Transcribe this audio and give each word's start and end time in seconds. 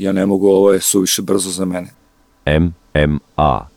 Ja 0.00 0.12
ne 0.12 0.26
mogu, 0.26 0.48
ovo 0.48 0.72
je 0.72 0.80
suviše 0.80 1.22
brzo 1.22 1.50
za 1.50 1.64
mene. 1.64 1.88
MMA 2.94 3.68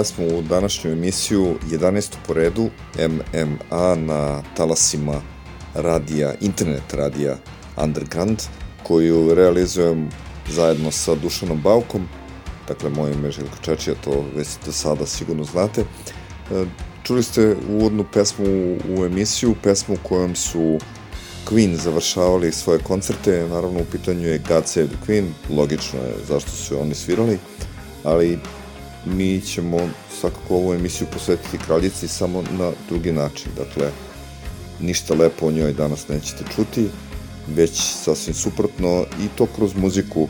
pesmu 0.00 0.38
u 0.38 0.42
današnju 0.42 0.92
emisiju 0.92 1.54
11. 1.70 2.14
po 2.26 2.34
redu 2.34 2.70
MMA 2.98 3.94
na 3.94 4.42
talasima 4.56 5.20
radija, 5.74 6.34
internet 6.40 6.94
radija 6.94 7.36
Underground 7.76 8.42
koju 8.82 9.34
realizujem 9.34 10.08
zajedno 10.48 10.90
sa 10.90 11.14
Dušanom 11.14 11.60
Baukom 11.62 12.08
dakle 12.68 12.90
moje 12.90 13.14
ime 13.14 13.30
Željko 13.30 13.56
Čečija, 13.62 13.96
to 14.04 14.24
već 14.36 14.48
do 14.66 14.72
sada 14.72 15.06
sigurno 15.06 15.44
znate. 15.44 15.80
E, 15.80 16.64
Čuli 17.02 17.22
ste 17.22 17.56
uvodnu 17.70 18.04
pesmu 18.12 18.46
u 18.96 19.04
emisiju, 19.04 19.54
pesmu 19.62 19.96
kojom 20.02 20.36
su 20.36 20.78
Queen 21.50 21.74
završavali 21.74 22.52
svoje 22.52 22.78
koncerte, 22.78 23.48
naravno 23.50 23.80
u 23.80 23.90
pitanju 23.92 24.28
je 24.28 24.42
God 24.48 24.68
Save 24.68 24.86
the 24.86 24.96
Queen, 25.06 25.28
logično 25.50 25.98
je 25.98 26.14
zašto 26.28 26.50
su 26.50 26.80
oni 26.80 26.94
svirali, 26.94 27.38
ali 28.04 28.38
mi 29.04 29.40
ćemo 29.40 29.78
svakako 30.20 30.54
ovu 30.54 30.74
emisiju 30.74 31.06
posvetiti 31.12 31.58
kraljici 31.66 32.08
samo 32.08 32.42
na 32.58 32.70
drugi 32.88 33.12
način. 33.12 33.52
Dakle, 33.56 33.90
ništa 34.80 35.14
lepo 35.14 35.46
o 35.46 35.50
njoj 35.50 35.72
danas 35.72 36.08
nećete 36.08 36.44
čuti, 36.54 36.88
već 37.48 37.70
sasvim 37.80 38.34
suprotno 38.34 39.04
i 39.24 39.28
to 39.36 39.46
kroz 39.56 39.74
muziku 39.76 40.28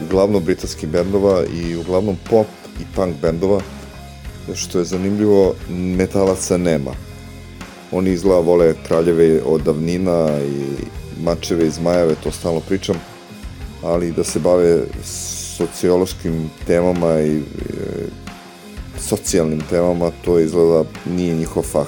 uglavnom 0.00 0.44
britanskih 0.44 0.88
bendova 0.88 1.44
i 1.54 1.76
uglavnom 1.76 2.16
pop 2.30 2.46
i 2.80 2.84
punk 2.94 3.16
bendova, 3.22 3.60
što 4.54 4.78
je 4.78 4.84
zanimljivo, 4.84 5.54
metalaca 5.70 6.56
nema. 6.56 6.90
Oni 7.92 8.10
izgleda 8.10 8.40
vole 8.40 8.74
kraljeve 8.86 9.42
od 9.42 9.62
davnina 9.62 10.28
i 10.40 10.64
mačeve 11.22 11.66
i 11.66 11.70
zmajeve, 11.70 12.14
to 12.24 12.30
stalno 12.30 12.60
pričam, 12.60 12.96
ali 13.82 14.12
da 14.12 14.24
se 14.24 14.38
bave 14.38 14.82
sociološkim 15.58 16.50
temama 16.66 17.20
i 17.20 17.36
e, 17.36 17.42
socijalnim 18.98 19.62
temama, 19.70 20.10
to 20.24 20.38
izgleda 20.38 20.84
nije 21.06 21.34
njihov 21.34 21.62
fah. 21.62 21.86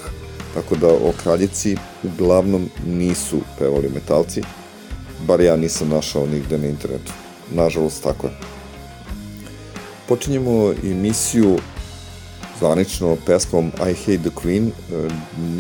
Tako 0.55 0.77
da 0.77 0.89
o 0.89 1.13
kraljici 1.23 1.77
uglavnom 2.03 2.69
nisu 2.87 3.41
pevali 3.59 3.89
metalci, 3.95 4.43
bar 5.27 5.41
ja 5.41 5.57
nisam 5.57 5.89
našao 5.89 6.27
nigde 6.27 6.59
na 6.59 6.67
internetu. 6.67 7.13
Nažalost, 7.51 8.03
tako 8.03 8.27
je. 8.27 8.33
Počinjemo 10.09 10.73
emisiju 10.85 11.59
zvanično 12.59 13.17
pesmom 13.27 13.67
I 13.67 13.95
Hate 13.95 14.19
the 14.19 14.31
Queen. 14.43 14.69
E, 14.69 15.09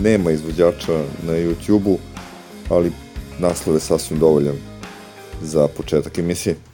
Nema 0.03 0.31
izvođača 0.31 1.03
na 1.23 1.33
YouTube-u, 1.33 1.99
ali 2.69 2.93
naslov 3.39 3.77
je 3.77 3.81
sasvim 3.81 4.19
dovoljan 4.19 4.57
za 5.43 5.69
početak 5.69 6.19
emisije. 6.19 6.70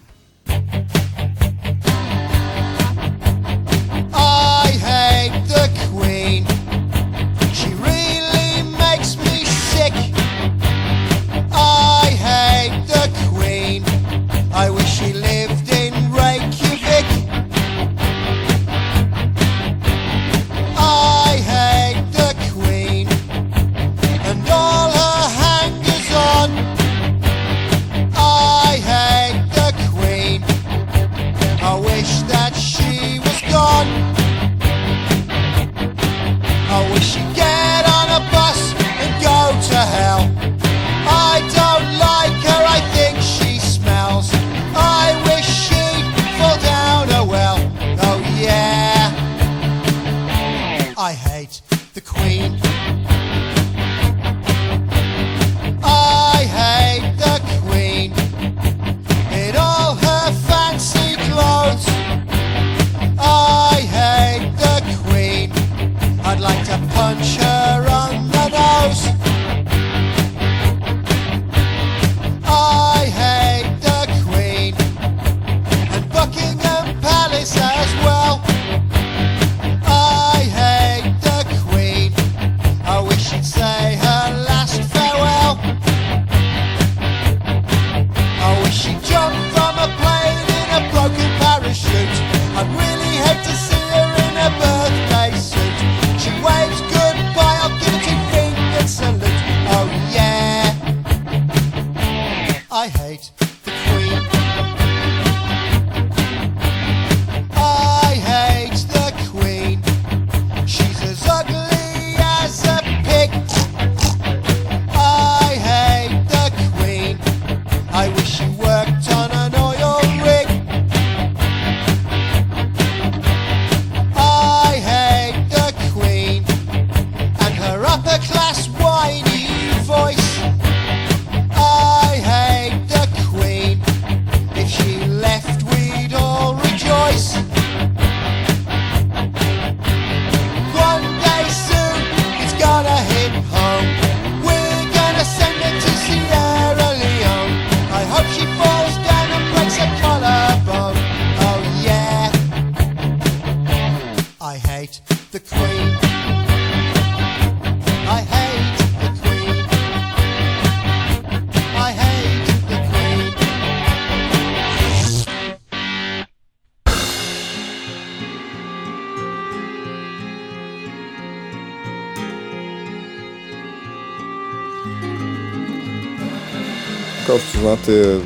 Znate, 177.77 178.21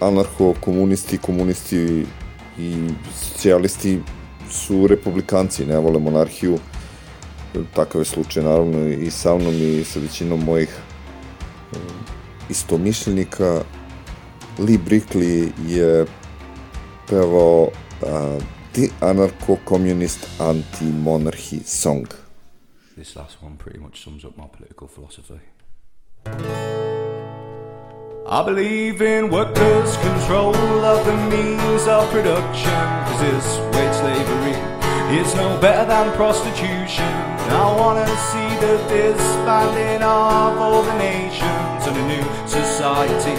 anarcho-komunisti, 0.00 1.18
komunisti 1.18 2.06
i 2.58 2.88
socijalisti 3.14 4.00
su 4.50 4.86
republikanci, 4.86 5.66
ne 5.66 5.78
vole 5.78 5.98
monarhiju. 5.98 6.58
Takav 7.74 8.00
je 8.00 8.04
slučaj 8.04 8.42
naravno 8.42 8.88
i 8.88 9.10
sa 9.10 9.36
mnom 9.36 9.54
i 9.54 9.84
sa 9.84 10.00
većinom 10.00 10.44
mojih 10.44 10.76
um, 11.72 11.80
istomišljenika. 12.50 13.62
Lee 14.58 14.78
Brickley 14.78 15.50
je 15.66 16.06
pevao 17.08 17.62
uh, 17.62 18.42
The 18.72 18.88
Anarcho-Communist 19.00 20.26
Anti-Monarchy 20.38 21.60
Song. 21.64 22.06
This 22.94 23.16
last 23.16 23.36
one 23.42 23.56
pretty 23.58 23.78
much 23.78 24.04
sums 24.04 24.24
up 24.24 24.36
my 24.36 24.44
political 24.58 24.88
philosophy. 24.88 25.40
I 28.28 28.42
believe 28.42 29.02
in 29.02 29.30
workers' 29.30 29.96
control 29.98 30.56
of 30.82 31.06
the 31.06 31.14
means 31.30 31.86
of 31.86 32.10
production, 32.10 32.74
cause 33.06 33.20
this 33.22 33.46
wage 33.70 33.94
slavery 34.02 34.58
is 35.14 35.32
no 35.36 35.56
better 35.60 35.86
than 35.86 36.10
prostitution. 36.16 37.06
I 37.54 37.70
wanna 37.78 38.02
see 38.26 38.50
the 38.58 38.82
disbanding 38.90 40.02
of 40.02 40.58
all 40.58 40.82
the 40.82 40.98
nations 40.98 41.86
and 41.86 41.94
a 41.94 42.04
new 42.10 42.26
society 42.50 43.38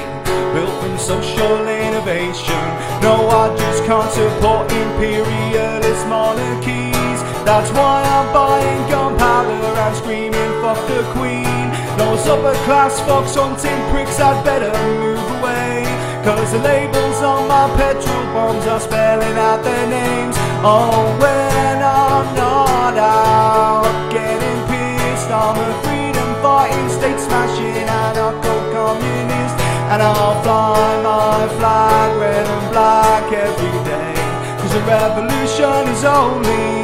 built 0.55 0.71
from 0.79 0.97
social 0.97 1.67
innovation. 1.67 2.63
No, 3.03 3.27
I 3.27 3.51
just 3.59 3.83
can't 3.83 4.09
support 4.09 4.71
imperialist 4.71 6.07
monarchies. 6.07 7.19
That's 7.43 7.69
why 7.75 8.07
I'm 8.07 8.31
buying 8.31 8.89
gunpowder 8.89 9.51
and 9.51 9.95
screaming, 9.97 10.51
fuck 10.63 10.79
the 10.87 11.03
queen. 11.11 11.86
Those 11.97 12.27
upper 12.27 12.53
class 12.65 12.99
fox 13.01 13.33
hunting 13.33 13.81
pricks 13.89 14.17
had 14.17 14.43
better 14.43 14.69
move 15.01 15.17
away. 15.39 15.81
Cause 16.23 16.51
the 16.51 16.59
labels 16.59 17.21
on 17.23 17.47
my 17.47 17.65
petrol 17.75 18.25
bombs 18.33 18.67
are 18.67 18.79
spelling 18.79 19.37
out 19.37 19.63
their 19.63 19.87
names. 19.89 20.35
Oh, 20.61 21.09
when 21.17 21.77
I'm 21.81 22.35
not 22.35 22.97
out 22.97 24.11
getting 24.11 24.59
pissed, 24.69 25.29
I'm 25.31 25.57
a 25.57 25.69
freedom 25.81 26.29
fighting, 26.43 26.89
state 26.89 27.19
smashing 27.19 27.87
anarcho 27.89 28.55
communist. 28.73 29.57
And 29.89 30.03
I'll 30.03 30.43
fly 30.43 31.01
my 31.01 31.47
flag 31.57 32.19
red 32.21 32.45
and 32.45 32.71
black 32.73 33.25
every 33.33 33.77
day. 33.89 34.13
Cause 34.61 34.73
the 34.73 34.83
revolution 34.85 35.87
is 35.95 36.03
only 36.03 36.77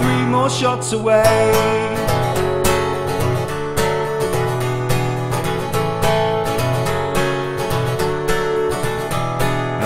three 0.00 0.24
more 0.32 0.48
shots 0.48 0.92
away. 0.92 1.89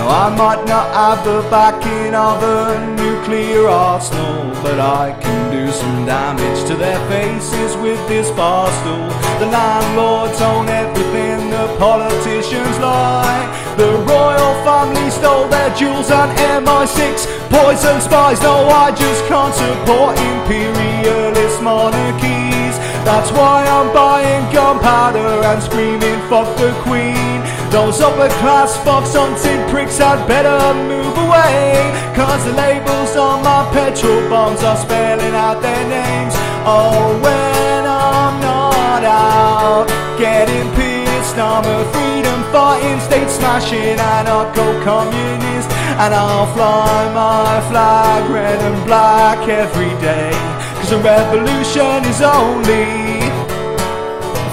Now 0.05 0.27
I 0.27 0.35
might 0.37 0.63
not 0.67 0.93
have 0.93 1.25
the 1.25 1.41
backing 1.49 2.13
of 2.13 2.37
a 2.43 2.93
nuclear 2.93 3.67
arsenal, 3.67 4.53
but 4.61 4.79
I 4.79 5.17
can 5.19 5.51
do 5.51 5.71
some 5.71 6.05
damage 6.05 6.61
to 6.67 6.75
their 6.75 6.99
faces 7.09 7.75
with 7.77 7.97
this 8.07 8.29
bar 8.29 8.69
stool. 8.81 9.09
The 9.39 9.47
landlords 9.47 10.39
own 10.41 10.69
everything, 10.69 11.49
the 11.49 11.75
politicians 11.79 12.77
lie. 12.77 13.49
The 13.77 13.97
royal 14.05 14.53
family 14.61 15.09
stole 15.09 15.47
their 15.47 15.73
jewels 15.73 16.11
and 16.11 16.29
MI6 16.37 17.25
poison 17.49 17.99
spies. 17.99 18.39
No, 18.43 18.69
I 18.69 18.91
just 18.91 19.25
can't 19.25 19.55
support 19.55 20.19
imperialist 20.19 21.63
monarchies. 21.63 22.64
That's 23.05 23.31
why 23.31 23.63
I'm 23.63 23.93
buying 23.93 24.51
gunpowder 24.51 25.45
and 25.45 25.61
screaming, 25.61 26.19
fuck 26.27 26.49
the 26.57 26.73
queen. 26.81 27.37
Those 27.69 28.01
upper 28.01 28.29
class 28.41 28.75
fox 28.83 29.13
hunted 29.13 29.61
pricks 29.69 29.99
had 29.99 30.25
better 30.27 30.57
move 30.73 31.13
away. 31.13 31.93
Cause 32.17 32.43
the 32.45 32.53
labels 32.53 33.15
on 33.15 33.43
my 33.43 33.61
petrol 33.71 34.27
bombs 34.27 34.63
are 34.63 34.75
spelling 34.77 35.35
out 35.35 35.61
their 35.61 35.85
names. 35.87 36.33
Oh, 36.65 37.13
when 37.21 37.85
I'm 37.85 38.41
not 38.41 39.03
out 39.03 39.85
getting 40.17 40.65
pissed, 40.73 41.37
I'm 41.37 41.63
a 41.63 41.85
freedom 41.93 42.41
fighting, 42.51 42.99
state 43.01 43.29
smashing 43.29 44.01
anarcho 44.01 44.83
communist. 44.83 45.69
And 46.01 46.11
I'll 46.11 46.51
fly 46.55 47.13
my 47.13 47.69
flag 47.69 48.31
red 48.31 48.59
and 48.59 48.83
black 48.85 49.47
every 49.47 49.93
day. 50.01 50.54
Cause 50.85 50.91
the 50.91 51.03
revolution 51.03 52.05
is 52.05 52.21
only 52.21 52.85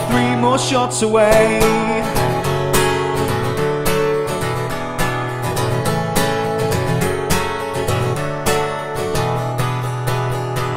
three 0.08 0.34
more 0.40 0.58
shots 0.58 1.02
away. 1.02 1.60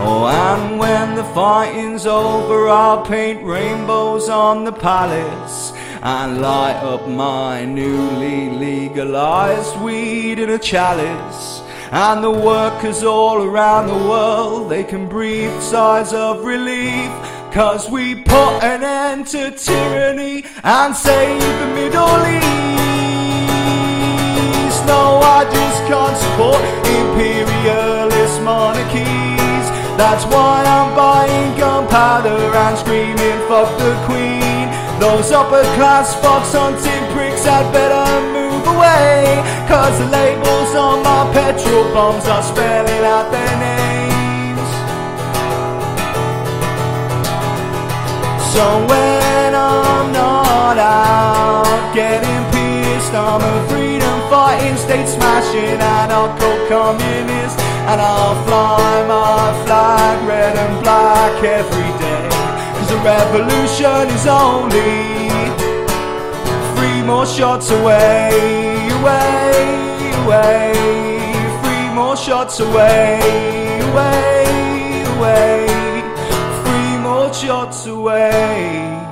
Oh, 0.02 0.28
and 0.28 0.78
when 0.78 1.16
the 1.16 1.24
fighting's 1.24 2.06
over, 2.06 2.68
I'll 2.68 3.06
paint 3.06 3.42
rainbows 3.46 4.28
on 4.28 4.66
the 4.66 4.74
palace 4.74 5.72
and 6.02 6.42
light 6.42 6.84
up 6.84 7.08
my 7.08 7.64
newly 7.64 8.50
legalized 8.50 9.80
weed 9.80 10.38
in 10.38 10.50
a 10.50 10.60
chalice. 10.60 11.45
And 11.92 12.24
the 12.24 12.32
workers 12.32 13.04
all 13.04 13.44
around 13.44 13.88
the 13.88 13.94
world, 13.94 14.70
they 14.70 14.84
can 14.84 15.08
breathe 15.08 15.62
sighs 15.62 16.14
of 16.14 16.44
relief. 16.44 17.12
Cause 17.52 17.90
we 17.90 18.16
put 18.16 18.64
an 18.64 18.84
end 18.84 19.28
to 19.28 19.52
tyranny 19.52 20.44
and 20.64 20.96
save 20.96 21.42
the 21.42 21.68
Middle 21.74 22.20
East. 22.28 22.76
No, 24.86 25.20
I 25.24 25.46
just 25.46 25.80
can't 25.88 26.18
support 26.18 26.62
imperialist 27.00 28.42
monarchies. 28.42 29.68
That's 29.96 30.26
why 30.26 30.66
I'm 30.68 30.94
buying 30.96 31.58
gunpowder 31.58 32.30
and 32.30 32.78
screaming, 32.78 33.40
fuck 33.48 33.72
the 33.80 33.96
queen. 34.06 34.68
Those 35.00 35.32
upper 35.32 35.64
class 35.76 36.14
fox 36.22 36.52
hunting 36.52 37.06
pricks 37.14 37.46
had 37.46 37.72
better 37.72 38.34
move 38.34 38.45
Cause 39.68 39.98
the 40.00 40.06
labels 40.06 40.76
on 40.76 41.04
my 41.04 41.30
petrol 41.34 41.86
bombs 41.94 42.26
are 42.28 42.44
spelling 42.44 43.04
out 43.04 43.32
their 43.32 43.56
names. 43.68 44.70
So 48.54 48.64
when 48.92 49.56
I'm 49.56 50.12
not 50.14 50.78
out 50.78 51.94
getting 51.94 52.42
pissed, 52.54 53.14
I'm 53.14 53.42
a 53.42 53.56
freedom 53.70 54.18
fighting, 54.30 54.78
state 54.78 55.08
smashing 55.08 55.80
anarcho 55.80 56.68
communist. 56.70 57.60
And 57.90 58.02
I'll 58.02 58.38
fly 58.46 59.06
my 59.08 59.66
flag 59.66 60.28
red 60.28 60.56
and 60.56 60.84
black 60.84 61.44
every 61.44 61.92
day. 62.00 62.30
Cause 62.76 62.90
the 62.90 62.98
revolution 63.14 64.10
is 64.18 64.26
only 64.26 65.30
three 66.76 67.02
more 67.04 67.26
shots 67.26 67.72
away, 67.72 68.65
away, 69.06 70.12
away. 70.24 70.74
Three 71.62 71.90
more 71.94 72.18
shots 72.18 72.60
away, 72.60 73.20
away, 73.90 75.04
away. 75.16 75.66
Three 76.64 76.98
more 77.04 77.34
shots 77.34 77.86
away. 77.88 79.06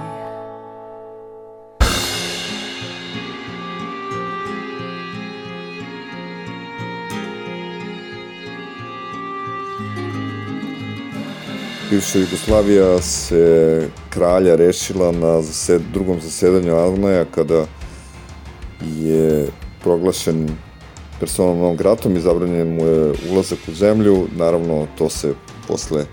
bivša 11.89 12.19
Jugoslavija 12.19 13.01
se 13.01 13.89
kralja 14.09 14.55
rešila 14.55 15.11
na 15.11 15.41
zased, 15.41 15.81
drugom 15.93 16.21
zasedanju 16.21 16.75
Almaja 16.75 17.25
kada 17.25 17.65
je 18.81 19.47
proglašen 19.83 20.49
personom 21.19 21.59
non 21.59 21.75
gratom 21.75 22.17
i 22.17 22.21
zabranjen 22.21 22.75
mu 22.75 22.85
je 22.85 23.13
ulazak 23.31 23.59
u 23.67 23.73
zemlju. 23.73 24.27
Naravno, 24.37 24.87
to 24.97 25.09
se 25.09 25.33
posle 25.67 26.05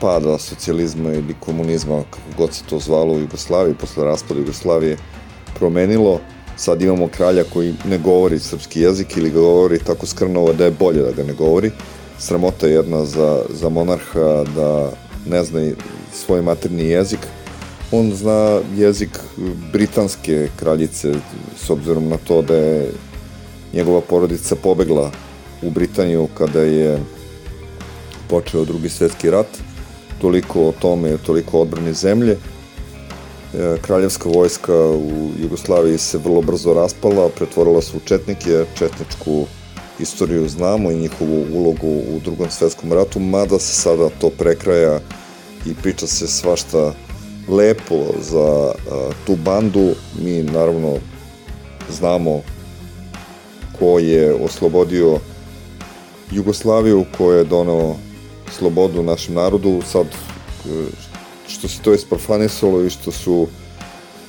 pada 0.00 0.38
socijalizma 0.38 1.12
ili 1.12 1.34
komunizma, 1.40 2.02
kako 2.10 2.36
god 2.36 2.54
se 2.54 2.62
to 2.68 2.78
zvalo 2.78 3.14
u 3.14 3.20
Jugoslaviji, 3.20 3.74
posle 3.74 4.04
raspada 4.04 4.40
Jugoslavije, 4.40 4.96
promenilo. 5.58 6.20
Sad 6.56 6.82
imamo 6.82 7.08
kralja 7.08 7.44
koji 7.52 7.74
ne 7.84 7.98
govori 7.98 8.38
srpski 8.38 8.80
jezik 8.80 9.16
ili 9.16 9.30
ga 9.30 9.40
govori 9.40 9.78
tako 9.78 10.06
skrnovo 10.06 10.52
da 10.52 10.64
je 10.64 10.70
bolje 10.70 11.02
da 11.02 11.12
ga 11.12 11.22
ne 11.22 11.32
govori. 11.32 11.70
Sramota 12.18 12.66
je 12.66 12.72
jedna 12.72 13.04
za, 13.04 13.42
za 13.50 13.68
monarha 13.68 14.44
da 14.56 14.92
ne 15.26 15.44
zna 15.44 15.70
svoj 16.12 16.42
materni 16.42 16.84
jezik. 16.84 17.20
On 17.92 18.12
zna 18.14 18.60
jezik 18.76 19.10
britanske 19.72 20.48
kraljice, 20.56 21.14
s 21.56 21.70
obzirom 21.70 22.08
na 22.08 22.16
to 22.16 22.42
da 22.42 22.56
je 22.56 22.92
njegova 23.72 24.00
porodica 24.00 24.56
pobegla 24.56 25.10
u 25.62 25.70
Britaniju 25.70 26.28
kada 26.34 26.60
je 26.60 26.98
počeo 28.28 28.64
drugi 28.64 28.88
svetski 28.88 29.30
rat. 29.30 29.46
Toliko 30.20 30.68
o 30.68 30.72
tome, 30.72 31.16
toliko 31.26 31.58
o 31.58 31.62
odbrani 31.62 31.92
zemlje. 31.94 32.36
e, 33.54 33.76
kraljevska 33.82 34.28
vojska 34.28 34.74
u 34.90 35.30
Jugoslaviji 35.42 35.98
se 35.98 36.18
vrlo 36.18 36.42
brzo 36.42 36.74
raspala, 36.74 37.28
pretvorila 37.28 37.82
se 37.82 37.96
u 37.96 38.00
četnike, 38.00 38.64
četničku 38.78 39.46
istoriju 39.98 40.48
znamo 40.48 40.90
i 40.90 40.98
njihovu 40.98 41.44
ulogu 41.52 41.88
u 41.88 42.20
drugom 42.24 42.50
svetskom 42.50 42.92
ratu, 42.92 43.20
mada 43.20 43.58
se 43.58 43.74
sada 43.74 44.08
to 44.20 44.30
prekraja 44.30 45.00
i 45.66 45.74
priča 45.82 46.06
se 46.06 46.26
svašta 46.26 46.92
lepo 47.48 48.04
za 48.20 48.72
a, 48.90 49.10
tu 49.26 49.36
bandu. 49.36 49.90
Mi 50.22 50.42
naravno 50.42 50.96
znamo 51.90 52.42
ko 53.78 53.98
je 53.98 54.34
oslobodio 54.34 55.18
Jugoslaviju, 56.30 57.04
ko 57.18 57.32
je 57.32 57.44
donao 57.44 57.96
slobodu 58.58 59.02
našem 59.02 59.34
narodu. 59.34 59.82
Sad, 59.86 60.06
e, 60.06 60.68
što 61.48 61.68
se 61.68 61.82
to 61.82 61.94
isprofanisalo 61.94 62.84
i 62.84 62.90
što 62.90 63.12
su 63.12 63.46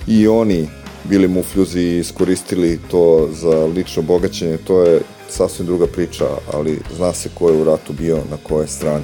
i 0.08 0.28
oni 0.28 0.68
bili 1.04 1.28
mufljuzi 1.28 1.80
i 1.80 2.00
iskoristili 2.00 2.80
to 2.92 3.30
za 3.34 3.66
lično 3.66 4.02
bogaćenje, 4.02 4.58
to 4.58 4.82
je 4.84 5.02
sasvim 5.30 5.68
druga 5.68 5.88
priča, 5.88 6.26
ali 6.54 6.80
zna 6.96 7.14
se 7.14 7.30
ko 7.34 7.50
je 7.50 7.62
u 7.62 7.64
ratu 7.64 7.94
bio 7.94 8.16
na 8.16 8.38
koje 8.44 8.68
strani. 8.68 9.04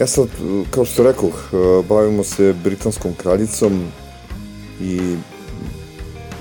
Ja 0.00 0.06
sad, 0.06 0.28
kao 0.70 0.84
što 0.84 1.02
rekao, 1.02 1.30
bavimo 1.88 2.24
se 2.24 2.54
britanskom 2.64 3.14
kraljicom 3.14 3.84
i 4.80 5.16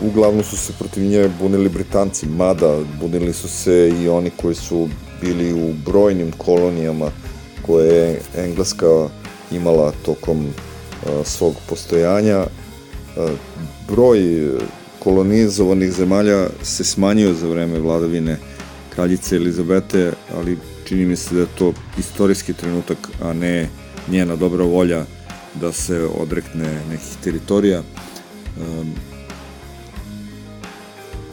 uglavnom 0.02 0.44
su 0.44 0.58
se 0.58 0.74
protiv 0.80 1.04
nje 1.04 1.30
bunili 1.40 1.70
Britanci, 1.70 2.26
mada 2.26 2.80
bunili 3.00 3.34
su 3.34 3.48
se 3.48 3.94
i 4.02 4.10
oni 4.10 4.30
koji 4.30 4.56
su 4.56 4.90
bili 5.22 5.54
u 5.54 5.74
brojnim 5.86 6.32
kolonijama 6.32 7.12
koje 7.62 7.96
je 7.96 8.22
Engleska 8.38 9.10
imala 9.52 9.94
tokom 10.06 10.48
svog 11.24 11.56
postojanja. 11.70 12.46
Broj 13.88 14.50
kolonizovanih 15.00 15.92
zemalja 15.92 16.48
se 16.64 16.84
smanjio 16.84 17.34
za 17.34 17.48
vreme 17.48 17.80
vladavine 17.80 18.38
kraljice 18.90 19.36
Elizabete, 19.36 20.12
ali 20.38 20.58
čini 20.86 21.06
mi 21.06 21.16
se 21.16 21.36
da 21.36 21.42
je 21.42 21.48
to 21.58 21.74
istorijski 22.00 22.54
trenutak, 22.54 22.98
a 23.22 23.34
ne 23.34 23.70
njena 24.10 24.36
dobra 24.36 24.64
volja 24.64 25.06
da 25.62 25.72
se 25.72 26.08
odrekne 26.18 26.80
nekih 26.90 27.18
teritorija. 27.24 27.84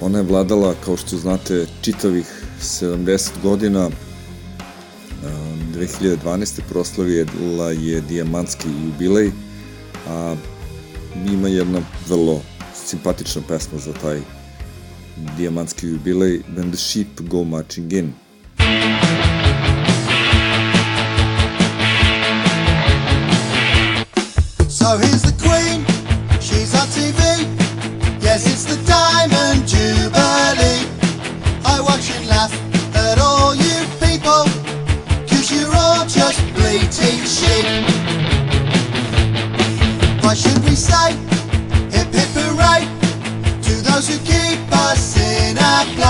Ona 0.04 0.18
je 0.18 0.24
vladala, 0.24 0.74
kao 0.84 0.96
što 0.96 1.16
znate, 1.16 1.66
čitavih 1.82 2.44
70 2.60 3.30
godina. 3.42 3.86
Um, 3.86 3.92
2012. 5.74 6.60
proslavila 6.68 7.70
je 7.70 8.00
dijamantski 8.00 8.68
jubilej, 8.84 9.30
a 10.08 10.34
ima 11.26 11.48
jedna 11.48 11.80
vrlo 12.08 12.40
simpatična 12.86 13.42
pesma 13.48 13.78
za 13.78 13.92
taj 13.92 14.20
dijamantski 15.36 15.86
jubilej 15.86 16.40
When 16.56 16.68
the 16.68 16.76
Sheep 16.76 17.20
Go 17.20 17.44
Marching 17.44 17.92
In. 17.92 18.12
So 24.68 24.98
here's 24.98 25.22
the 25.22 25.31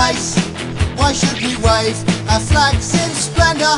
place? 0.03 0.35
Why 0.99 1.13
should 1.13 1.39
we 1.41 1.55
wave 1.63 1.97
our 2.29 2.39
flags 2.39 2.93
in 2.93 3.11
splendour? 3.27 3.77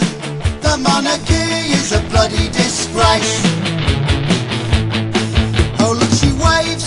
The 0.66 0.78
monarchy 0.78 1.46
is 1.80 1.92
a 1.92 2.02
bloody 2.12 2.48
disgrace. 2.50 3.36
Oh, 5.82 5.94
look, 6.00 6.14
she 6.22 6.32
waves 6.48 6.86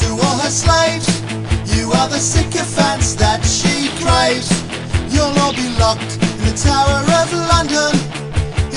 to 0.00 0.08
all 0.24 0.38
her 0.44 0.54
slaves. 0.64 1.08
You 1.74 1.92
are 1.92 2.08
the 2.08 2.18
sycophants 2.18 3.14
that 3.22 3.44
she 3.44 3.74
craves. 4.02 4.50
You'll 5.12 5.36
all 5.42 5.54
be 5.54 5.68
locked 5.78 6.12
in 6.28 6.38
the 6.48 6.54
Tower 6.68 7.00
of 7.20 7.28
London 7.52 7.94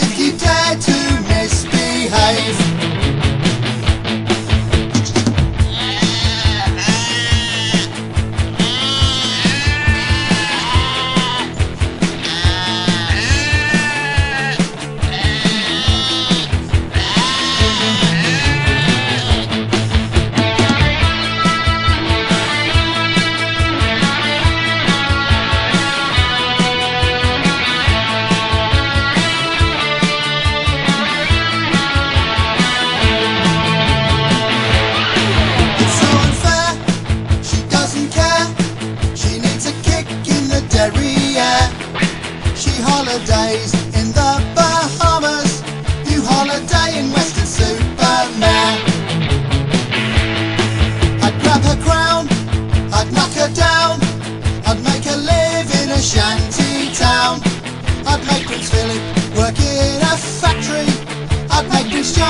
if 0.04 0.12
you 0.20 0.30
dare 0.38 0.75
to 0.88 0.98
misbehave. 1.32 2.76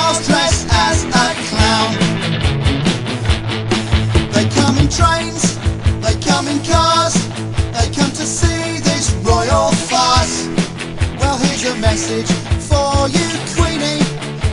Make 0.08 0.16
Prince 0.16 0.28
Charles 0.28 0.28
dress 0.28 0.66
as 0.72 1.04
a 1.06 1.28
clown. 1.50 1.94
They 4.32 4.48
come 4.50 4.78
in 4.78 4.90
trains, 4.90 5.58
they 6.02 6.16
come 6.26 6.48
in 6.48 6.64
cars, 6.64 7.14
they 7.74 7.90
come 7.94 8.12
to 8.12 8.26
see 8.26 8.80
this 8.80 9.12
royal 9.24 9.72
farce. 9.72 10.48
Well, 11.20 11.38
here's 11.38 11.66
a 11.66 11.76
message 11.78 12.32
for 12.70 13.10
you, 13.10 13.28
Queenie. 13.56 14.02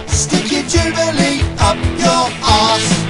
Stick 0.08 0.50
your 0.50 0.64
jubilee 0.64 1.42
up 1.58 1.76
your 1.98 2.30
arse. 2.42 3.03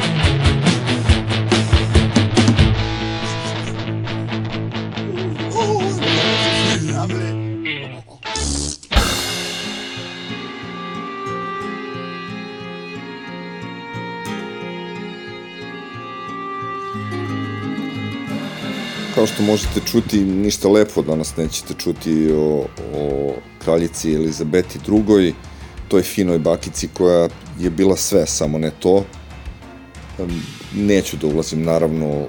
Kao 19.15 19.27
što 19.27 19.43
možete 19.43 19.81
čuti, 19.91 20.21
ništa 20.21 20.69
lepo 20.69 21.03
danas 21.03 21.37
nećete 21.37 21.75
čuti 21.79 22.33
o, 22.33 22.67
o 22.95 23.33
kraljici 23.65 24.15
Elizabeti 24.15 24.79
II, 24.89 25.35
toj 25.89 26.03
finoj 26.03 26.39
bakici 26.39 26.89
koja 26.89 27.29
je 27.59 27.71
bila 27.71 27.97
sve, 27.97 28.27
samo 28.27 28.59
ne 28.59 28.71
to. 28.79 29.05
Neću 30.75 31.17
da 31.17 31.27
ulazim 31.27 31.63
naravno 31.63 32.07
u 32.07 32.27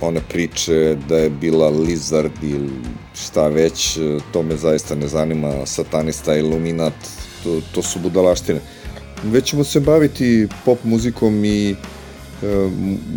one 0.00 0.20
priče 0.28 0.96
da 1.08 1.16
je 1.16 1.30
bila 1.30 1.68
Lizard 1.68 2.32
ili 2.42 2.70
šta 3.14 3.48
već, 3.48 3.98
to 4.32 4.42
me 4.42 4.56
zaista 4.56 4.94
ne 4.94 5.08
zanima, 5.08 5.66
satanista, 5.66 6.36
iluminat, 6.36 6.94
to, 7.44 7.60
to 7.74 7.82
su 7.82 7.98
budalaštine. 7.98 8.60
Već 9.24 9.44
ćemo 9.44 9.64
se 9.64 9.80
baviti 9.80 10.48
pop 10.64 10.78
muzikom 10.84 11.44
i 11.44 11.74
mu- 11.74 11.95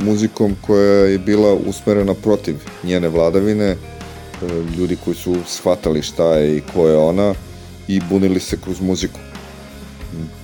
muzikom 0.06 0.56
koja 0.62 1.06
je 1.06 1.18
bila 1.18 1.54
usmerena 1.54 2.14
protiv 2.14 2.56
njene 2.84 3.10
vladavine, 3.10 3.66
e, 3.66 3.78
ljudi 4.78 4.98
koji 5.06 5.16
su 5.16 5.36
shvatali 5.48 6.02
šta 6.02 6.34
je 6.34 6.58
i 6.58 6.62
ko 6.74 6.88
je 6.88 6.98
ona 6.98 7.34
i 7.88 8.02
bunili 8.10 8.40
se 8.40 8.58
kroz 8.64 8.82
muziku. 8.82 9.20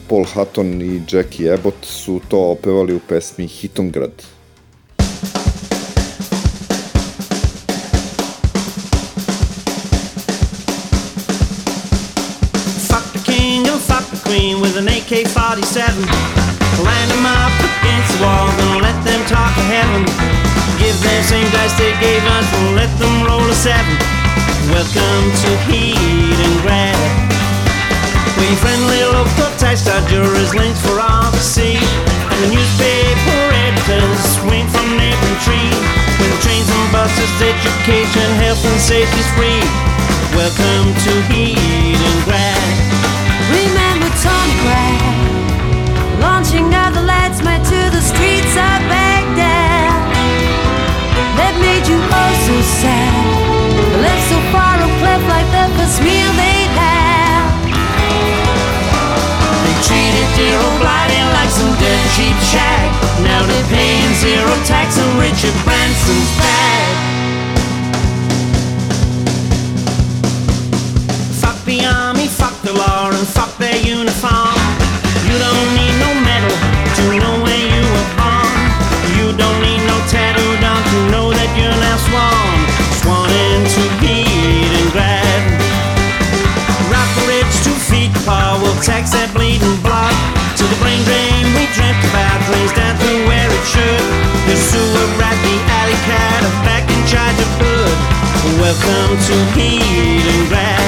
Paul 0.09 0.25
Hutton 0.25 0.81
i 0.81 1.01
Jackie 1.11 1.53
Abbott 1.53 1.85
su 1.85 2.21
to 2.27 2.39
opevali 2.39 2.93
u 2.93 2.99
pesmi 2.99 3.47
Hitongrad. 3.47 4.23
Fuck 12.87 13.11
the 13.13 13.31
king 13.31 13.67
and 13.67 13.81
fuck 13.81 14.05
the 14.09 14.29
queen 14.29 14.61
with 14.61 14.77
an 14.77 14.87
AK 14.87 15.27
47. 15.27 16.54
Line 16.81 17.09
them 17.09 17.25
up 17.25 17.55
against 17.61 18.09
the 18.13 18.19
wall, 18.23 18.49
gonna 18.57 18.81
let 18.81 18.97
them 19.05 19.21
talk 19.25 19.53
of 19.55 19.67
heaven. 19.69 20.03
Give 20.77 20.97
them 21.01 21.21
same 21.23 21.49
dice 21.51 21.73
they 21.77 21.93
gave 22.03 22.23
us, 22.37 22.47
and 22.57 22.75
let 22.75 22.91
them 22.99 23.23
roll 23.23 23.45
a 23.45 23.55
seven. 23.55 23.95
Welcome 24.69 25.25
to 25.45 25.49
Heat 25.69 26.37
and 26.41 26.55
Grab. 26.61 27.25
We 28.37 28.53
friendly 28.59 29.01
local 29.05 29.49
tax 29.57 29.85
jurors 30.09 30.53
links 30.53 30.81
for 30.81 30.99
all 30.99 31.31
to 31.31 31.39
see. 31.39 31.77
And 31.77 32.39
the 32.43 32.49
newspaper 32.53 33.41
editors 33.55 34.19
swing 34.37 34.67
from 34.67 34.97
neighboring 34.97 35.39
tree. 35.45 35.71
When 36.19 36.31
trains 36.41 36.69
and 36.69 36.91
buses, 36.91 37.31
education, 37.39 38.27
health 38.43 38.63
and 38.65 38.79
safety's 38.79 39.29
free. 39.37 39.61
Welcome 40.35 40.93
to 41.05 41.13
Heat 41.31 41.95
and 41.95 42.19
Grab. 42.25 42.63
Remember 43.53 44.09
Tony 44.19 44.55
Grab 44.61 45.34
Now 63.23 63.45
they're 63.47 63.69
paying 63.69 64.13
zero 64.15 64.53
tax 64.65 64.99
on 64.99 65.17
Richard 65.17 65.55
Branson's 65.63 66.37
bag. 66.37 66.95
Fuck 71.41 71.63
the 71.65 71.85
army, 71.85 72.27
fuck 72.27 72.61
the 72.61 72.73
law, 72.73 73.09
and 73.09 73.27
fuck 73.27 73.57
their 73.57 73.77
uniform. 73.77 74.54
Tax 88.85 89.17
that 89.17 89.33
bleeding 89.33 89.81
blood 89.81 90.13
to 90.53 90.61
the 90.61 90.77
brain 90.77 91.01
drain 91.09 91.41
we 91.57 91.65
dreamt 91.73 91.97
about 92.05 92.37
drains 92.45 92.69
down 92.77 92.93
through 93.01 93.25
where 93.25 93.49
it 93.49 93.65
should. 93.65 94.05
The 94.45 94.53
sewer 94.53 95.09
rat, 95.17 95.33
the 95.41 95.57
alley 95.81 95.97
cat 96.05 96.45
are 96.45 96.59
back 96.61 96.85
in 96.85 97.01
charge 97.09 97.33
of 97.33 97.49
good. 97.57 97.97
Welcome 98.61 99.17
to 99.17 99.35
heat 99.57 100.21
and 100.21 100.45
grab. 100.53 100.85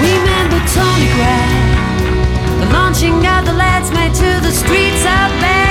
Remember 0.00 0.56
Tony 0.72 1.12
Grab 1.12 2.64
The 2.64 2.68
launching 2.72 3.20
of 3.28 3.44
the 3.44 3.52
lads 3.60 3.92
made 3.92 4.16
to 4.16 4.30
the 4.40 4.50
streets 4.50 5.04
of 5.04 5.28
Baghdad 5.36 5.61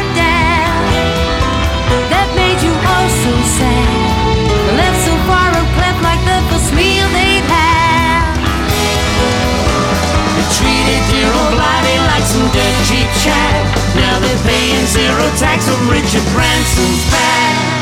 dirt 12.53 12.77
cheap 12.87 13.09
shag. 13.23 13.95
Now 13.95 14.19
they're 14.19 14.43
paying 14.43 14.85
zero 14.85 15.25
tax 15.37 15.67
on 15.67 15.89
Richard 15.89 16.25
Branson's 16.33 17.03
bag. 17.11 17.81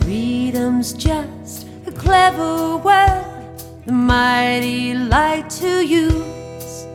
Freedom's 0.00 0.92
just 0.92 1.66
a 1.86 1.92
clever 1.92 2.76
word 2.76 3.58
The 3.86 3.92
mighty 3.92 4.94
like 4.94 5.48
to 5.60 5.84
use 5.84 6.86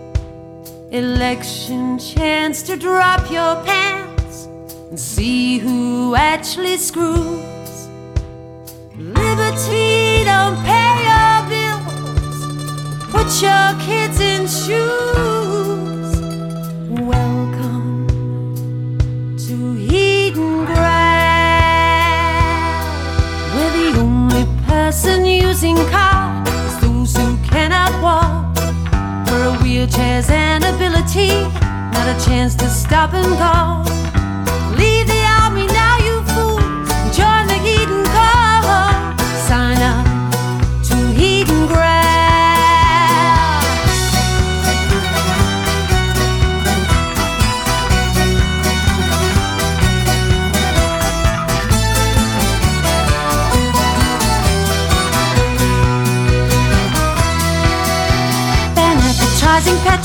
Election 0.92 2.00
chance 2.00 2.62
to 2.64 2.78
drop 2.78 3.30
your 3.30 3.56
pants 3.66 4.46
And 4.90 5.00
see 5.00 5.58
who 5.60 6.16
actually 6.16 6.78
screws 6.78 7.51
your 13.40 13.74
kids 13.80 14.20
in 14.20 14.46
shoes. 14.46 16.20
Welcome 16.90 18.08
to 19.38 19.78
Eden 19.80 20.66
Grad 20.66 21.94
We're 23.56 23.72
the 23.72 24.00
only 24.00 24.46
person 24.68 25.26
using 25.26 25.78
cars. 25.92 26.78
Those 26.82 27.16
who 27.16 27.38
cannot 27.48 27.92
walk. 28.04 28.58
For 29.28 29.42
a 29.42 29.54
wheelchair's 29.64 30.30
an 30.30 30.64
ability 30.64 31.30
Not 31.94 32.08
a 32.14 32.26
chance 32.26 32.54
to 32.56 32.68
stop 32.68 33.14
and 33.14 33.38
call 33.38 33.91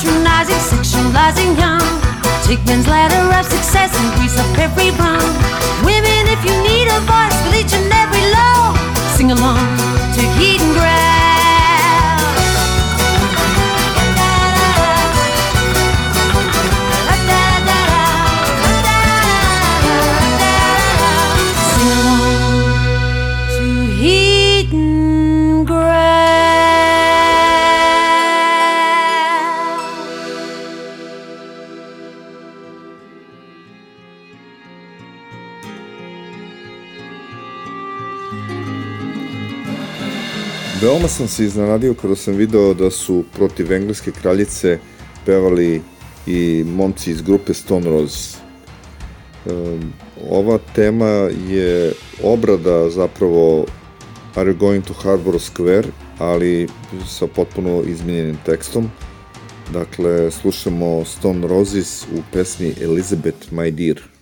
patronizing, 0.07 0.55
sexualizing 0.57 1.59
young. 1.59 1.83
Take 2.45 2.65
men's 2.67 2.87
ladder 2.87 3.35
of 3.37 3.45
success 3.45 3.91
and 3.99 4.15
grease 4.17 4.39
up 4.39 4.59
every 4.59 4.91
rung. 4.93 5.23
Women, 5.85 6.29
if 6.29 6.45
you 6.45 6.55
need 6.63 6.87
a 6.89 7.01
voice 7.01 7.37
with 7.45 7.61
each 7.61 7.75
and 7.75 7.93
every 7.93 8.25
law, 8.31 8.75
sing 9.17 9.33
along 9.33 9.67
to 10.15 10.23
Eden 10.41 10.73
Grad. 10.75 10.87
Sing 11.13 11.26
Veoma 40.87 41.09
sam 41.09 41.29
se 41.29 41.45
iznenadio 41.45 41.95
kada 41.95 42.17
sam 42.17 42.35
video 42.35 42.75
da 42.75 42.91
su 42.91 43.25
protiv 43.35 43.73
engleske 43.73 44.13
kraljice 44.13 44.79
pevali 45.25 45.83
i 46.27 46.65
momci 46.67 47.11
iz 47.11 47.23
grupe 47.23 47.55
Stone 47.55 47.91
Roses. 47.91 48.37
Um, 49.47 49.93
ova 50.31 50.59
tema 50.75 51.11
je 51.49 51.93
obrada 52.23 52.91
zapravo 52.91 53.67
Are 54.35 54.51
you 54.51 54.59
going 54.59 54.85
to 54.85 54.93
Harbor 54.93 55.41
Square, 55.41 55.89
ali 56.19 56.69
sa 57.09 57.27
potpuno 57.27 57.83
izmenjenim 57.83 58.39
tekstom. 58.45 58.91
Dakle, 59.73 60.31
slušamo 60.31 61.05
Stone 61.05 61.47
Roses 61.47 62.03
u 62.03 62.23
pesmi 62.33 62.75
Elizabeth, 62.81 63.53
my 63.53 63.71
dear. 63.71 64.16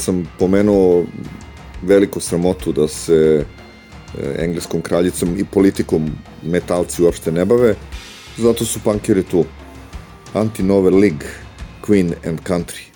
kad 0.00 0.04
sam 0.04 0.26
pomenuo 0.38 1.04
veliku 1.82 2.20
sramotu 2.20 2.72
da 2.72 2.88
se 2.88 3.14
e, 3.14 4.44
engleskom 4.44 4.80
kraljicom 4.80 5.36
i 5.38 5.44
politikom 5.44 6.10
metalci 6.42 7.02
uopšte 7.02 7.32
ne 7.32 7.44
bave, 7.44 7.74
zato 8.38 8.64
su 8.64 8.80
punkiri 8.80 9.22
tu. 9.22 9.44
Anti-Nova 10.34 10.90
League, 10.90 11.28
Queen 11.86 12.14
and 12.24 12.40
Country. 12.48 12.89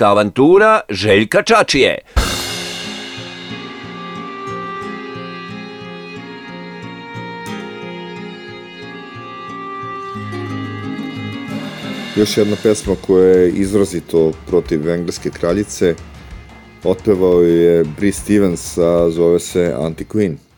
Muzička 0.00 0.10
avantura 0.10 0.80
Željka 0.88 1.42
Čačije. 1.42 1.98
Još 12.16 12.36
jedna 12.36 12.56
pesma 12.62 12.94
koja 13.06 13.26
je 13.26 13.50
izrazito 13.50 14.32
protiv 14.46 14.90
engleske 14.90 15.30
kraljice, 15.30 15.94
otpevao 16.84 17.42
je 17.42 17.84
Bree 17.84 18.12
Stevens, 18.12 18.78
a 18.78 19.10
zove 19.10 19.40
se 19.40 19.74
Anti-Queen. 19.78 20.49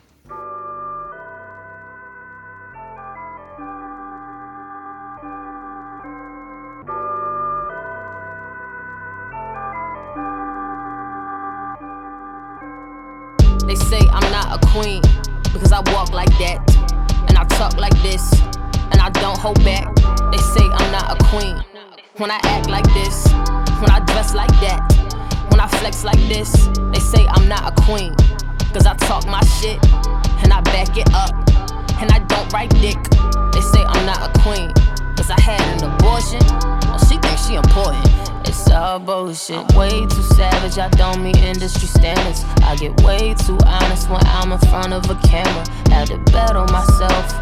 Oh, 36.40 36.98
she 37.08 37.18
thinks 37.18 37.46
she 37.46 37.54
important. 37.54 38.06
It's 38.48 38.70
all 38.70 38.98
bullshit. 38.98 39.72
Way 39.74 39.90
too 40.06 40.22
savage, 40.34 40.78
I 40.78 40.88
don't 40.90 41.22
meet 41.22 41.36
industry 41.36 41.88
standards. 41.88 42.44
I 42.62 42.76
get 42.76 43.00
way 43.02 43.34
too 43.34 43.58
honest 43.66 44.08
when 44.08 44.20
I'm 44.26 44.52
in 44.52 44.58
front 44.70 44.92
of 44.92 45.08
a 45.10 45.14
camera. 45.26 45.64
Had 45.90 46.08
to 46.08 46.18
bet 46.32 46.56
on 46.56 46.70
myself, 46.72 47.32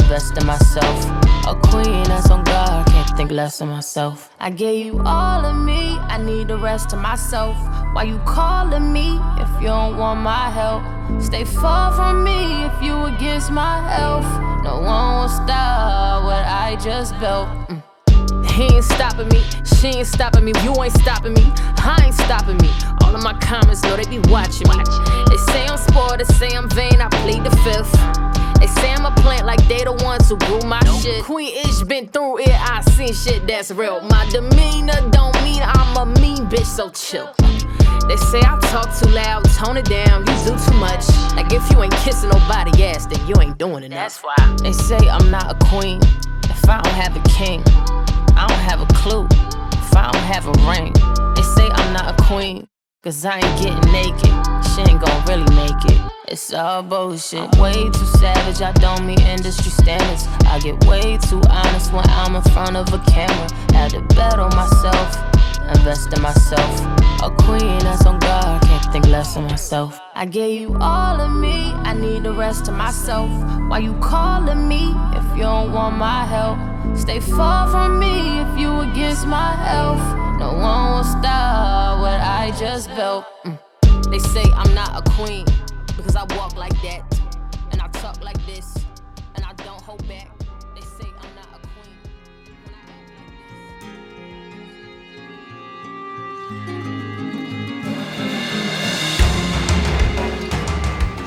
invest 0.00 0.36
in 0.38 0.46
myself. 0.46 1.04
A 1.46 1.54
queen 1.54 2.04
that's 2.04 2.30
on 2.30 2.44
guard, 2.44 2.86
can't 2.88 3.16
think 3.16 3.30
less 3.30 3.60
of 3.60 3.68
myself. 3.68 4.30
I 4.40 4.50
gave 4.50 4.86
you 4.86 5.00
all 5.04 5.44
of 5.44 5.56
me, 5.56 5.98
I 5.98 6.18
need 6.18 6.48
the 6.48 6.58
rest 6.58 6.92
of 6.92 7.00
myself. 7.00 7.56
Why 7.94 8.04
you 8.04 8.18
calling 8.26 8.92
me 8.92 9.18
if 9.38 9.48
you 9.60 9.68
don't 9.68 9.96
want 9.96 10.20
my 10.20 10.50
help? 10.50 10.82
Stay 11.20 11.44
far 11.44 11.92
from 11.92 12.22
me 12.22 12.64
if 12.64 12.82
you 12.82 13.04
against 13.04 13.50
my 13.50 13.80
health. 13.90 14.24
No 14.62 14.80
one 14.80 15.22
will 15.22 15.28
stop 15.28 16.24
what 16.24 16.44
I 16.46 16.76
just 16.80 17.18
built. 17.18 17.48
Mm. 17.68 17.82
He 18.60 18.66
ain't 18.66 18.84
stopping 18.84 19.28
me, 19.28 19.42
she 19.64 19.86
ain't 19.86 20.06
stopping 20.06 20.44
me, 20.44 20.52
you 20.62 20.74
ain't 20.82 20.92
stopping 20.92 21.32
me, 21.32 21.50
I 21.78 21.98
ain't 22.04 22.14
stopping 22.14 22.58
me. 22.58 22.68
All 23.02 23.16
of 23.16 23.22
my 23.22 23.32
comments 23.40 23.82
know 23.84 23.96
they 23.96 24.04
be 24.04 24.18
watching 24.28 24.68
me. 24.68 24.76
They 25.30 25.38
say 25.48 25.64
I'm 25.64 25.78
spoiled, 25.78 26.20
they 26.20 26.24
say 26.24 26.54
I'm 26.54 26.68
vain, 26.68 27.00
I 27.00 27.08
plead 27.08 27.42
the 27.42 27.56
fifth. 27.64 27.90
They 28.60 28.66
say 28.66 28.92
I'm 28.92 29.06
a 29.06 29.12
plant 29.22 29.46
like 29.46 29.66
they 29.66 29.82
the 29.82 29.94
ones 30.04 30.28
who 30.28 30.36
grew 30.36 30.60
my 30.68 30.84
shit. 31.00 31.24
Queen 31.24 31.56
Ish 31.64 31.84
been 31.84 32.08
through 32.08 32.40
it, 32.40 32.50
I 32.50 32.82
seen 32.82 33.14
shit 33.14 33.46
that's 33.46 33.70
real. 33.70 34.02
My 34.02 34.28
demeanor 34.28 35.08
don't 35.08 35.42
mean 35.42 35.62
I'm 35.64 35.96
a 35.96 36.04
mean 36.20 36.44
bitch, 36.50 36.66
so 36.66 36.90
chill. 36.90 37.32
They 38.08 38.16
say 38.16 38.40
I 38.40 38.58
talk 38.60 38.94
too 38.94 39.08
loud, 39.08 39.42
tone 39.56 39.78
it 39.78 39.86
down, 39.86 40.26
you 40.26 40.34
do 40.44 40.52
too 40.68 40.76
much. 40.76 41.08
Like 41.34 41.50
if 41.50 41.64
you 41.70 41.82
ain't 41.82 41.96
kissing 42.04 42.28
nobody 42.28 42.84
ass, 42.84 43.06
then 43.06 43.26
you 43.26 43.40
ain't 43.40 43.56
doing 43.56 43.84
enough. 43.84 44.20
That's 44.20 44.20
why 44.20 44.56
they 44.62 44.74
say 44.74 45.08
I'm 45.08 45.30
not 45.30 45.50
a 45.50 45.64
queen 45.64 46.02
if 46.44 46.68
I 46.68 46.82
don't 46.82 46.92
have 46.92 47.16
a 47.16 47.22
king. 47.30 47.64
I 48.40 48.46
don't 48.46 48.58
have 48.60 48.80
a 48.80 48.86
clue 48.94 49.26
if 49.26 49.94
I 49.94 50.10
don't 50.10 50.24
have 50.24 50.46
a 50.46 50.56
ring. 50.64 50.94
They 51.34 51.42
say 51.42 51.68
I'm 51.68 51.92
not 51.92 52.18
a 52.18 52.22
queen, 52.24 52.66
cause 53.02 53.22
I 53.22 53.36
ain't 53.36 53.60
getting 53.60 53.92
naked. 53.92 54.32
She 54.64 54.80
ain't 54.80 54.98
gon' 54.98 55.24
really 55.28 55.54
make 55.54 55.84
it. 55.92 56.00
It's 56.26 56.50
all 56.54 56.82
bullshit. 56.82 57.54
Way 57.56 57.74
too 57.90 58.06
savage, 58.16 58.62
I 58.62 58.72
don't 58.72 59.04
meet 59.04 59.20
industry 59.20 59.70
standards. 59.70 60.26
I 60.46 60.58
get 60.58 60.82
way 60.86 61.18
too 61.18 61.42
honest 61.50 61.92
when 61.92 62.08
I'm 62.08 62.34
in 62.34 62.40
front 62.54 62.76
of 62.76 62.88
a 62.94 62.98
camera. 63.10 63.46
Had 63.74 63.90
to 63.90 64.00
on 64.40 64.56
myself, 64.56 65.18
invest 65.70 66.12
in 66.12 66.22
myself. 66.22 66.80
A 67.22 67.30
queen 67.30 67.78
that's 67.80 68.06
on 68.06 68.18
guard, 68.18 68.62
can't 68.62 68.92
think 68.92 69.06
less 69.06 69.36
of 69.36 69.44
myself. 69.44 70.00
I 70.14 70.26
gave 70.26 70.60
you 70.60 70.76
all 70.80 71.20
of 71.20 71.32
me, 71.32 71.72
I 71.72 71.92
need 71.94 72.22
the 72.22 72.32
rest 72.32 72.68
of 72.68 72.74
myself. 72.74 73.30
Why 73.68 73.78
you 73.78 73.94
calling 74.00 74.66
me 74.66 74.94
if 75.18 75.36
you 75.36 75.42
don't 75.42 75.72
want 75.72 75.96
my 75.96 76.24
help? 76.24 76.58
Stay 76.96 77.20
far 77.20 77.68
from 77.68 77.98
me 77.98 78.40
if 78.40 78.58
you 78.58 78.80
against 78.80 79.26
my 79.26 79.54
health. 79.56 80.02
No 80.38 80.54
one 80.54 80.96
will 80.96 81.04
stop 81.04 82.00
what 82.00 82.20
I 82.20 82.52
just 82.58 82.88
built. 82.96 83.24
Mm. 83.44 84.10
They 84.10 84.18
say 84.18 84.44
I'm 84.54 84.74
not 84.74 84.90
a 84.96 85.10
queen 85.12 85.44
because 85.96 86.16
I 86.16 86.24
walk 86.36 86.56
like 86.56 86.80
that 86.82 87.02
and 87.70 87.80
I 87.80 87.88
talk 87.88 88.24
like 88.24 88.44
this 88.46 88.79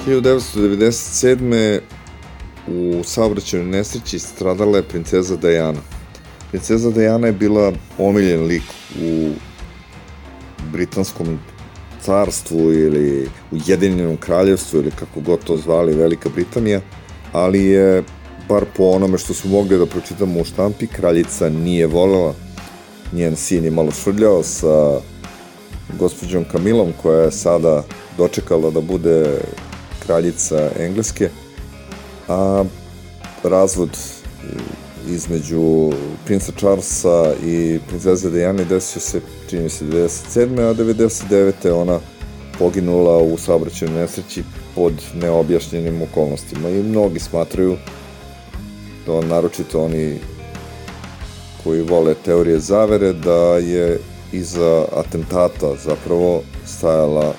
1997. 0.07 1.79
u 2.67 3.03
saobraćajnoj 3.03 3.69
nesreći 3.69 4.19
stradala 4.19 4.77
je 4.77 4.83
princeza 4.83 5.35
Diana. 5.35 5.79
Princeza 6.51 6.91
Diana 6.91 7.27
je 7.27 7.33
bila 7.33 7.71
omiljen 7.97 8.45
lik 8.45 8.63
u 9.01 9.29
britanskom 10.71 11.39
carstvu 12.01 12.73
ili 12.73 13.29
Ujedinjenom 13.51 14.17
kraljevstvu 14.17 14.79
ili 14.79 14.91
kako 14.91 15.19
god 15.19 15.43
to 15.43 15.57
zvali 15.57 15.95
Velika 15.95 16.29
Britanija, 16.29 16.81
ali 17.31 17.65
je, 17.65 18.03
bar 18.49 18.65
po 18.77 18.83
onome 18.83 19.17
što 19.17 19.33
su 19.33 19.47
mogli 19.47 19.77
da 19.77 19.85
pročitamo 19.85 20.39
u 20.39 20.45
štampi, 20.45 20.87
kraljica 20.87 21.49
nije 21.49 21.87
volela. 21.87 22.33
Njen 23.13 23.35
sin 23.35 23.65
je 23.65 23.71
malo 23.71 23.91
švrljao 23.91 24.43
sa 24.43 24.99
gospođom 25.99 26.45
Kamilom 26.51 26.93
koja 27.01 27.21
je 27.21 27.31
sada 27.31 27.83
dočekala 28.17 28.71
da 28.71 28.81
bude 28.81 29.39
kraljica 30.05 30.69
Engleske, 30.79 31.29
a 32.27 32.63
razvod 33.43 33.97
između 35.09 35.91
princa 36.25 36.51
Charlesa 36.57 37.33
i 37.45 37.79
princeze 37.87 38.29
Diane 38.29 38.65
desio 38.65 39.01
se, 39.01 39.21
čini 39.49 39.69
se, 39.69 39.85
97. 39.85 40.69
a 40.69 40.73
99. 40.73 41.71
ona 41.71 41.99
poginula 42.59 43.17
u 43.17 43.37
saobraćajnoj 43.37 44.01
nesreći 44.01 44.43
pod 44.75 44.93
neobjašnjenim 45.13 46.01
okolnostima 46.01 46.69
i 46.69 46.83
mnogi 46.83 47.19
smatraju 47.19 47.77
da 49.05 49.21
naročito 49.21 49.83
oni 49.83 50.19
koji 51.63 51.81
vole 51.81 52.15
teorije 52.25 52.59
zavere 52.59 53.13
da 53.13 53.57
je 53.57 53.99
iza 54.33 54.85
atentata 54.95 55.75
zapravo 55.85 56.41
stajala 56.65 57.33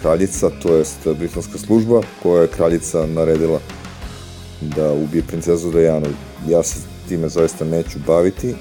kraljica, 0.00 0.50
to 0.62 0.74
jest 0.74 0.98
britanska 1.18 1.58
služba 1.58 2.00
koja 2.22 2.42
je 2.42 2.48
kraljica 2.48 3.06
naredila 3.06 3.60
da 4.60 4.92
ubije 4.92 5.22
princezu 5.22 5.70
Dejanu. 5.70 6.06
Ja 6.48 6.62
se 6.62 6.78
time 7.08 7.28
zaista 7.28 7.64
neću 7.64 7.98
baviti. 8.06 8.54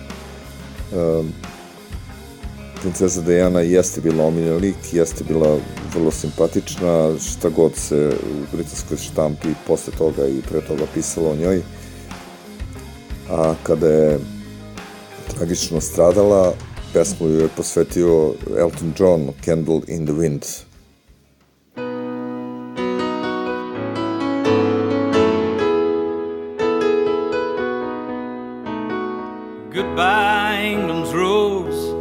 Princeza 2.82 3.22
Dejana 3.22 3.62
jeste 3.62 4.02
bila 4.02 4.26
omiljen 4.26 4.58
lik, 4.58 4.94
jeste 4.94 5.24
bila 5.24 5.58
vrlo 5.94 6.12
simpatična, 6.12 7.20
šta 7.20 7.50
god 7.50 7.76
se 7.76 8.12
u 8.24 8.56
britanskoj 8.56 8.98
štampi 8.98 9.48
posle 9.68 9.94
toga 9.98 10.28
i 10.28 10.42
pre 10.50 10.62
toga 10.62 10.84
pisalo 10.94 11.30
o 11.30 11.36
njoj. 11.36 11.62
A 13.30 13.54
kada 13.64 13.88
je 13.88 14.20
tragično 15.36 15.82
stradala, 15.82 16.54
pesmu 16.96 17.28
ju 17.28 17.40
je 17.40 17.48
posvetio 17.48 18.34
Elton 18.60 18.94
John, 19.00 19.30
Candle 19.46 19.82
in 19.88 20.06
the 20.06 20.14
Wind. 20.14 20.44
Goodbye, 29.74 30.72
England's 30.72 31.14
rose. 31.14 31.94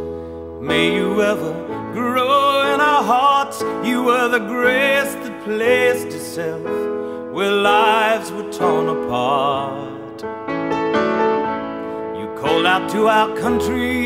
May 0.61 0.95
you 0.95 1.21
ever 1.21 1.53
grow 1.93 2.73
in 2.73 2.79
our 2.79 3.03
hearts. 3.03 3.61
You 3.83 4.03
were 4.03 4.29
the 4.29 4.45
grace 4.47 5.13
that 5.23 5.43
placed 5.43 6.07
itself 6.07 6.63
where 7.33 7.51
lives 7.51 8.31
were 8.31 8.49
torn 8.51 8.87
apart. 8.87 10.23
You 12.17 12.27
called 12.41 12.65
out 12.65 12.89
to 12.91 13.07
our 13.07 13.35
country 13.35 14.04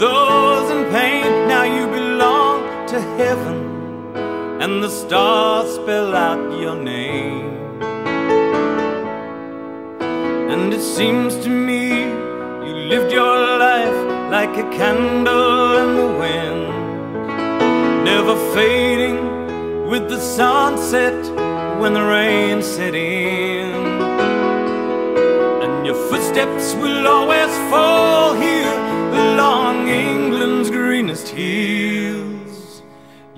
those 0.00 0.70
in 0.70 0.90
pain. 0.90 1.30
Now 1.46 1.64
you 1.76 1.86
belong 1.86 2.86
to 2.88 2.98
heaven, 3.20 3.58
and 4.62 4.82
the 4.82 4.88
stars 4.88 5.74
spell 5.74 6.16
out 6.16 6.58
your 6.58 6.74
name. 6.74 7.50
And 10.52 10.72
it 10.72 10.84
seems 10.96 11.36
to 11.44 11.50
me 11.50 11.82
you 12.66 12.74
lived 12.92 13.12
your 13.12 13.36
life 13.66 13.98
like 14.36 14.54
a 14.64 14.66
candle 14.78 15.76
in 15.82 15.90
the 16.00 16.10
wind, 16.22 16.62
never 18.10 18.34
fading 18.54 19.20
with 19.90 20.08
the 20.08 20.20
sunset 20.20 21.20
when 21.80 21.92
the 21.92 22.02
rain 22.02 22.62
set 22.62 22.94
in. 22.94 23.74
And 25.64 25.86
your 25.86 25.98
footsteps 26.08 26.74
will 26.82 27.06
always 27.06 27.52
fall 27.70 28.32
here 28.34 28.49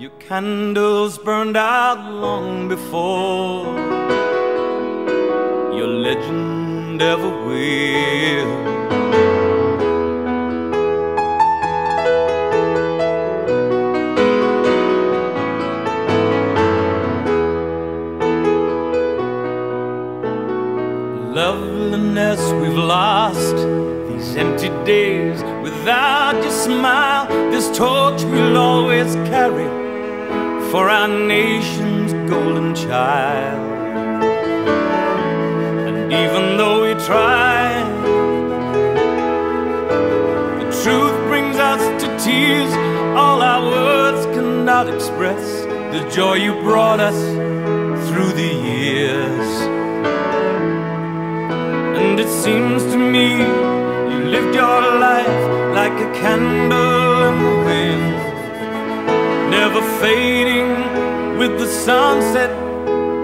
Your 0.03 0.11
candles 0.19 1.17
burned 1.17 1.55
out 1.55 2.11
long 2.11 2.67
before. 2.67 3.63
Your 5.77 5.87
legend 5.87 7.01
ever 7.01 7.29
will. 7.47 8.73
Loveliness 21.33 22.41
we've 22.61 22.73
lost 22.75 23.55
these 24.09 24.35
empty 24.35 24.69
days 24.85 25.41
without 25.83 26.41
your 26.41 26.51
smile. 26.51 27.27
This 27.51 27.67
torch 27.77 28.23
we'll 28.23 28.55
always 28.55 29.15
carry 29.27 29.67
for 30.71 30.87
our 30.89 31.09
nation's 31.09 32.13
golden 32.29 32.73
child. 32.73 33.59
And 35.87 36.13
even 36.13 36.55
though 36.55 36.83
we 36.83 36.93
try, 37.03 37.83
the 40.59 40.67
truth 40.83 41.17
brings 41.27 41.57
us 41.57 41.83
to 42.01 42.07
tears. 42.17 42.71
All 43.17 43.41
our 43.41 43.61
words 43.69 44.25
cannot 44.27 44.87
express 44.87 45.65
the 45.93 46.09
joy 46.15 46.35
you 46.35 46.53
brought 46.61 47.01
us 47.01 47.19
through 48.07 48.31
the 48.41 48.53
years. 48.71 49.49
And 51.99 52.17
it 52.17 52.29
seems 52.29 52.83
to 52.93 52.97
me 52.97 53.27
you 54.11 54.19
lived 54.31 54.55
your 54.55 54.81
life 55.07 55.62
like 55.73 55.93
a 55.93 56.13
candle 56.13 57.23
in 57.29 57.35
the 57.47 57.55
wind, 57.65 58.15
never 59.49 59.81
fading 59.99 61.37
with 61.39 61.57
the 61.57 61.65
sunset 61.65 62.51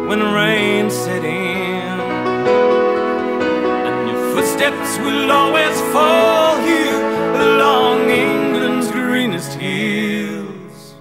when 0.08 0.20
rain 0.34 0.90
set 0.90 1.24
in. 1.24 2.00
And 3.88 4.10
your 4.10 4.22
footsteps 4.34 4.98
will 4.98 5.32
always 5.32 5.80
fall 5.94 6.58
here 6.62 7.02
along 7.48 8.10
England's 8.10 8.90
greenest 8.90 9.54
hills. 9.54 10.96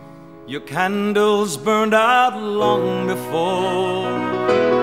Your 0.47 0.61
candles 0.61 1.57
burned 1.57 1.95
out 1.95 2.39
long 2.39 3.07
before 3.07 4.78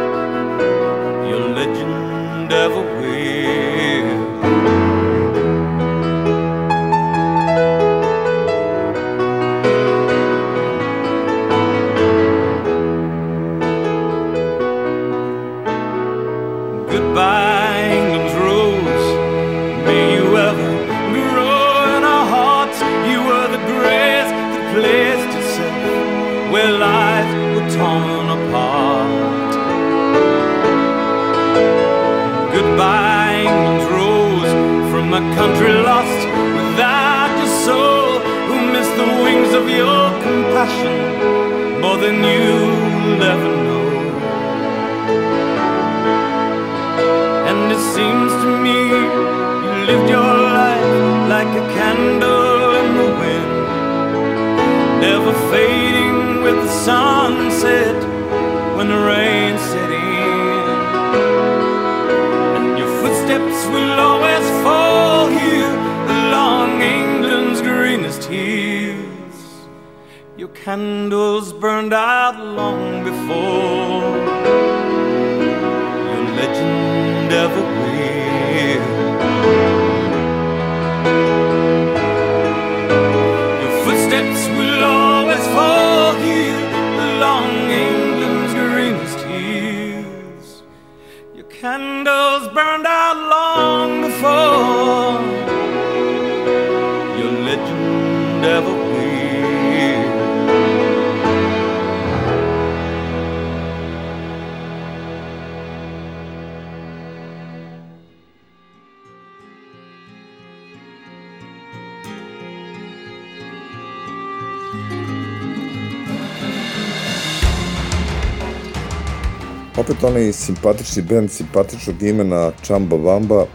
Onaj 120.25 120.33
simpatični 120.33 121.01
band 121.01 121.31
simpatičnog 121.31 122.03
imena 122.03 122.51
Chamba 122.63 122.95
Wamba. 122.95 123.45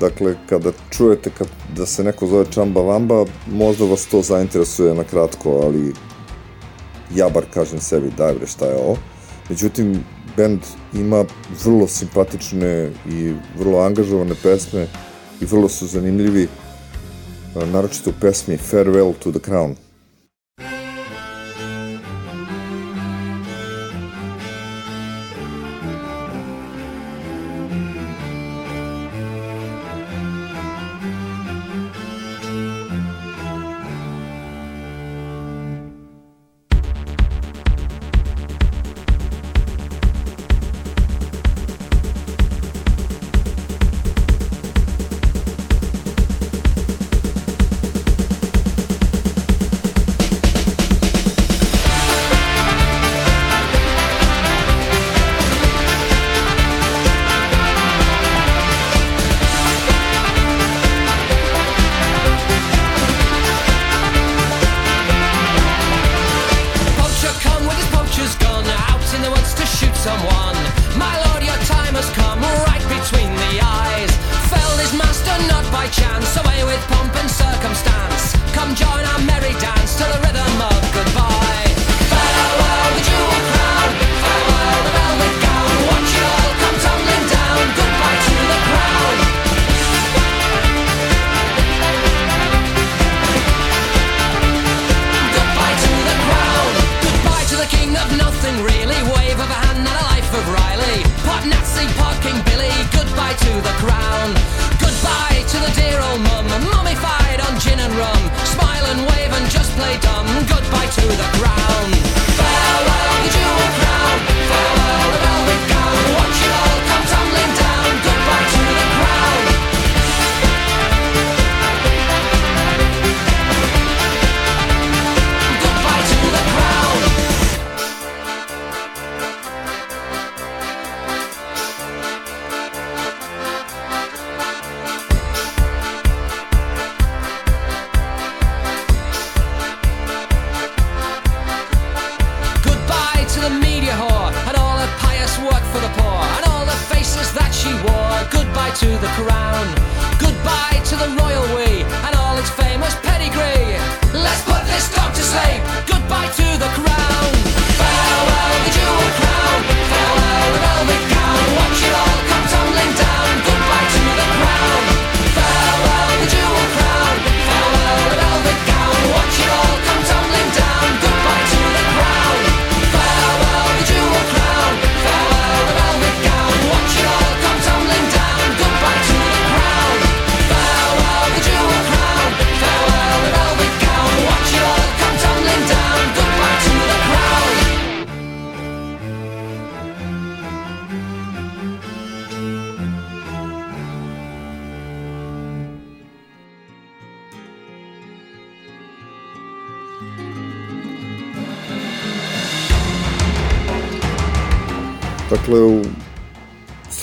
Dakle, 0.00 0.34
kada 0.48 0.72
čujete 0.90 1.30
kad, 1.38 1.46
da 1.76 1.86
se 1.86 2.04
neko 2.04 2.26
zove 2.26 2.44
Chamba 2.50 2.80
Wamba, 2.80 3.26
možda 3.46 3.84
vas 3.84 4.06
to 4.06 4.22
zainteresuje 4.22 4.94
na 4.94 5.04
kratko, 5.04 5.60
ali 5.64 5.92
ja 7.14 7.28
bar 7.28 7.44
kažem 7.54 7.80
sebi, 7.80 8.10
daj 8.18 8.34
bre, 8.34 8.46
šta 8.46 8.66
je 8.66 8.76
ovo. 8.76 8.96
Međutim, 9.48 10.04
band 10.36 10.60
ima 10.94 11.24
vrlo 11.64 11.86
simpatične 11.86 12.90
i 13.10 13.34
vrlo 13.58 13.78
angažovane 13.78 14.34
pesme 14.42 14.86
i 15.40 15.44
vrlo 15.44 15.68
su 15.68 15.86
zanimljivi, 15.86 16.48
naročito 17.54 18.10
u 18.10 18.20
pesmi 18.20 18.58
Farewell 18.72 19.14
to 19.22 19.30
the 19.30 19.50
Crown. 19.50 19.74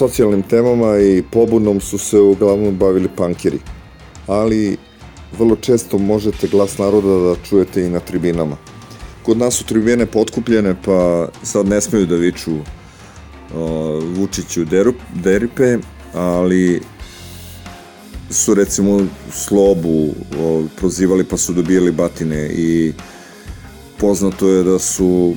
Socijalnim 0.08 0.44
temama 0.44 0.98
i 0.98 1.24
pobunom 1.32 1.82
su 1.82 1.98
se 1.98 2.20
uglavnom 2.20 2.78
bavili 2.78 3.10
pankeri, 3.16 3.60
ali 4.28 4.78
vrlo 5.38 5.56
često 5.56 5.98
možete 5.98 6.48
glas 6.48 6.78
naroda 6.78 7.08
da 7.08 7.36
čujete 7.50 7.86
i 7.86 7.90
na 7.90 8.00
tribinama. 8.00 8.58
Kod 9.24 9.38
nas 9.38 9.54
su 9.54 9.66
tribine 9.66 10.06
potkupljene, 10.06 10.76
pa 10.86 11.28
sad 11.44 11.68
ne 11.68 11.82
smeju 11.82 12.06
da 12.06 12.16
viču 12.16 12.52
o, 13.56 14.00
Vučiću 14.16 14.66
derup, 14.66 14.96
deripe, 15.14 15.78
ali 16.14 16.82
su 18.30 18.54
recimo 18.54 19.02
Slobu 19.32 20.10
o, 20.40 20.64
prozivali 20.78 21.24
pa 21.24 21.38
su 21.38 21.54
dobijali 21.54 21.92
batine 21.92 22.50
i 22.50 22.94
poznato 23.98 24.50
je 24.50 24.64
da 24.64 24.80
su 24.80 25.36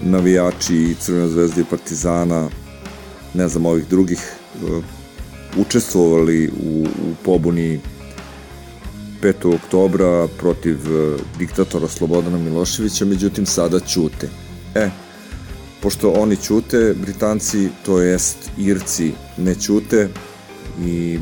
navijači 0.00 0.76
i 0.76 0.94
Crvene 1.00 1.28
zvezde 1.28 1.60
i 1.60 1.70
Partizana, 1.70 2.48
ne 3.34 3.48
znam 3.48 3.66
ovih 3.66 3.86
drugih, 3.88 4.18
e, 4.18 4.80
učestvovali 5.56 6.48
u, 6.48 6.84
u 6.84 7.14
pobuni 7.24 7.80
5. 9.22 9.54
oktobra 9.54 10.28
protiv 10.38 10.76
e, 10.76 11.16
diktatora 11.38 11.88
Slobodana 11.88 12.38
Miloševića, 12.38 13.04
međutim 13.04 13.46
sada 13.46 13.80
ćute. 13.80 14.28
E, 14.74 14.90
pošto 15.82 16.10
oni 16.10 16.36
ćute, 16.36 16.94
Britanci, 17.00 17.68
to 17.84 18.00
jest 18.00 18.36
Irci, 18.58 19.12
ne 19.38 19.54
ćute 19.54 20.08
i, 20.84 21.18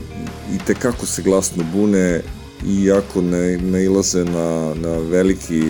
i 0.54 0.58
tekako 0.66 1.06
se 1.06 1.22
glasno 1.22 1.64
bune 1.72 2.22
iako 2.66 3.22
ne, 3.22 3.56
ne 3.58 3.84
ilaze 3.84 4.24
na, 4.24 4.74
na 4.74 4.98
veliki 4.98 5.62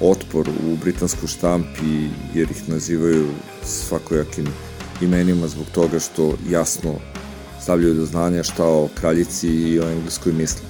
otpor 0.00 0.48
u 0.48 0.76
britanskoj 0.76 1.28
štampi 1.28 2.08
jer 2.34 2.50
ih 2.50 2.68
nazivaju 2.68 3.28
svakojakim 3.64 4.46
imenima 5.04 5.48
zbog 5.48 5.66
toga 5.72 6.00
što 6.00 6.36
jasno 6.50 6.94
stavljaju 7.62 7.94
do 7.94 8.06
znanja 8.06 8.42
šta 8.42 8.64
o 8.64 8.88
kraljici 8.94 9.48
i 9.48 9.80
o 9.80 9.90
engleskoj 9.90 10.32
misli. 10.32 10.62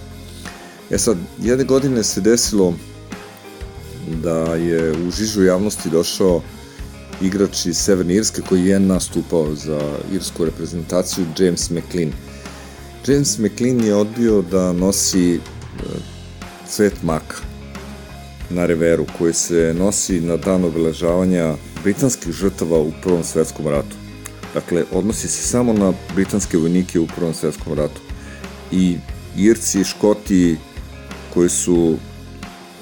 E 0.91 0.99
sad, 0.99 1.16
jedne 1.43 1.64
godine 1.64 2.03
se 2.03 2.20
desilo 2.20 2.74
da 4.22 4.55
je 4.55 4.93
u 4.93 5.11
žižu 5.11 5.45
javnosti 5.45 5.91
došao 5.91 6.43
igrač 7.22 7.66
iz 7.66 7.76
Severne 7.76 8.14
Irske 8.14 8.43
koji 8.49 8.66
je 8.66 8.80
nastupao 8.80 9.55
za 9.55 9.80
irsku 10.12 10.45
reprezentaciju, 10.45 11.24
James 11.39 11.70
McLean. 11.70 12.12
James 13.07 13.39
McLean 13.39 13.80
je 13.80 13.95
odbio 13.95 14.43
da 14.43 14.72
nosi 14.72 15.35
e, 15.35 15.39
cvet 16.68 17.03
maka 17.03 17.37
na 18.51 18.66
reveru 18.66 19.07
koji 19.18 19.32
se 19.32 19.74
nosi 19.78 20.20
na 20.20 20.37
dan 20.37 20.64
obeležavanja 20.64 21.55
britanskih 21.82 22.32
žrtava 22.32 22.78
u 22.78 22.93
Prvom 23.03 23.24
svetskom 23.24 23.68
ratu. 23.68 24.04
Dakle, 24.55 24.85
odnosi 24.93 25.29
se 25.29 25.43
samo 25.43 25.73
na 25.73 25.93
britanske 26.15 26.57
vojnike 26.57 27.01
u 27.01 27.07
Prvom 27.07 27.35
svetskom 27.35 27.73
ratu. 27.73 28.01
I 28.73 28.97
Irci, 29.37 29.85
Škoti 29.85 30.57
koji 31.35 31.49
su 31.49 31.97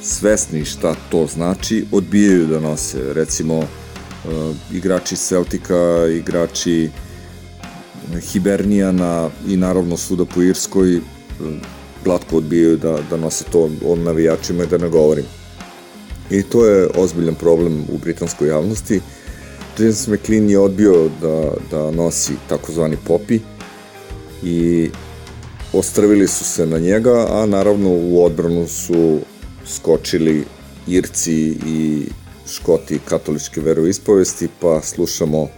svesni 0.03 0.64
šta 0.64 0.95
to 1.11 1.27
znači, 1.27 1.87
odbijaju 1.93 2.47
da 2.47 2.61
nose. 2.61 3.12
Recimo, 3.12 3.59
uh, 3.59 3.66
igrači 4.73 5.16
Celtica, 5.16 6.07
igrači 6.07 6.91
Hibernijana 8.33 9.31
i 9.49 9.57
naravno 9.57 9.97
svuda 9.97 10.25
po 10.25 10.43
Irskoj 10.43 10.97
uh, 10.97 11.03
glatko 12.05 12.37
odbijaju 12.37 12.77
da, 12.77 12.99
da 13.11 13.16
nose 13.16 13.45
to 13.45 13.70
o 13.87 13.97
navijačima 13.97 14.64
i 14.64 14.66
da 14.66 14.79
ne 14.79 14.89
govorim. 14.89 15.25
I 16.31 16.43
to 16.43 16.66
je 16.66 16.89
ozbiljan 16.95 17.35
problem 17.35 17.85
u 17.93 17.99
britanskoj 17.99 18.49
javnosti. 18.49 19.01
James 19.79 20.09
McLean 20.09 20.51
je 20.51 20.59
odbio 20.59 21.11
da, 21.20 21.51
da 21.70 21.91
nosi 21.91 22.33
takozvani 22.49 22.97
popi 23.07 23.41
i 24.43 24.91
ostrvili 25.73 26.29
su 26.29 26.45
se 26.45 26.66
na 26.66 26.79
njega, 26.79 27.27
a 27.31 27.47
naravno 27.47 27.89
u 27.91 28.25
odbranu 28.25 28.68
su 28.68 29.18
skočili 29.66 30.45
Irci 30.87 31.57
i 31.66 32.07
Škoti 32.47 32.99
katoličke 33.05 33.61
veroispovesti, 33.61 34.49
pa 34.61 34.81
slušamo 34.83 35.49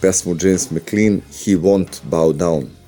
pesmu 0.00 0.36
James 0.42 0.70
McLean 0.70 1.20
He 1.44 1.52
Won't 1.52 2.00
Bow 2.10 2.32
Down. 2.32 2.81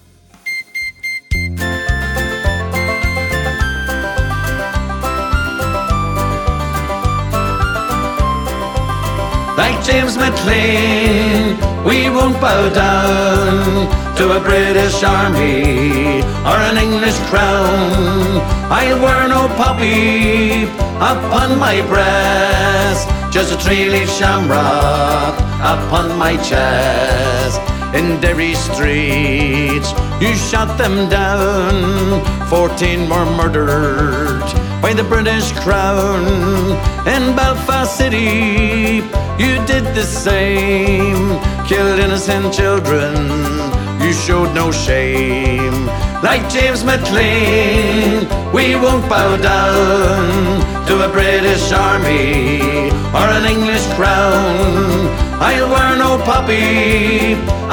James 9.84 10.16
McLean, 10.16 11.58
we 11.84 12.08
won't 12.08 12.40
bow 12.40 12.70
down 12.72 13.86
to 14.16 14.32
a 14.32 14.40
British 14.40 15.04
army 15.04 16.22
or 16.48 16.56
an 16.56 16.78
English 16.78 17.18
crown. 17.28 18.40
I'll 18.72 18.98
wear 19.02 19.28
no 19.28 19.46
poppy 19.56 20.64
upon 20.96 21.58
my 21.58 21.82
breast, 21.82 23.08
just 23.30 23.52
a 23.52 23.58
three-leaf 23.58 24.08
shamrock 24.08 25.38
upon 25.60 26.18
my 26.18 26.36
chest. 26.38 27.60
In 27.94 28.18
Derry 28.22 28.54
streets, 28.54 29.92
you 30.18 30.34
shot 30.34 30.78
them 30.78 31.10
down. 31.10 32.24
Fourteen 32.48 33.06
were 33.08 33.26
murdered 33.36 34.48
by 34.84 34.92
the 34.92 35.02
British 35.02 35.50
Crown. 35.64 36.26
In 37.08 37.34
Belfast 37.34 37.96
City, 37.96 39.00
you 39.42 39.52
did 39.64 39.84
the 39.98 40.02
same. 40.02 41.40
Killed 41.66 41.98
innocent 41.98 42.52
children, 42.52 43.14
you 44.02 44.12
showed 44.12 44.52
no 44.52 44.70
shame. 44.70 45.86
Like 46.22 46.42
James 46.50 46.84
McLean, 46.84 48.28
we 48.52 48.76
won't 48.76 49.08
bow 49.08 49.38
down 49.38 50.60
to 50.88 50.94
a 51.06 51.08
British 51.08 51.72
army 51.72 52.90
or 53.18 53.26
an 53.38 53.46
English 53.54 53.86
crown. 53.96 55.08
I'll 55.48 55.70
wear 55.74 55.96
no 55.96 56.22
poppy 56.28 57.32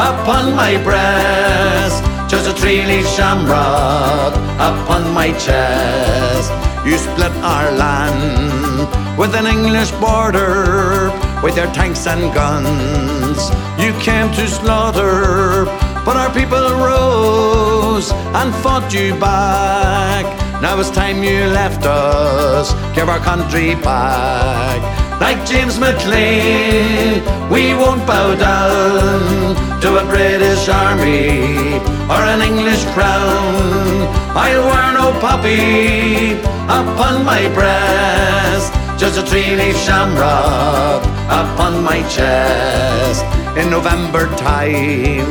upon 0.09 0.55
my 0.55 0.82
breast, 0.88 1.99
just 2.32 2.49
a 2.49 2.53
three-leaf 2.53 3.05
shamrock 3.05 4.34
upon 4.70 5.14
my 5.14 5.34
chest. 5.43 6.70
You 6.84 6.97
split 6.97 7.32
our 7.43 7.71
land 7.71 8.89
with 9.15 9.36
an 9.36 9.45
English 9.45 9.91
border, 10.01 11.11
with 11.43 11.55
your 11.55 11.71
tanks 11.73 12.07
and 12.07 12.34
guns. 12.34 13.38
You 13.77 13.93
came 14.01 14.32
to 14.34 14.47
slaughter, 14.47 15.65
but 16.03 16.17
our 16.17 16.34
people 16.34 16.57
rose 16.57 18.11
and 18.11 18.53
fought 18.63 18.91
you 18.91 19.13
back. 19.19 20.25
Now 20.59 20.79
it's 20.79 20.89
time 20.89 21.21
you 21.21 21.45
left 21.53 21.86
us, 21.86 22.73
give 22.95 23.09
our 23.09 23.19
country 23.19 23.75
back. 23.75 24.82
Like 25.21 25.45
James 25.45 25.79
McLean, 25.79 27.21
we 27.51 27.75
won't 27.75 28.07
bow 28.07 28.34
down 28.34 29.82
to 29.82 29.97
a 29.97 30.05
British 30.05 30.67
army 30.67 31.77
or 32.09 32.21
an 32.34 32.41
English 32.41 32.84
crown. 32.95 34.20
I'll 34.34 34.63
wear 34.63 34.93
no 34.93 35.19
poppy 35.19 36.34
upon 36.65 37.25
my 37.25 37.49
breast, 37.53 38.73
just 38.99 39.19
a 39.19 39.23
three-leaf 39.23 39.77
shamrock 39.77 41.03
upon 41.27 41.84
my 41.84 42.01
chest. 42.09 43.25
in 43.57 43.69
November 43.69 44.27
time. 44.38 45.27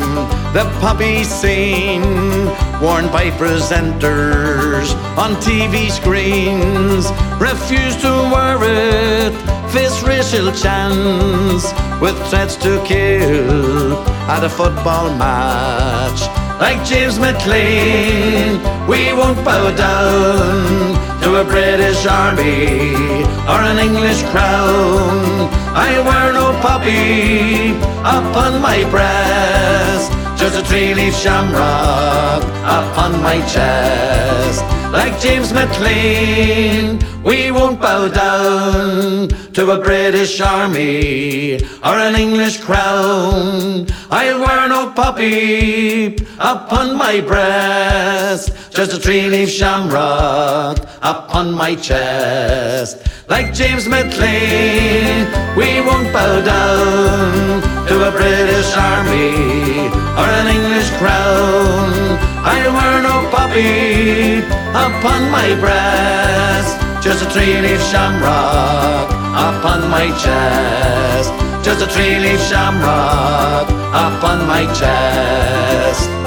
The 0.53 0.65
poppy 0.81 1.25
scene, 1.25 2.47
worn 2.81 3.07
by 3.09 3.31
presenters 3.31 4.95
on 5.17 5.37
TV 5.37 5.91
screens, 5.91 7.11
refuse 7.41 7.97
to 8.03 8.11
wear 8.33 8.59
it, 8.63 9.33
face 9.73 10.03
racial 10.03 10.53
chants 10.53 11.73
with 12.01 12.17
threats 12.29 12.57
to 12.57 12.83
kill 12.85 13.97
at 14.29 14.45
a 14.45 14.49
football 14.51 15.15
match. 15.17 16.40
Like 16.61 16.85
James 16.85 17.19
McLean, 17.19 18.61
we 18.87 19.15
won't 19.15 19.43
bow 19.43 19.75
down 19.75 21.23
to 21.23 21.41
a 21.41 21.45
British 21.45 22.05
army 22.05 23.25
or 23.49 23.61
an 23.71 23.79
English 23.79 24.23
crown. 24.25 25.49
I 25.73 25.91
wear 26.07 26.35
no 26.35 26.53
poppy 26.61 27.71
upon 28.01 28.61
my 28.61 28.85
breast, 28.91 30.13
just 30.39 30.59
a 30.59 30.63
three-leaf 30.63 31.15
shamrock 31.15 32.45
upon 32.63 33.23
my 33.23 33.41
chest. 33.49 34.80
Like 34.93 35.21
James 35.21 35.53
McLean, 35.53 36.99
we 37.23 37.53
won't 37.53 37.81
bow 37.81 38.09
down 38.09 39.29
to 39.53 39.71
a 39.71 39.79
British 39.81 40.41
army 40.41 41.63
or 41.85 41.95
an 41.95 42.17
English 42.17 42.61
crown. 42.61 43.87
I'll 44.11 44.41
wear 44.41 44.69
no 44.69 44.91
poppy 44.91 46.17
upon 46.41 46.97
my 46.97 47.21
breast, 47.21 48.51
just 48.73 48.93
a 48.93 48.99
tree-leaf 49.01 49.49
shamrock 49.49 50.79
upon 51.03 51.53
my 51.53 51.77
chest. 51.77 53.07
Like 53.29 53.55
James 53.55 53.87
McLean, 53.87 55.27
we 55.57 55.81
won't 55.87 56.13
bow 56.13 56.41
down 56.43 57.63
to 57.87 58.09
a 58.09 58.11
British 58.11 58.77
army 58.77 59.87
or 60.19 60.29
an 60.41 60.49
English 60.49 60.91
crown. 60.99 62.20
I'll 62.43 62.73
wear 62.73 63.03
no 63.03 63.29
poppy 63.31 64.39
upon 64.71 65.31
my 65.31 65.55
breast, 65.61 66.81
just 67.03 67.23
a 67.23 67.27
three-leaf 67.31 67.83
shamrock 67.91 69.11
upon 69.49 69.91
my 69.91 70.09
chest, 70.23 71.33
just 71.65 71.83
a 71.83 71.87
three-leaf 71.87 72.41
shamrock 72.41 73.69
upon 73.93 74.47
my 74.47 74.65
chest. 74.73 76.20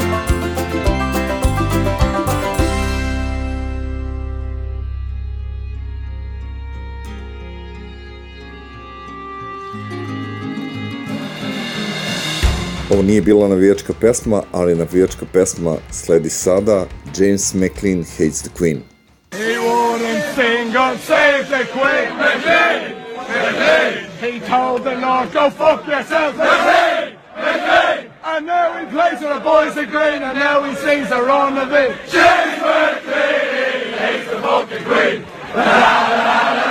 Ovo 12.92 13.02
nije 13.02 13.22
bila 13.22 13.48
navijačka 13.48 13.94
pesma, 14.02 14.42
ali 14.52 14.76
navijačka 14.76 15.26
pesma 15.34 15.76
sledi 15.92 16.30
sada. 16.30 16.86
James 17.20 17.54
McLean 17.54 18.04
Hates 18.18 18.42
the 18.42 18.50
Queen. 18.58 18.84
He 19.32 19.58
wouldn't 19.58 20.24
sing 20.36 20.78
or 20.78 20.98
save 20.98 21.44
the 21.48 21.66
queen. 21.72 22.10
McLean! 22.18 22.82
McLean! 23.18 23.94
He 24.22 24.40
told 24.40 24.84
the 24.84 24.96
North, 24.96 25.34
go 25.34 25.50
fuck 25.50 25.88
yourself. 25.88 26.36
McLean! 26.38 27.16
McLean! 27.38 28.12
And 28.26 28.46
now 28.46 28.78
he 28.80 28.86
plays 28.86 29.20
with 29.22 29.34
the 29.34 29.44
boys 29.44 29.78
of 29.78 29.90
green, 29.90 30.22
and 30.24 30.38
now 30.40 30.64
he 30.64 30.76
sings 30.76 31.10
the 31.10 31.22
run 31.22 31.58
of 31.58 31.72
it. 31.72 31.92
James 32.12 32.58
McLean 32.68 33.94
hates 34.04 34.30
the 34.32 34.38
fucking 34.42 34.84
queen. 34.90 35.20
He 35.54 36.60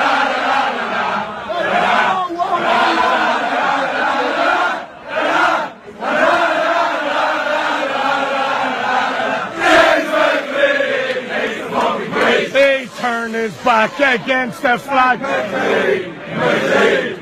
turned 13.23 13.35
his 13.37 13.57
back 13.59 14.01
against 14.01 14.63
the 14.63 14.77
flag. 14.79 15.21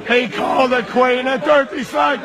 He 0.08 0.28
called 0.28 0.70
the 0.70 0.82
Queen 0.84 1.26
a 1.26 1.36
dirty 1.36 1.84
slag. 1.84 2.20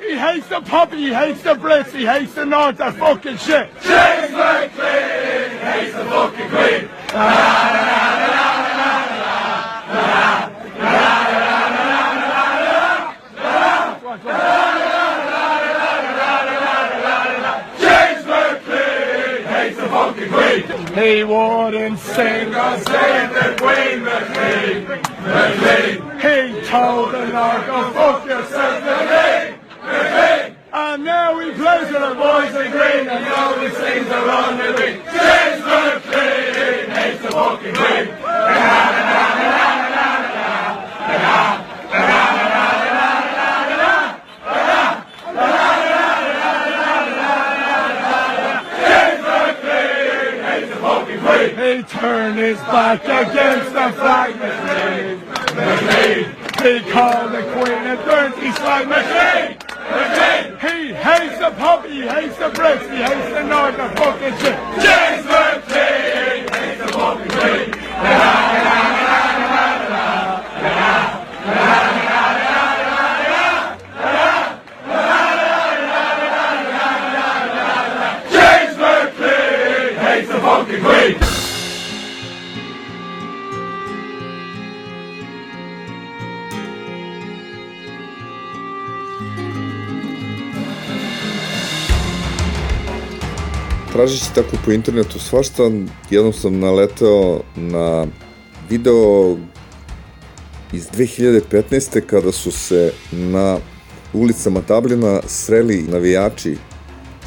He 0.00 0.18
hates 0.18 0.48
the 0.48 0.60
puppy, 0.60 0.96
he 0.96 1.14
hates 1.14 1.42
the 1.42 1.54
Brits, 1.54 1.92
he 1.92 2.04
hates 2.04 2.34
the 2.34 2.46
North, 2.46 2.78
that 2.78 2.94
fucking 2.94 3.36
shit. 3.36 3.70
James 3.80 4.32
McLean 4.32 5.58
hates 5.60 5.94
the 5.94 6.04
fucking 6.04 6.48
Queen. 6.48 6.88
James 7.12 7.84
He 20.94 21.24
wouldn't 21.24 21.98
sing 21.98 22.54
a 22.54 22.78
saint 22.78 23.32
and 23.36 23.60
Wayne 23.60 24.04
the 24.04 24.04
McLean. 24.04 24.86
He 26.20 26.66
told 26.68 27.12
the 27.12 27.26
lark 27.32 27.68
of 27.68 28.23
back 52.74 53.04
again. 53.04 53.63
Tako 94.34 94.56
po 94.64 94.72
internetu 94.72 95.18
svašta, 95.18 95.70
jednom 96.10 96.32
sam 96.32 96.58
naleteo 96.58 97.40
na 97.56 98.06
video 98.70 99.36
iz 100.72 100.86
2015. 100.86 102.00
kada 102.06 102.32
su 102.32 102.50
se 102.50 102.92
na 103.12 103.58
ulicama 104.12 104.60
Dublina 104.68 105.20
sreli 105.26 105.84
navijači 105.88 106.56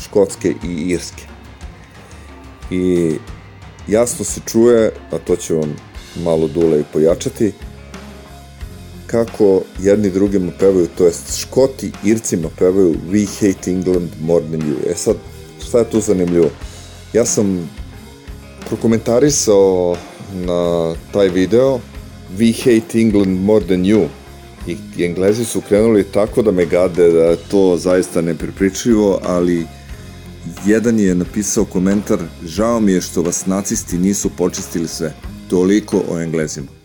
Škotske 0.04 0.54
i 0.64 0.68
Irske. 0.68 1.24
I 2.72 3.12
jasno 3.88 4.26
se 4.26 4.42
čuje, 4.46 4.92
a 5.12 5.18
to 5.18 5.36
će 5.36 5.54
vam 5.54 5.76
malo 6.24 6.48
dule 6.48 6.80
i 6.80 6.84
pojačati, 6.94 7.52
kako 9.06 9.62
jedni 9.80 10.10
drugima 10.10 10.52
pevaju, 10.60 10.88
to 10.98 11.06
jest 11.06 11.38
Škoti 11.38 11.92
Ircima 12.04 12.50
pevaju 12.60 12.96
We 13.12 13.28
hate 13.40 13.72
England 13.72 14.10
more 14.22 14.46
than 14.46 14.62
you. 14.62 14.92
E 14.92 14.96
sad, 14.96 15.16
šta 15.68 15.78
je 15.80 15.90
tu 15.90 16.02
zanimljivo? 16.02 16.50
Ja 17.14 17.26
sam 17.26 17.70
prokomentarisao 18.68 19.96
na 20.34 20.94
taj 21.14 21.30
video 21.30 21.80
We 22.38 22.54
hate 22.58 23.02
England 23.02 23.40
more 23.46 23.66
than 23.66 23.84
you 23.84 24.08
i 24.68 25.06
Englezi 25.06 25.46
su 25.46 25.62
krenuli 25.62 26.04
tako 26.04 26.42
da 26.42 26.52
me 26.52 26.66
gade 26.66 27.12
da 27.12 27.24
je 27.24 27.38
to 27.52 27.78
zaista 27.78 28.22
neprepričljivo, 28.22 29.20
ali 29.24 29.66
jedan 30.66 31.00
je 31.00 31.16
napisao 31.16 31.66
komentar 31.66 32.20
žao 32.46 32.80
mi 32.80 32.92
je 32.92 33.02
što 33.02 33.22
vas 33.22 33.46
nacisti 33.46 33.98
nisu 33.98 34.30
počistili 34.30 34.88
sve. 34.88 35.14
Toliko 35.50 36.04
o 36.10 36.20
Englezima. 36.20 36.77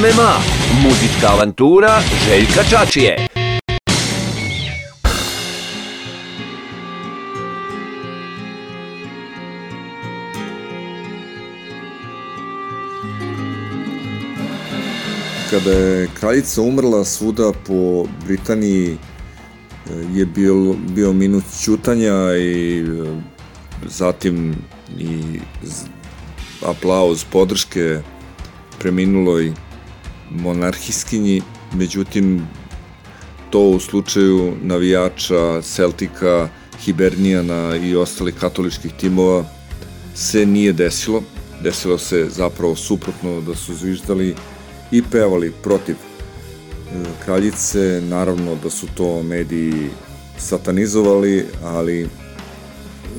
MMA, 0.00 0.34
muzička 0.82 1.28
avantura 1.28 2.00
Željka 2.28 2.64
Čačije. 2.70 3.26
Kada 15.50 15.70
je 15.70 16.08
kraljica 16.20 16.62
umrla 16.62 17.04
svuda 17.04 17.52
po 17.66 18.04
Britaniji 18.26 18.92
e, 18.92 18.96
je 20.14 20.26
bio, 20.26 20.74
bio 20.94 21.12
minut 21.12 21.44
ćutanja 21.62 22.36
i 22.36 22.80
e, 22.80 22.84
zatim 23.86 24.54
i 24.98 25.40
aplauz 26.66 27.24
podrške 27.24 28.00
preminuloj 28.78 29.52
monarhiskinji, 30.36 31.42
međutim 31.74 32.46
to 33.50 33.60
u 33.60 33.80
slučaju 33.80 34.56
navijača 34.62 35.62
Celtika, 35.62 36.48
Hibernijana 36.80 37.76
i 37.76 37.96
ostalih 37.96 38.34
katoličkih 38.34 38.92
timova 38.92 39.44
se 40.14 40.46
nije 40.46 40.72
desilo. 40.72 41.22
Desilo 41.62 41.98
se 41.98 42.28
zapravo 42.30 42.76
suprotno 42.76 43.40
da 43.40 43.54
su 43.54 43.74
zviždali 43.74 44.34
i 44.90 45.02
pevali 45.02 45.52
protiv 45.62 45.94
e, 45.94 47.04
kraljice, 47.24 48.02
naravno 48.08 48.54
da 48.62 48.70
su 48.70 48.86
to 48.94 49.22
mediji 49.22 49.90
satanizovali, 50.38 51.44
ali 51.64 52.08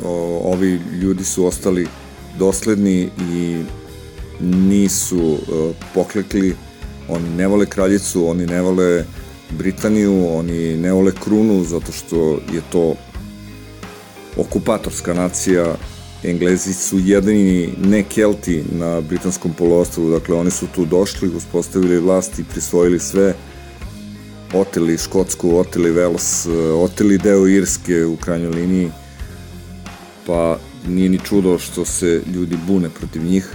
o, 0.03 0.41
ovi 0.43 0.79
ljudi 1.01 1.23
su 1.23 1.45
ostali 1.45 1.87
dosledni 2.39 3.09
i 3.31 3.63
nisu 4.41 5.33
e, 5.33 5.73
poklekli, 5.93 6.55
oni 7.07 7.29
ne 7.29 7.47
vole 7.47 7.65
kraljicu, 7.65 8.27
oni 8.27 8.45
ne 8.45 8.61
vole 8.61 9.05
Britaniju, 9.49 10.37
oni 10.37 10.77
ne 10.77 10.93
vole 10.93 11.11
krunu 11.23 11.63
zato 11.63 11.91
što 11.91 12.39
je 12.53 12.61
to 12.71 12.95
okupatorska 14.37 15.13
nacija, 15.13 15.75
Englezi 16.23 16.73
su 16.73 16.99
jedini 16.99 17.69
ne 17.77 18.03
Kelti 18.03 18.63
na 18.71 19.01
britanskom 19.01 19.53
poluostrvu, 19.53 20.09
dakle 20.09 20.35
oni 20.35 20.51
su 20.51 20.67
tu 20.75 20.85
došli, 20.85 21.29
uspostavili 21.29 21.99
vlast 21.99 22.39
i 22.39 22.43
prisvojili 22.43 22.99
sve, 22.99 23.33
oteli 24.53 24.97
Škotsku, 24.97 25.57
oteli 25.57 25.91
Vels, 25.91 26.47
oteli 26.75 27.17
deo 27.17 27.47
Irske 27.47 28.05
u 28.05 28.15
krajnjoj 28.15 28.51
liniji, 28.51 28.91
pa 30.25 30.59
nije 30.87 31.09
ni 31.09 31.19
čudo 31.19 31.59
što 31.59 31.85
se 31.85 32.21
ljudi 32.33 32.57
bune 32.67 32.89
protiv 32.89 33.23
njih. 33.23 33.53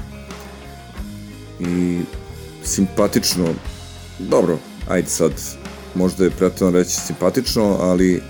I 1.61 2.01
simpatično, 2.65 3.49
dobro, 4.19 4.59
ajde 4.89 5.09
sad, 5.09 5.33
možda 5.95 6.25
je 6.25 6.31
pretredno 6.31 6.79
reći 6.79 6.91
simpatično, 6.91 7.77
ali 7.81 8.23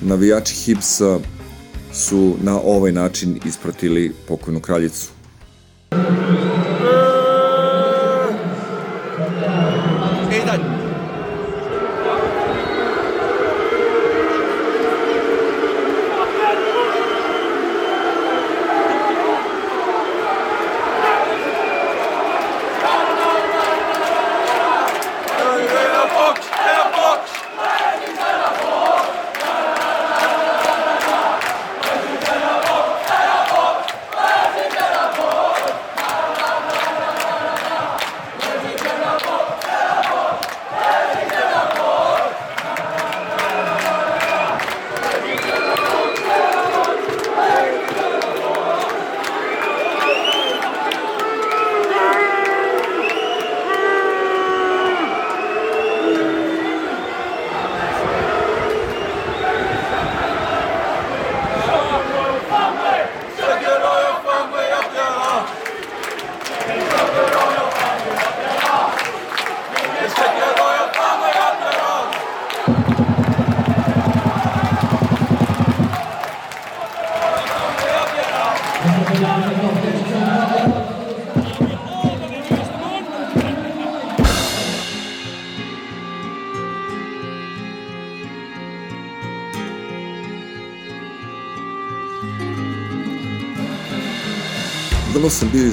navijači 0.00 0.54
Hipsa 0.54 1.18
su 1.92 2.36
na 2.42 2.60
ovaj 2.60 2.92
način 2.92 3.40
ispratili 3.44 4.14
pokojnu 4.28 4.60
kraljicu. 4.60 5.08
Vrlo 5.90 6.42
sam 6.42 6.51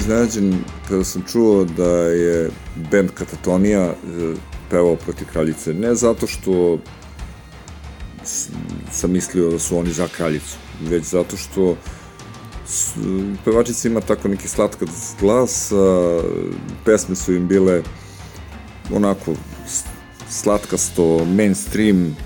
iznenađen 0.00 0.54
kada 0.88 1.04
sam 1.04 1.22
čuo 1.32 1.64
da 1.64 1.90
je 2.08 2.50
band 2.90 3.10
Katatonija 3.14 3.82
e, 3.82 3.94
pevao 4.70 4.96
protiv 4.96 5.26
kraljice. 5.32 5.74
Ne 5.74 5.94
zato 5.94 6.26
što 6.26 6.78
sam 8.92 9.12
mislio 9.12 9.50
da 9.50 9.58
su 9.58 9.78
oni 9.78 9.92
za 9.92 10.08
kraljicu, 10.08 10.56
već 10.80 11.04
zato 11.04 11.36
što 11.36 11.76
pevačica 13.44 13.88
ima 13.88 14.00
tako 14.00 14.28
neki 14.28 14.48
slatkat 14.48 14.88
glas, 15.20 15.72
a 15.72 16.20
pesme 16.84 17.16
su 17.16 17.34
im 17.34 17.48
bile 17.48 17.82
onako 18.92 19.34
slatkasto, 20.28 21.24
mainstream, 21.24 22.16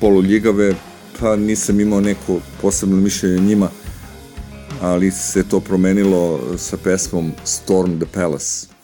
poluljigave, 0.00 0.74
pa 1.20 1.36
nisam 1.36 1.80
imao 1.80 2.00
neko 2.00 2.40
posebno 2.62 2.96
mišljenje 2.96 3.40
njima, 3.40 3.70
ali 4.80 5.10
se 5.10 5.42
to 5.42 5.60
promenilo 5.60 6.40
sa 6.58 6.76
pesmom 6.76 7.32
Storm 7.44 7.98
the 7.98 8.06
Palace. 8.06 8.75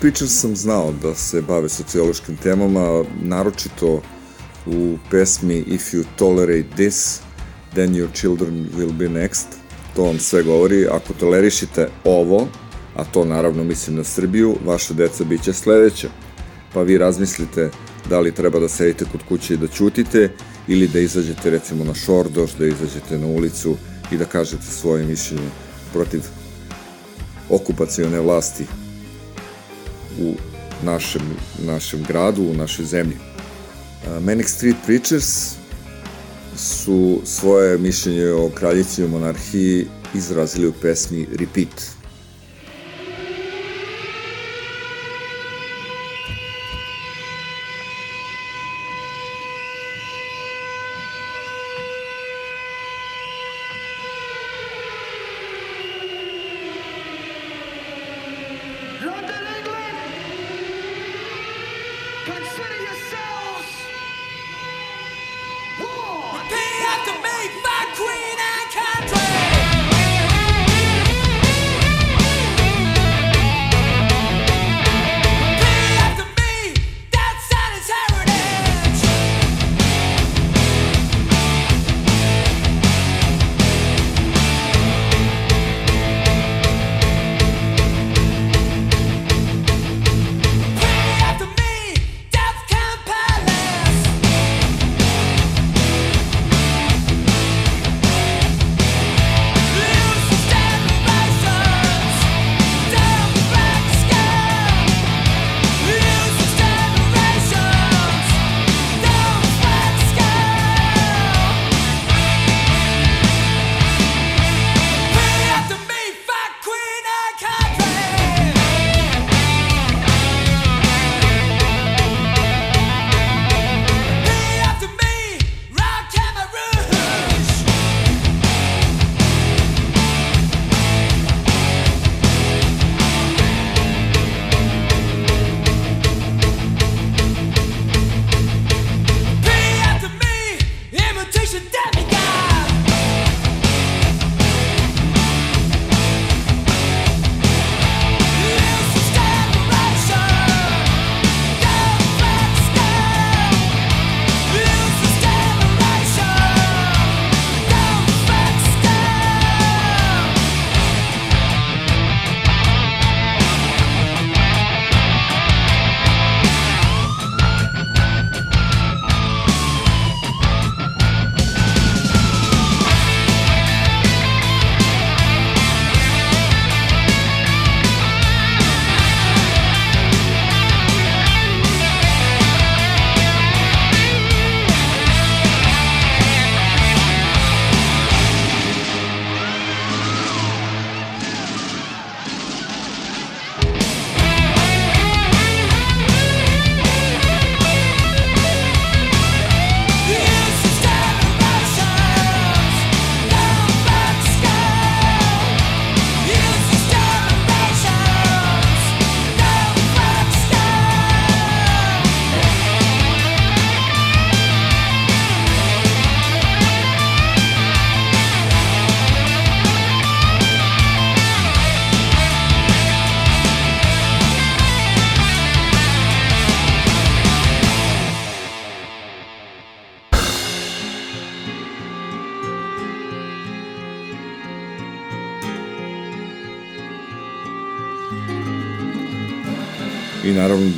Preachers 0.00 0.40
sam 0.40 0.56
znao 0.56 0.92
da 1.02 1.14
se 1.14 1.42
bave 1.42 1.68
sociološkim 1.68 2.36
temama, 2.36 3.04
naročito 3.22 4.02
u 4.66 4.98
pesmi 5.10 5.58
If 5.58 5.82
you 5.92 6.04
tolerate 6.16 6.68
this, 6.76 7.20
then 7.74 7.94
your 7.94 8.08
children 8.12 8.68
will 8.76 8.92
be 8.92 9.08
next. 9.08 9.46
To 9.96 10.02
vam 10.02 10.18
sve 10.18 10.42
govori, 10.42 10.86
ako 10.86 11.12
tolerišite 11.12 11.88
ovo, 12.04 12.48
a 12.96 13.04
to 13.04 13.24
naravno 13.24 13.64
mislim 13.64 13.96
na 13.96 14.04
Srbiju, 14.04 14.56
vaša 14.66 14.94
deca 14.94 15.24
bit 15.24 15.42
će 15.42 15.52
sledeća. 15.52 16.08
Pa 16.74 16.82
vi 16.82 16.98
razmislite 16.98 17.70
da 18.08 18.20
li 18.20 18.34
treba 18.34 18.58
da 18.58 18.68
sedite 18.68 19.04
kod 19.12 19.20
kuće 19.28 19.54
i 19.54 19.56
da 19.56 19.68
ćutite 19.68 20.32
ili 20.68 20.88
da 20.88 21.00
izađete 21.00 21.50
recimo 21.50 21.84
na 21.84 21.94
šordoš, 21.94 22.52
da 22.52 22.66
izađete 22.66 23.18
na 23.18 23.26
ulicu 23.26 23.76
i 24.12 24.16
da 24.16 24.24
kažete 24.24 24.66
svoje 24.66 25.04
mišljenje 25.04 25.48
protiv 25.92 26.20
okupacione 27.50 28.20
vlasti 28.20 28.64
našem, 30.86 31.22
našem 31.66 32.04
gradu, 32.08 32.42
u 32.42 32.54
našoj 32.54 32.84
zemlji. 32.84 33.16
Manic 34.20 34.48
Street 34.48 34.76
Preachers 34.86 35.54
su 36.56 37.20
svoje 37.24 37.78
mišljenje 37.78 38.30
o 38.30 38.50
kraljici 38.54 39.02
i 39.02 39.08
monarhiji 39.08 39.86
izrazili 40.14 40.68
u 40.68 40.72
pesmi 40.72 41.26
Repeat. 41.38 41.95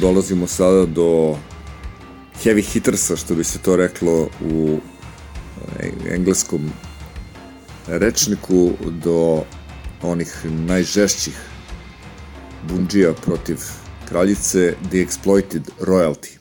Dolazimo 0.00 0.46
sada 0.46 0.86
do 0.86 1.36
heavy 2.44 2.62
hittersa, 2.62 3.16
što 3.16 3.34
bi 3.34 3.44
se 3.44 3.58
to 3.58 3.76
reklo 3.76 4.28
u 4.40 4.78
e, 5.80 5.90
engleskom 6.14 6.70
rečniku, 7.86 8.70
do 9.04 9.42
onih 10.02 10.40
najžešćih 10.44 11.36
bundžija 12.68 13.12
protiv 13.12 13.58
kraljice 14.08 14.74
The 14.90 14.98
Exploited 14.98 15.70
Royalty. 15.80 16.37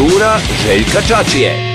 Avantura 0.00 0.38
Željka 0.66 1.00
Čačije. 1.08 1.70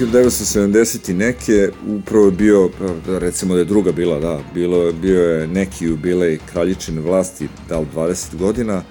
1970 0.00 1.10
i 1.10 1.14
neke, 1.14 1.70
upravo 1.88 2.24
je 2.24 2.30
bio, 2.30 2.70
recimo 3.06 3.54
da 3.54 3.60
je 3.60 3.64
druga 3.64 3.92
bila, 3.92 4.18
da, 4.18 4.40
bilo, 4.54 4.92
bio 4.92 5.22
je 5.22 5.46
neki 5.46 5.84
jubilej 5.84 6.38
kraljičine 6.52 7.00
vlasti, 7.00 7.48
da 7.68 7.78
li 7.78 7.86
20 7.94 8.36
godina, 8.36 8.82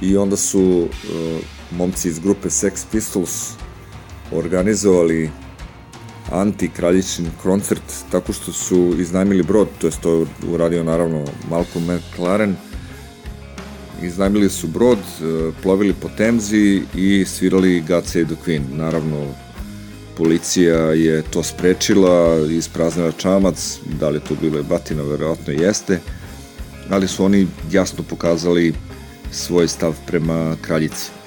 i 0.00 0.16
onda 0.16 0.36
su 0.36 0.60
uh, 0.60 0.88
momci 1.70 2.08
iz 2.08 2.18
grupe 2.18 2.48
Sex 2.48 2.84
Pistols 2.92 3.50
organizovali 4.32 5.30
anti-kraljičin 6.32 7.26
koncert 7.42 7.82
tako 8.10 8.32
što 8.32 8.52
su 8.52 8.94
iznajmili 8.98 9.42
brod, 9.42 9.68
to 9.80 9.86
je 9.86 9.92
to 10.02 10.26
uradio 10.48 10.84
naravno 10.84 11.24
Malcolm 11.50 11.84
McLaren, 11.84 12.56
iznajmili 14.02 14.50
su 14.50 14.66
brod, 14.66 14.98
uh, 14.98 15.54
plovili 15.62 15.94
po 15.94 16.08
Temzi 16.16 16.82
i 16.94 17.24
svirali 17.24 17.84
God 17.88 18.06
Save 18.06 18.24
the 18.24 18.34
Queen. 18.46 18.62
Naravno, 18.72 19.26
policija 20.16 20.76
je 20.76 21.22
to 21.22 21.42
sprečila, 21.42 22.46
ispraznila 22.50 23.12
čamac, 23.12 23.78
da 24.00 24.08
li 24.08 24.20
to 24.20 24.34
bilo 24.40 24.56
je 24.56 24.62
batina, 24.62 25.02
verovatno 25.02 25.52
jeste, 25.52 26.00
ali 26.90 27.08
su 27.08 27.24
oni 27.24 27.46
jasno 27.70 28.04
pokazali 28.08 28.74
svoj 29.30 29.68
stav 29.68 29.94
prema 30.06 30.56
kraljici. 30.62 31.21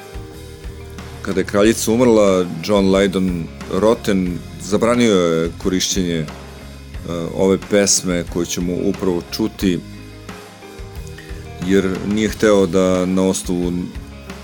Kada 1.25 1.39
je 1.39 1.45
kraljica 1.45 1.91
umrla, 1.91 2.45
John 2.63 2.85
Lydon 2.85 3.43
Roten 3.73 4.37
zabranio 4.61 5.13
je 5.13 5.51
korišćenje 5.57 6.25
uh, 6.25 7.11
ove 7.35 7.57
pesme 7.69 8.23
koju 8.33 8.45
ćemo 8.45 8.73
upravo 8.83 9.21
čuti, 9.31 9.79
jer 11.67 11.97
nije 12.07 12.29
hteo 12.29 12.65
da 12.65 13.05
na 13.05 13.27
osnovu 13.27 13.71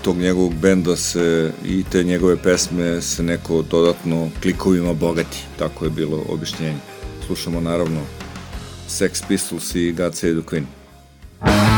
tog 0.04 0.16
njegovog 0.16 0.54
benda 0.54 0.96
se 0.96 1.52
i 1.64 1.84
te 1.92 2.04
njegove 2.04 2.36
pesme 2.36 3.00
se 3.00 3.22
neko 3.22 3.62
dodatno 3.62 4.30
klikovima 4.42 4.92
bogati. 4.92 5.38
Tako 5.58 5.84
je 5.84 5.90
bilo 5.90 6.24
objašnjenje. 6.28 6.78
Slušamo 7.26 7.60
naravno 7.60 8.00
Sex 8.88 9.22
Pistols 9.28 9.74
i 9.74 9.92
God 9.92 10.14
Save 10.16 10.40
the 10.40 10.48
Queen. 10.50 10.64
God 11.40 11.71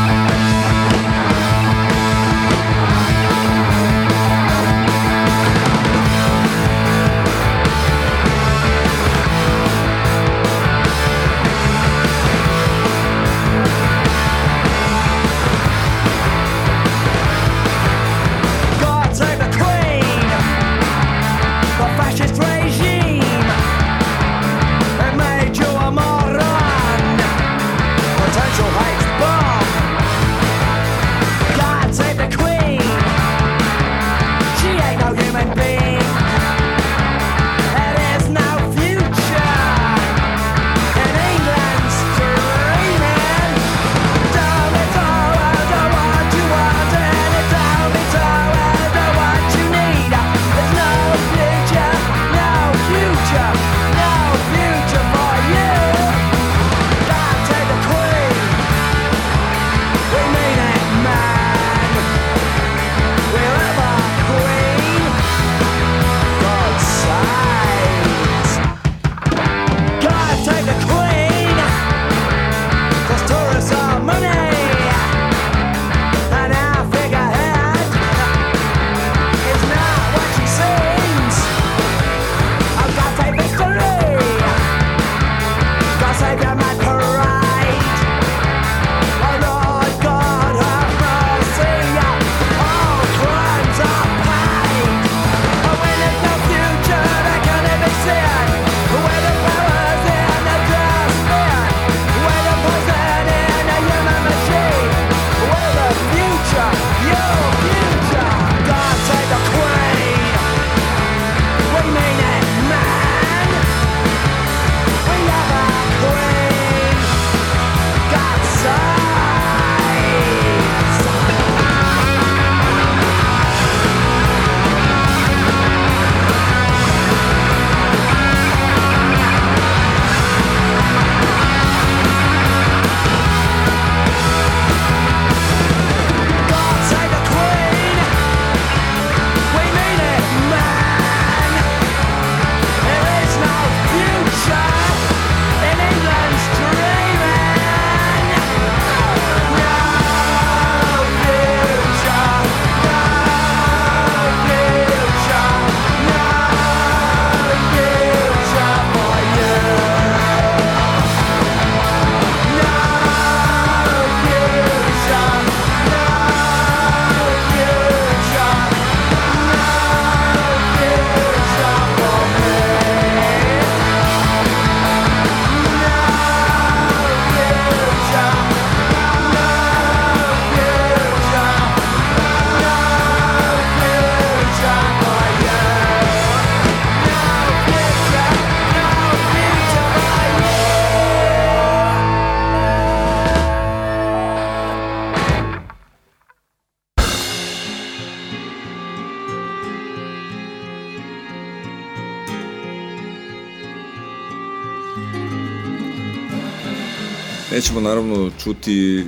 Nećemo 207.75 207.89
naravno 207.89 208.31
čuti 208.43 209.05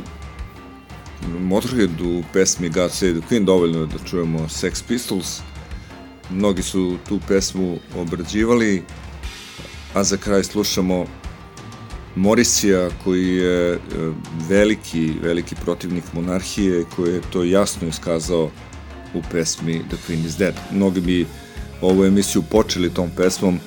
Motorhead 1.39 2.01
u 2.01 2.23
pesmi 2.33 2.69
God 2.69 2.91
Save 2.91 3.13
the 3.13 3.21
Queen, 3.29 3.45
dovoljno 3.45 3.79
je 3.79 3.85
da 3.85 4.03
čujemo 4.09 4.39
Sex 4.39 4.83
Pistols. 4.87 5.39
Mnogi 6.29 6.63
su 6.63 6.97
tu 7.09 7.19
pesmu 7.27 7.77
obrađivali, 7.97 8.83
a 9.93 10.03
za 10.03 10.17
kraj 10.17 10.43
slušamo 10.43 11.05
Morisija 12.15 12.89
koji 13.03 13.35
je 13.35 13.73
e, 13.73 13.79
veliki, 14.49 15.13
veliki 15.21 15.55
protivnik 15.55 16.03
monarhije 16.13 16.85
koji 16.95 17.13
je 17.13 17.21
to 17.31 17.43
jasno 17.43 17.87
iskazao 17.87 18.49
u 19.13 19.21
pesmi 19.31 19.83
The 19.89 19.97
Queen 20.07 20.25
is 20.25 20.37
Dead. 20.37 20.55
Mnogi 20.71 21.01
bi 21.01 21.25
ovu 21.81 22.05
emisiju 22.05 22.43
počeli 22.51 22.93
tom 22.93 23.09
pesmom, 23.17 23.59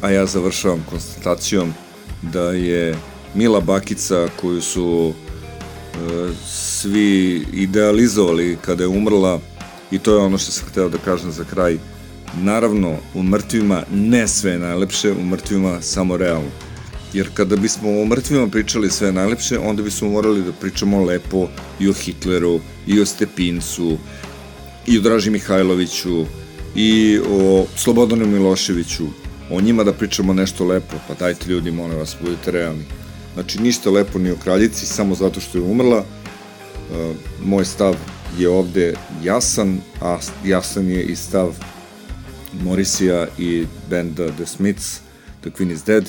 a 0.00 0.10
ja 0.10 0.26
završavam 0.26 0.86
konstatacijom 0.90 1.72
da 2.22 2.50
je 2.52 2.94
Mila 3.34 3.60
Bakica 3.60 4.28
koju 4.40 4.62
su 4.62 5.12
e, 5.12 5.96
svi 6.46 7.44
idealizovali 7.52 8.58
kada 8.64 8.82
je 8.84 8.88
umrla 8.88 9.40
i 9.90 9.98
to 9.98 10.12
je 10.12 10.18
ono 10.18 10.38
što 10.38 10.52
sam 10.52 10.68
hteo 10.68 10.88
da 10.88 10.98
kažem 10.98 11.32
za 11.32 11.44
kraj. 11.44 11.78
Naravno 12.42 12.96
u 13.14 13.22
mrtvima 13.22 13.82
ne 13.94 14.28
sve 14.28 14.58
najlepše, 14.58 15.12
u 15.12 15.24
mrtvima 15.24 15.82
samo 15.82 16.16
realno. 16.16 16.50
Jer 17.12 17.28
kada 17.34 17.56
bismo 17.56 18.00
o 18.00 18.04
mrtvima 18.04 18.48
pričali 18.48 18.90
sve 18.90 19.12
najlepše, 19.12 19.58
onda 19.58 19.82
bismo 19.82 20.08
morali 20.08 20.42
da 20.42 20.52
pričamo 20.52 21.04
lepo 21.04 21.48
i 21.80 21.88
o 21.88 21.92
Hitleru, 21.92 22.60
i 22.86 23.00
o 23.00 23.06
Stepincu, 23.06 23.98
i 24.86 24.98
o 24.98 25.00
Draži 25.00 25.30
Mihajloviću, 25.30 26.24
i 26.76 27.18
o 27.30 27.66
Slobodanu 27.76 28.26
Miloševiću, 28.26 29.06
o 29.50 29.60
njima 29.60 29.84
da 29.84 29.92
pričamo 29.92 30.32
nešto 30.32 30.64
lepo, 30.64 30.96
pa 31.08 31.14
dajte 31.14 31.50
ljudi, 31.50 31.70
molim 31.70 31.98
vas, 31.98 32.16
budite 32.22 32.50
realni. 32.50 32.84
Znači, 33.34 33.60
ništa 33.60 33.90
lepo 33.90 34.18
ni 34.18 34.30
o 34.30 34.36
kraljici, 34.36 34.86
samo 34.86 35.14
zato 35.14 35.40
što 35.40 35.58
je 35.58 35.64
umrla. 35.64 35.98
Uh, 35.98 37.16
moj 37.44 37.64
stav 37.64 37.96
je 38.38 38.48
ovde 38.48 38.94
jasan, 39.22 39.78
a 40.00 40.18
jasan 40.44 40.90
je 40.90 41.02
i 41.02 41.16
stav 41.16 41.54
Morisija 42.62 43.26
i 43.38 43.66
benda 43.90 44.32
The 44.32 44.46
Smiths, 44.46 45.00
The 45.40 45.50
Queen 45.50 45.72
is 45.72 45.84
Dead. 45.84 46.08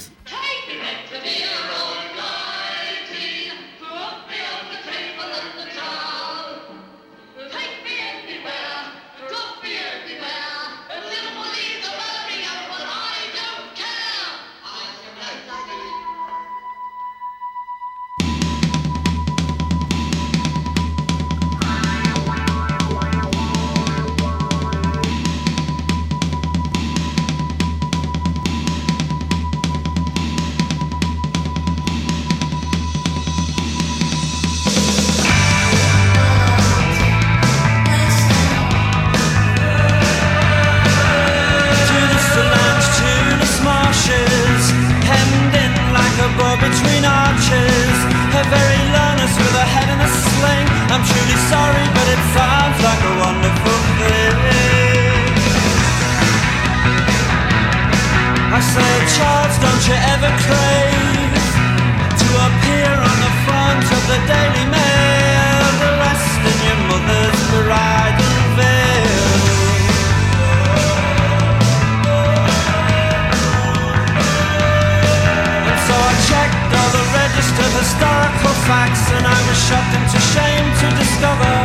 Facts 78.69 79.09
And 79.17 79.25
I 79.25 79.39
was 79.49 79.57
shocked 79.65 79.93
into 79.97 80.19
shame 80.33 80.67
to 80.81 80.87
discover 81.01 81.55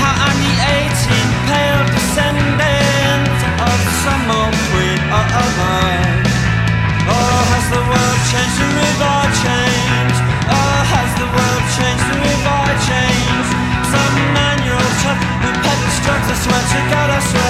How 0.00 0.14
I'm 0.24 0.38
the 0.40 0.54
18th 0.80 1.36
pale 1.52 1.84
descendant 1.92 3.28
Of 3.60 3.78
some 4.02 4.24
old 4.32 4.56
queen 4.72 5.00
or 5.12 5.24
other 5.44 5.84
Oh, 7.04 7.40
has 7.52 7.66
the 7.68 7.84
world 7.84 8.20
changed 8.32 8.58
have 8.80 9.02
I 9.04 9.22
changed? 9.44 10.20
Oh, 10.48 10.78
has 10.96 11.10
the 11.20 11.28
world 11.28 11.64
changed 11.76 12.08
have 12.24 12.48
I 12.48 12.72
changed? 12.88 13.52
Some 13.92 14.16
nine-year-old 14.32 14.94
chap 15.04 15.20
who 15.44 15.50
peddles 15.60 15.98
drugs 16.04 16.28
I 16.32 16.36
swear 16.40 16.64
to 16.72 16.80
God, 16.88 17.08
I 17.12 17.20
swear 17.28 17.43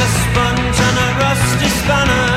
a 0.00 0.10
sponge 0.26 0.78
and 0.88 0.96
a 1.06 1.08
rusty 1.22 1.68
spanner. 1.82 2.30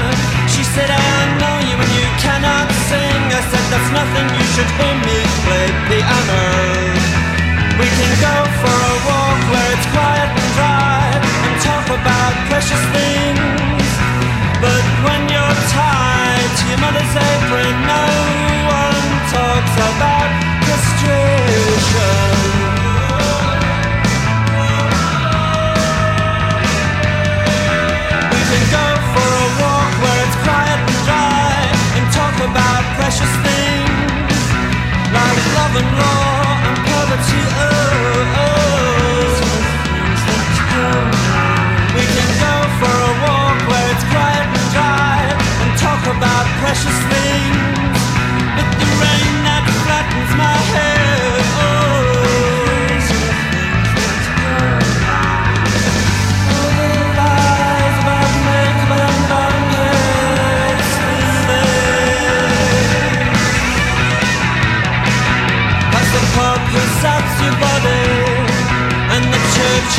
She 0.52 0.64
said, 0.64 0.90
I 0.90 1.18
know 1.42 1.56
you 1.66 1.76
and 1.78 1.94
you 1.98 2.08
cannot 2.22 2.68
sing. 2.90 3.22
I 3.34 3.42
said, 3.50 3.66
that's 3.72 3.90
nothing, 3.94 4.28
you 4.38 4.46
should 4.54 4.72
hear 4.78 4.96
me 5.06 5.18
play 5.46 5.68
piano. 5.88 6.44
We 7.80 7.88
can 7.88 8.14
go 8.22 8.36
for 8.62 8.74
a 8.74 8.96
walk 9.06 9.42
where 9.54 9.70
it's 9.76 9.88
quiet 9.94 10.30
and 10.34 10.50
dry 10.58 11.06
and 11.46 11.56
talk 11.62 11.86
about 11.94 12.34
precious 12.50 12.84
things. 12.94 13.90
But 14.62 14.84
when 15.06 15.22
you're 15.30 15.58
tied 15.70 16.52
to 16.58 16.64
your 16.74 16.82
mother's 16.82 17.14
apron, 17.14 17.76
no 17.86 18.06
one 18.66 19.08
talks 19.30 19.74
about 19.78 20.30
castration. 20.66 22.37
About 46.18 46.46
precious 46.62 46.98
things. 47.12 48.00
But 48.56 48.70
the 48.80 48.90
rain 49.04 49.34
that 49.46 49.64
flattens 49.84 50.32
my 50.40 50.57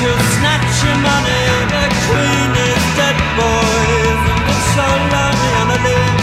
who'll 0.01 0.25
snatch 0.39 0.75
your 0.85 0.99
money 1.03 1.43
The 1.75 1.85
Queen 2.07 2.51
dead, 2.99 3.19
boys. 3.39 4.21
And 4.33 4.43
it's 4.53 4.67
so 4.77 4.87
lonely 5.13 5.51
on 5.61 5.69
a 5.77 5.79
limb 5.87 6.19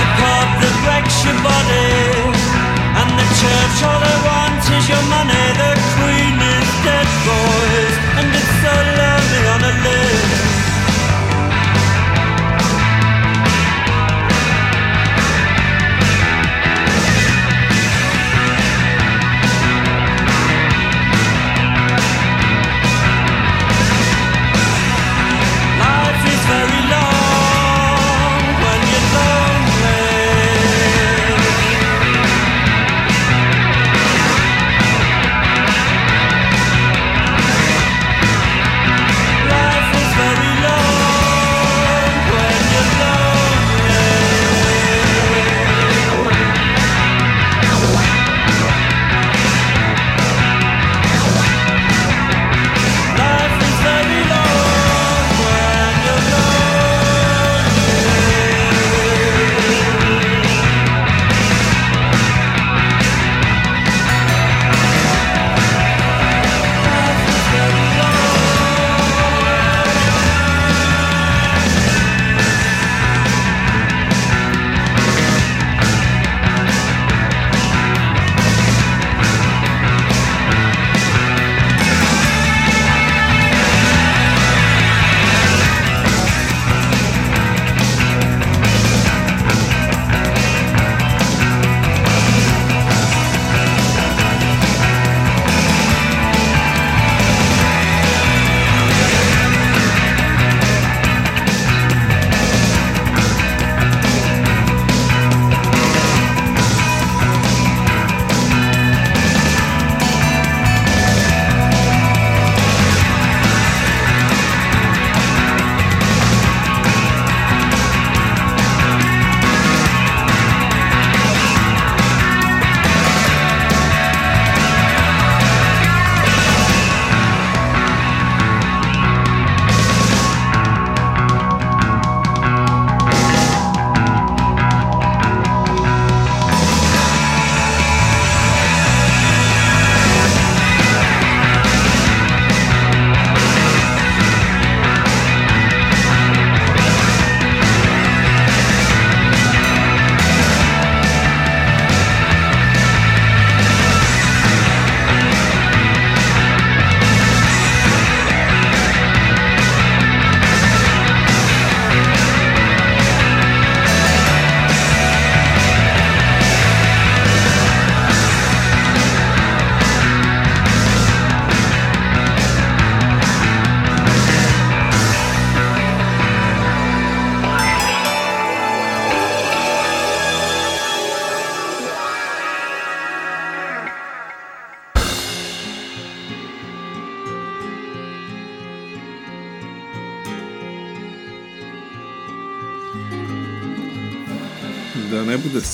the 0.00 0.08
Pope 0.20 0.52
that 0.60 0.76
your 1.24 1.38
body 1.40 1.85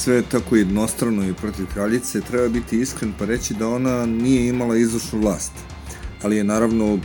sve 0.02 0.22
tako 0.22 0.56
jednostrano 0.56 1.28
i 1.28 1.34
protiv 1.34 1.66
kraljice, 1.72 2.20
treba 2.20 2.48
biti 2.48 2.80
iskren 2.80 3.12
pa 3.18 3.24
reći 3.24 3.54
da 3.54 3.68
ona 3.68 4.06
nije 4.06 4.48
imala 4.48 4.76
izvršnu 4.76 5.20
vlast, 5.20 5.52
ali 6.22 6.36
je 6.36 6.44
naravno 6.44 6.98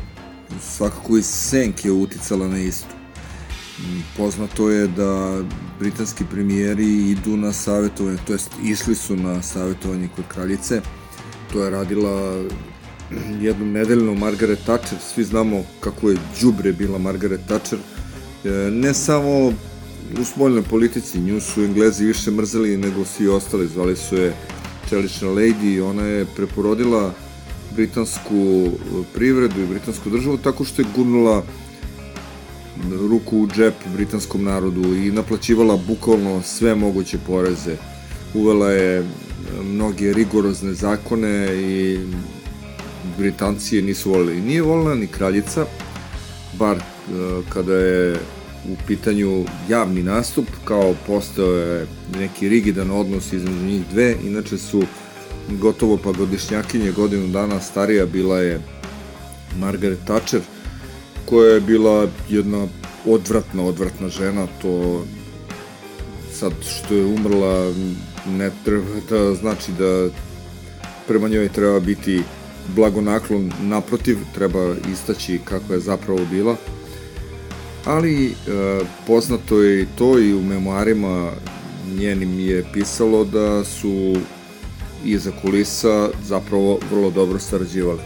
svakako 0.61 1.17
i 1.17 1.21
senke 1.21 1.91
uticala 1.91 2.47
na 2.47 2.59
istu. 2.59 2.95
Poznato 4.17 4.69
je 4.69 4.87
da 4.87 5.41
britanski 5.79 6.23
premijeri 6.31 7.11
idu 7.11 7.37
na 7.37 7.53
savjetovanje, 7.53 8.17
to 8.27 8.33
jest 8.33 8.51
išli 8.63 8.95
su 8.95 9.15
na 9.15 9.41
savjetovanje 9.41 10.09
kod 10.15 10.25
kraljice. 10.27 10.81
To 11.53 11.63
je 11.63 11.69
radila 11.69 12.45
jednom 13.41 13.71
nedeljnom 13.71 14.17
Margaret 14.17 14.59
Thatcher, 14.59 14.97
svi 15.13 15.23
znamo 15.23 15.63
kako 15.79 16.09
je 16.09 16.17
džubre 16.39 16.73
bila 16.73 16.97
Margaret 16.97 17.41
Thatcher, 17.47 17.79
E, 18.47 18.71
ne 18.71 18.93
samo 18.93 19.53
u 20.21 20.25
spoljnoj 20.25 20.63
politici, 20.63 21.19
nju 21.19 21.41
su 21.41 21.63
Englezi 21.63 22.05
više 22.05 22.31
mrzeli 22.31 22.77
nego 22.77 23.05
svi 23.05 23.27
ostali, 23.27 23.67
zvali 23.67 23.95
su 23.95 24.15
je 24.15 24.33
čelična 24.89 25.27
lady, 25.27 25.89
ona 25.89 26.03
je 26.03 26.25
preporodila 26.35 27.13
britansku 27.75 28.69
privredu 29.13 29.61
i 29.61 29.67
britansku 29.67 30.09
državu 30.09 30.37
tako 30.37 30.63
što 30.63 30.81
je 30.81 30.87
gurnula 30.95 31.43
ruku 33.09 33.37
u 33.37 33.47
džep 33.47 33.73
britanskom 33.95 34.43
narodu 34.43 34.95
i 34.95 35.11
naplaćivala 35.11 35.79
bukvalno 35.87 36.41
sve 36.41 36.75
moguće 36.75 37.17
poreze. 37.27 37.75
Uvela 38.33 38.71
je 38.71 39.05
mnoge 39.63 40.13
rigorozne 40.13 40.73
zakone 40.73 41.55
i 41.55 41.99
Britanci 43.17 43.75
je 43.75 43.81
nisu 43.81 44.11
volili. 44.11 44.41
Nije 44.41 44.61
volila 44.61 44.95
ni 44.95 45.07
kraljica, 45.07 45.65
bar 46.59 46.81
kada 47.49 47.73
je 47.73 48.19
u 48.67 48.75
pitanju 48.87 49.45
javni 49.69 50.03
nastup, 50.03 50.47
kao 50.65 50.95
postao 51.07 51.51
je 51.51 51.87
neki 52.19 52.49
rigidan 52.49 52.91
odnos 52.91 53.33
između 53.33 53.65
njih 53.65 53.81
dve, 53.91 54.15
inače 54.23 54.57
su 54.57 54.83
gotovo 55.49 55.97
pa 56.03 56.11
godišnjakinje 56.11 56.91
godinu 56.91 57.27
dana 57.27 57.59
starija 57.59 58.05
bila 58.05 58.39
je 58.39 58.61
Margaret 59.59 59.99
Thatcher, 60.05 60.41
koja 61.25 61.53
je 61.53 61.61
bila 61.61 62.07
jedna 62.29 62.67
odvratna, 63.05 63.63
odvratna 63.63 64.09
žena, 64.09 64.47
to 64.61 65.03
sad 66.33 66.51
što 66.61 66.93
je 66.95 67.05
umrla 67.05 67.73
ne 68.27 68.51
treba 68.65 68.85
da 69.09 69.35
znači 69.35 69.71
da 69.79 70.09
prema 71.07 71.27
njoj 71.27 71.49
treba 71.49 71.79
biti 71.79 72.23
blagonaklon, 72.75 73.51
naprotiv, 73.61 74.17
treba 74.35 74.75
istaći 74.93 75.39
kako 75.45 75.73
je 75.73 75.79
zapravo 75.79 76.19
bila 76.31 76.55
ali 77.87 78.25
e, 78.27 78.31
poznato 79.07 79.61
je 79.61 79.81
i 79.81 79.87
to 79.97 80.19
i 80.19 80.33
u 80.33 80.41
memoarima 80.41 81.31
njenim 81.99 82.39
je 82.39 82.65
pisalo 82.73 83.23
da 83.23 83.63
su 83.63 84.15
iza 85.05 85.31
kulisa 85.41 86.09
zapravo 86.23 86.79
vrlo 86.91 87.09
dobro 87.11 87.39
sarađivali. 87.39 87.99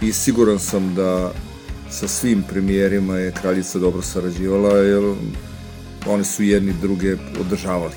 I 0.00 0.12
siguran 0.12 0.58
sam 0.58 0.94
da 0.94 1.32
sa 1.90 2.08
svim 2.08 2.42
premijerima 2.48 3.16
je 3.16 3.34
kraljica 3.40 3.78
dobro 3.78 4.02
sarađivala, 4.02 4.76
jer 4.78 5.14
oni 6.06 6.24
su 6.24 6.42
jedni 6.42 6.74
druge 6.82 7.16
održavali. 7.40 7.94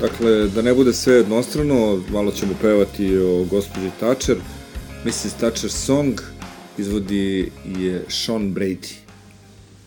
Dakle, 0.00 0.48
da 0.48 0.62
ne 0.62 0.74
bude 0.74 0.92
sve 0.92 1.14
jednostrano, 1.14 2.02
malo 2.12 2.30
ćemo 2.30 2.52
pevati 2.60 3.18
o 3.18 3.44
gospođi 3.50 3.90
Thatcher, 3.98 4.36
Mrs. 5.04 5.34
Thatcher 5.34 5.70
Song, 5.70 6.20
izvodi 6.78 7.52
je 7.64 8.04
Sean 8.08 8.52
Brady. 8.52 8.94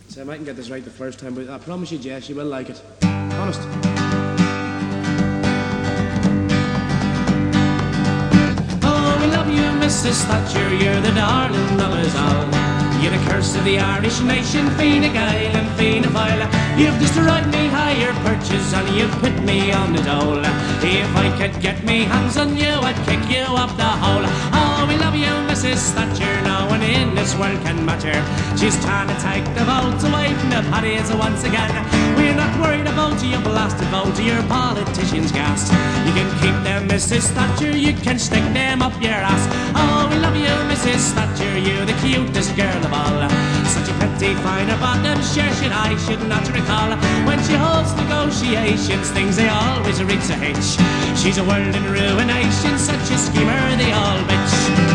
So 0.10 0.22
I 0.22 0.24
mightn't 0.26 0.46
get 0.46 0.56
this 0.56 0.70
right 0.70 0.84
the 0.84 0.92
first 0.92 1.20
time, 1.20 1.34
but 1.36 1.50
I 1.50 1.58
promise 1.58 1.92
you, 1.92 2.00
Jess, 2.00 2.30
you 2.30 2.36
will 2.36 2.50
like 2.58 2.70
it. 2.70 2.82
Honest. 3.40 3.62
Oh, 8.84 9.18
we 9.22 9.28
love 9.32 9.48
you, 9.48 9.68
Mrs. 9.80 10.20
Thatcher, 10.28 10.68
you're 10.84 11.02
the 11.02 11.14
darling 11.16 11.80
of 11.80 11.92
us 11.96 12.16
all. 12.16 12.62
You're 13.02 13.18
the 13.18 13.32
curse 13.32 13.56
of 13.56 13.64
the 13.64 13.80
Irish 13.80 14.20
nation, 14.20 14.70
Fine 14.72 15.14
Gael 15.14 15.56
and 15.56 15.70
Fine 15.78 16.04
File. 16.14 16.46
You've 16.78 17.00
destroyed 17.00 17.48
me 17.48 17.68
higher 17.68 18.14
perches 18.22 18.74
and 18.74 18.88
you've 18.96 19.16
put 19.24 19.34
me 19.44 19.72
on 19.72 19.94
the 19.94 20.04
dole. 20.04 20.44
If 20.84 21.16
I 21.16 21.28
could 21.40 21.62
get 21.62 21.84
me 21.84 22.04
hands 22.04 22.38
on 22.38 22.56
you, 22.56 22.74
I'd 22.84 23.00
kick 23.08 23.24
you 23.32 23.46
up 23.56 23.76
the 23.78 23.92
hole. 24.04 24.26
Oh, 24.54 24.86
we 24.88 24.98
love 24.98 25.16
you, 25.16 25.41
Mrs. 25.62 25.94
Thatcher, 25.94 26.42
no 26.42 26.66
one 26.74 26.82
in 26.82 27.14
this 27.14 27.38
world 27.38 27.62
can 27.62 27.86
match 27.86 28.02
her. 28.02 28.18
She's 28.58 28.74
trying 28.82 29.06
to 29.14 29.18
take 29.22 29.46
the 29.54 29.62
votes 29.62 30.04
away 30.04 30.34
from 30.34 30.50
the 30.50 30.66
paddies 30.74 31.14
once 31.14 31.44
again. 31.44 31.70
We're 32.18 32.34
not 32.34 32.50
worried 32.58 32.90
about 32.90 33.22
your 33.22 33.40
blasted 33.46 33.86
vote, 33.94 34.18
your 34.18 34.42
politicians' 34.50 35.32
gas. 35.32 35.70
You 36.02 36.18
can 36.18 36.26
keep 36.42 36.58
them, 36.66 36.90
Mrs. 36.90 37.30
Thatcher, 37.38 37.78
you 37.78 37.94
can 37.94 38.18
stick 38.18 38.42
them 38.58 38.82
up 38.82 39.00
your 39.00 39.22
ass. 39.22 39.46
Oh, 39.78 40.10
we 40.10 40.18
love 40.18 40.36
you, 40.36 40.50
Mrs. 40.66 41.14
Thatcher, 41.14 41.54
you're 41.62 41.86
the 41.86 41.94
cutest 42.02 42.58
girl 42.58 42.82
of 42.82 42.92
all. 42.92 43.30
Such 43.70 43.86
a 43.86 43.94
pretty 44.02 44.34
finer 44.42 44.78
bottom, 44.82 45.22
sure 45.30 45.54
should 45.62 45.70
I 45.70 45.94
should 46.10 46.26
not 46.26 46.42
recall. 46.50 46.90
When 47.30 47.38
she 47.46 47.54
holds 47.54 47.94
negotiations, 48.02 49.14
things 49.14 49.38
they 49.38 49.50
always 49.50 50.02
reach 50.02 50.26
a 50.34 50.38
hitch. 50.42 50.82
She's 51.22 51.38
a 51.38 51.46
world 51.46 51.70
in 51.70 51.86
ruination, 51.86 52.82
such 52.82 53.14
a 53.14 53.18
schemer, 53.30 53.78
they 53.78 53.94
all 53.94 54.18
bitch. 54.26 54.91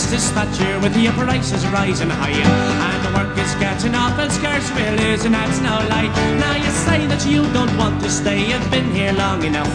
Mrs. 0.00 0.32
Thatcher, 0.32 0.80
with 0.80 0.96
your 0.96 1.12
prices 1.12 1.60
rising 1.68 2.08
high. 2.08 2.32
And 2.32 3.00
the 3.04 3.12
work 3.12 3.36
is 3.36 3.52
getting 3.60 3.94
awful 3.94 4.30
scarce, 4.30 4.64
we're 4.72 4.96
losing, 4.96 5.32
that's 5.32 5.60
no 5.60 5.76
lie. 5.92 6.08
Now 6.40 6.56
you 6.56 6.72
say 6.88 7.04
that 7.04 7.20
you 7.28 7.44
don't 7.52 7.70
want 7.76 8.00
to 8.00 8.08
stay, 8.08 8.40
you've 8.48 8.70
been 8.70 8.90
here 8.96 9.12
long 9.12 9.44
enough. 9.44 9.68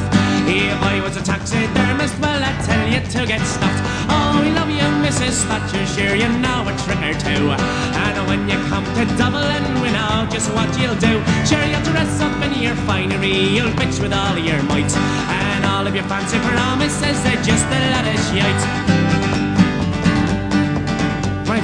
If 0.49 0.81
I 0.81 0.99
was 1.05 1.15
a 1.15 1.21
taxidermist, 1.21 2.17
well, 2.17 2.41
I'd 2.41 2.57
tell 2.65 2.85
you 2.89 3.05
to 3.05 3.21
get 3.29 3.45
stuffed. 3.45 3.81
Oh, 4.09 4.41
we 4.41 4.49
love 4.49 4.73
you, 4.73 4.89
Mrs. 5.05 5.45
Thatcher, 5.45 5.85
sure 5.93 6.17
you 6.17 6.27
know 6.41 6.65
a 6.65 6.73
trick 6.81 7.05
or 7.05 7.13
two. 7.21 7.53
And 7.53 8.17
when 8.25 8.49
you 8.49 8.57
come 8.65 8.83
to 8.97 9.05
Dublin, 9.21 9.61
we 9.77 9.93
know 9.93 10.25
just 10.33 10.49
what 10.57 10.73
you'll 10.81 10.97
do. 10.97 11.21
Sure, 11.45 11.61
you'll 11.69 11.85
dress 11.85 12.17
up 12.25 12.33
in 12.41 12.65
your 12.65 12.75
finery, 12.89 13.45
you'll 13.53 13.77
bitch 13.77 14.01
with 14.01 14.11
all 14.11 14.37
your 14.41 14.57
might. 14.65 14.89
And 14.89 15.61
all 15.69 15.85
of 15.85 15.93
your 15.93 16.07
fancy 16.09 16.41
promises, 16.49 17.21
they're 17.21 17.45
just 17.45 17.69
a 17.69 17.79
lot 17.93 18.09
of 18.09 18.17
shite. 18.33 19.04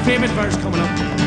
Favourite 0.03 0.31
verse 0.31 0.57
coming 0.57 0.79
up. 0.79 1.20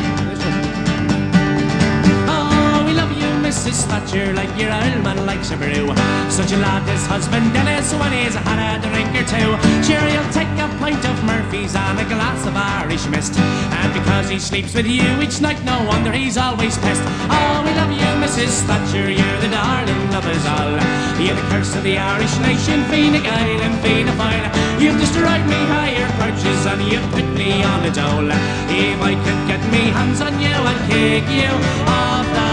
Thatcher, 4.15 4.33
like 4.33 4.49
your 4.57 4.71
old 4.71 5.03
man 5.03 5.25
likes 5.25 5.51
a 5.51 5.57
brew. 5.57 5.91
Such 6.31 6.51
a 6.53 6.57
lad, 6.57 6.87
his 6.87 7.05
husband 7.05 7.51
Dennis, 7.51 7.91
when 7.99 8.13
he's 8.13 8.35
had 8.35 8.59
a 8.63 8.79
drink 8.79 9.11
or 9.11 9.27
two. 9.27 9.51
Sure, 9.83 10.07
he'll 10.07 10.31
take 10.31 10.47
a 10.55 10.67
pint 10.79 11.03
of 11.03 11.17
Murphy's 11.25 11.75
and 11.75 11.99
a 11.99 12.05
glass 12.05 12.47
of 12.47 12.55
Irish 12.55 13.05
mist. 13.07 13.35
And 13.35 13.91
because 13.93 14.29
he 14.29 14.39
sleeps 14.39 14.73
with 14.73 14.87
you 14.87 15.03
each 15.19 15.41
night, 15.41 15.61
no 15.65 15.83
wonder 15.83 16.11
he's 16.11 16.37
always 16.37 16.77
pissed. 16.77 17.03
Oh, 17.27 17.59
we 17.65 17.71
love 17.75 17.91
you, 17.91 18.07
Mrs. 18.23 18.63
Thatcher, 18.63 19.11
you're 19.11 19.39
the 19.43 19.51
darling 19.51 20.07
of 20.15 20.23
us 20.23 20.45
all. 20.47 20.71
You're 21.19 21.35
the 21.35 21.47
curse 21.51 21.75
of 21.75 21.83
the 21.83 21.97
Irish 21.97 22.35
nation, 22.39 22.87
Fine 22.87 23.19
Gael 23.19 23.59
and 23.67 23.75
Fine 23.83 24.11
Fine. 24.15 24.47
You've 24.79 24.99
destroyed 24.99 25.43
me 25.51 25.59
higher 25.75 26.07
perches 26.19 26.65
and 26.65 26.81
you've 26.87 27.09
put 27.11 27.27
me 27.35 27.63
on 27.63 27.83
a 27.83 27.91
dole. 27.91 28.31
If 28.71 28.99
I 29.01 29.13
could 29.23 29.41
get 29.51 29.63
me 29.71 29.91
hands 29.91 30.21
on 30.21 30.39
you, 30.39 30.55
I'd 30.55 30.79
kick 30.87 31.27
you 31.27 31.51
off 31.83 32.27
the 32.31 32.44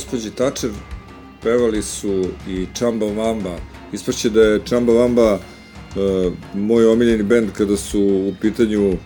gospođi 0.00 0.30
Thatcher 0.30 0.70
pevali 1.42 1.82
su 1.82 2.24
i 2.48 2.66
Chamba 2.74 3.06
Wamba. 3.06 3.56
Ispaće 3.92 4.30
da 4.30 4.42
je 4.42 4.60
Chamba 4.64 4.92
Wamba 4.92 5.34
uh, 5.36 6.32
moj 6.54 6.86
omiljeni 6.86 7.22
bend 7.22 7.50
kada 7.52 7.76
su 7.76 8.00
u 8.00 8.34
pitanju 8.40 8.96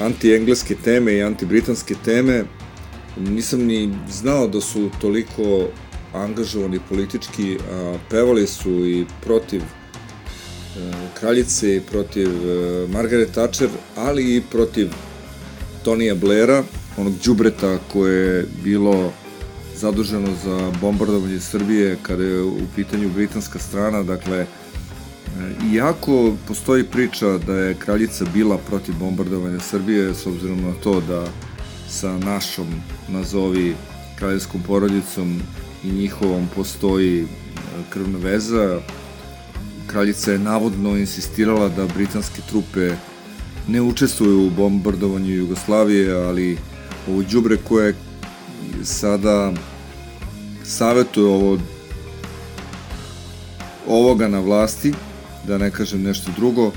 anti-engleske 0.00 0.74
teme 0.84 1.12
i 1.12 1.22
anti-britanske 1.22 1.94
teme. 2.04 2.44
Nisam 3.16 3.60
ni 3.60 3.94
znao 4.10 4.48
da 4.48 4.60
su 4.60 4.90
toliko 5.00 5.68
angažovani 6.14 6.78
politički, 6.88 7.58
a 7.72 7.94
pevali 8.10 8.46
su 8.46 8.70
i 8.70 9.04
protiv 9.24 9.60
e, 9.60 9.66
kraljice 11.20 11.76
i 11.76 11.80
protiv 11.80 12.28
e, 12.28 12.86
Margaret 12.88 13.30
Thatcher, 13.30 13.68
ali 13.96 14.36
i 14.36 14.42
protiv 14.50 14.88
Tonija 15.84 16.14
Blaira, 16.14 16.62
onog 16.96 17.12
đubreta 17.24 17.78
koje 17.92 18.36
je 18.36 18.46
bilo 18.64 19.12
zaduženo 19.76 20.28
za 20.44 20.72
bombardovanje 20.80 21.40
Srbije 21.40 21.96
kada 22.02 22.24
je 22.24 22.42
u 22.42 22.60
pitanju 22.76 23.10
britanska 23.14 23.58
strana, 23.58 24.02
dakle, 24.02 24.38
e, 24.38 24.46
iako 25.72 26.32
postoji 26.48 26.84
priča 26.84 27.38
da 27.38 27.54
je 27.54 27.74
kraljica 27.74 28.24
bila 28.34 28.58
protiv 28.58 28.94
bombardovanja 28.98 29.60
Srbije, 29.60 30.14
s 30.14 30.26
obzirom 30.26 30.62
na 30.62 30.72
to 30.82 31.00
da 31.00 31.26
sa 31.88 32.18
našom, 32.18 32.66
nazovi, 33.08 33.74
kraljevskom 34.18 34.62
porodicom 34.62 35.40
i 35.84 35.90
njihovom 35.90 36.48
postoji 36.54 37.22
e, 37.22 37.26
krvna 37.90 38.18
veza, 38.18 38.80
kraljica 39.86 40.32
je 40.32 40.38
navodno 40.38 40.96
insistirala 40.96 41.68
da 41.68 41.86
britanske 41.86 42.40
trupe 42.48 42.90
ne 43.68 43.80
učestvuju 43.82 44.46
u 44.46 44.50
bombardovanju 44.50 45.34
Jugoslavije, 45.34 46.12
ali 46.12 46.58
ovo 47.08 47.22
đubre 47.22 47.56
koje 47.56 47.94
sada 48.84 49.52
savjetuje 50.64 51.26
ovo 51.26 51.58
ovoga 53.88 54.28
na 54.28 54.40
vlasti, 54.40 54.94
da 55.46 55.58
ne 55.58 55.70
kažem 55.70 56.02
nešto 56.02 56.30
drugo, 56.36 56.72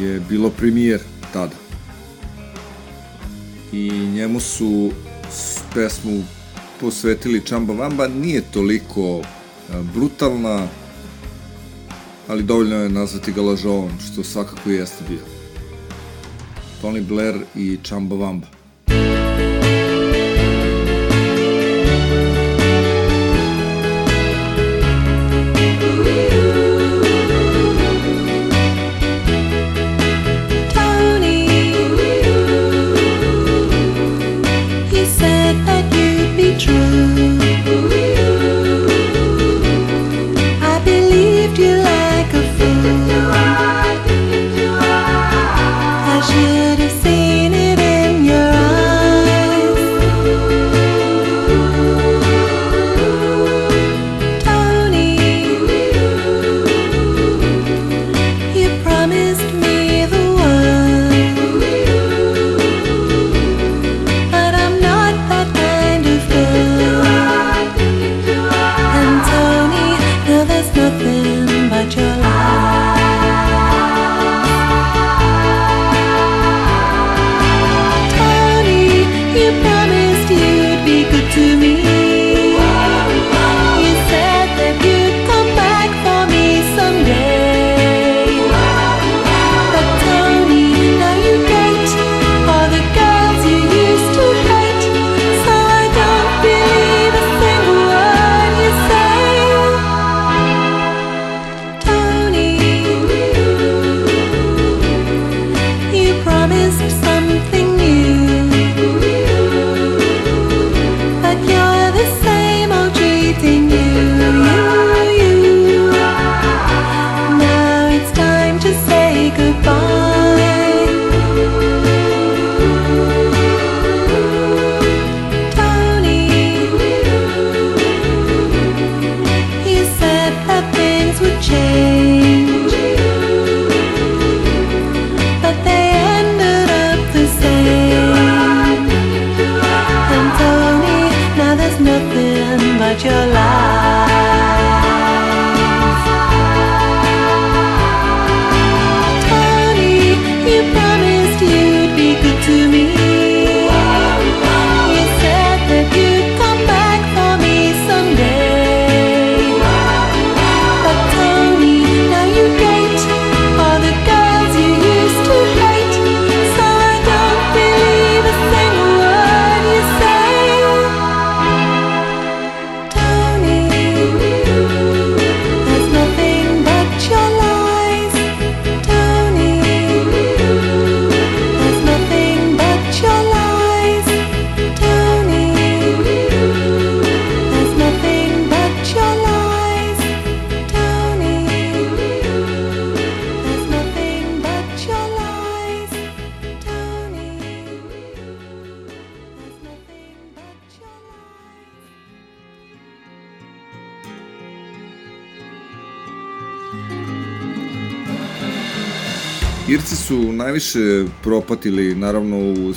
je 0.00 0.20
bilo 0.28 0.50
premijer 0.50 1.00
tada. 1.32 1.56
I 3.72 3.90
njemu 3.90 4.40
su 4.40 4.90
pesmu 5.74 6.22
posvetili 6.80 7.46
Čamba 7.46 7.74
Vamba, 7.74 8.08
nije 8.08 8.42
toliko 8.52 9.20
a, 9.20 9.82
brutalna, 9.94 10.68
ali 12.28 12.42
dovoljno 12.42 12.76
je 12.76 12.88
nazvati 12.88 13.32
ga 13.32 13.42
lažovom, 13.42 13.90
što 14.00 14.24
svakako 14.24 14.70
jeste 14.70 15.04
bio. 15.08 15.22
Tony 16.82 17.06
Blair 17.06 17.36
i 17.54 17.78
Čamba 17.82 18.16
Vamba. 18.16 18.53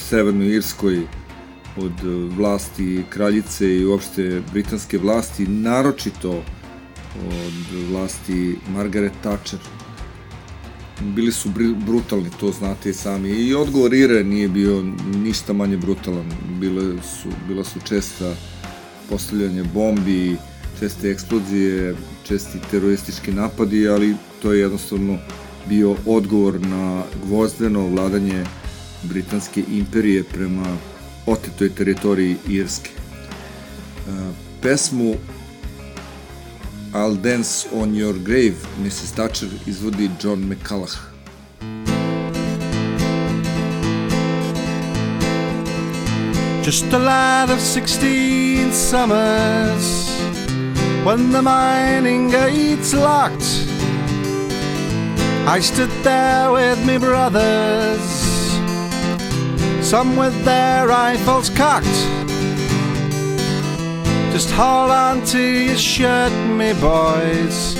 Severnoj 0.09 0.47
Irskoj 0.55 1.01
od 1.77 1.91
e, 2.03 2.35
vlasti 2.37 3.03
kraljice 3.09 3.75
i 3.75 3.85
uopšte 3.85 4.41
britanske 4.51 4.97
vlasti, 4.97 5.47
naročito 5.47 6.31
od 7.27 7.89
vlasti 7.89 8.55
Margaret 8.69 9.11
Thatcher. 9.21 9.59
Bili 11.01 11.31
su 11.31 11.49
brutalni, 11.85 12.29
to 12.39 12.51
znate 12.51 12.89
i 12.89 12.93
sami. 12.93 13.29
I 13.29 13.53
odgovor 13.53 13.93
Ire 13.93 14.23
nije 14.23 14.47
bio 14.47 14.83
ništa 15.15 15.53
manje 15.53 15.77
brutalan. 15.77 16.31
Bile 16.59 17.01
su, 17.03 17.29
bila 17.47 17.63
su 17.63 17.79
česta 17.87 18.35
postavljanje 19.09 19.63
bombi, 19.63 20.37
česte 20.79 21.11
eksplozije, 21.11 21.95
česti 22.27 22.59
teroristički 22.71 23.31
napadi, 23.31 23.87
ali 23.87 24.15
to 24.41 24.53
je 24.53 24.59
jednostavno 24.59 25.17
bio 25.69 25.95
odgovor 26.05 26.59
na 26.61 27.03
gvozdeno 27.25 27.87
vladanje 27.87 28.45
Britanske 29.03 29.63
imperije 29.71 30.23
prema 30.23 30.77
otetoj 31.25 31.75
teritoriji 31.75 32.37
Irske. 32.47 32.89
E, 32.89 34.11
Pesmu 34.61 35.15
I'll 36.93 37.21
Dance 37.21 37.67
on 37.73 37.95
Your 37.95 38.15
Grave 38.25 38.55
Mrs. 38.83 39.11
Thatcher 39.15 39.49
izvodi 39.65 40.09
John 40.23 40.39
McCullough. 40.39 40.97
Just 46.65 46.93
a 46.93 46.97
lad 46.97 47.49
of 47.49 47.59
sixteen 47.61 48.73
summers 48.73 50.09
when 51.05 51.31
the 51.31 51.41
mining 51.41 52.29
gates 52.31 52.93
locked. 52.93 53.45
I 55.47 55.61
stood 55.61 55.89
there 56.03 56.51
with 56.51 56.85
me 56.85 56.97
brothers, 56.97 58.26
some 59.87 60.17
with 60.17 60.43
their 60.43 60.85
rifles 60.85 61.49
cocked. 61.49 61.97
Just 64.33 64.51
hold 64.51 64.91
on 64.91 65.23
to 65.27 65.41
your 65.41 65.77
shirt, 65.77 66.33
me 66.57 66.73
boys. 66.73 67.73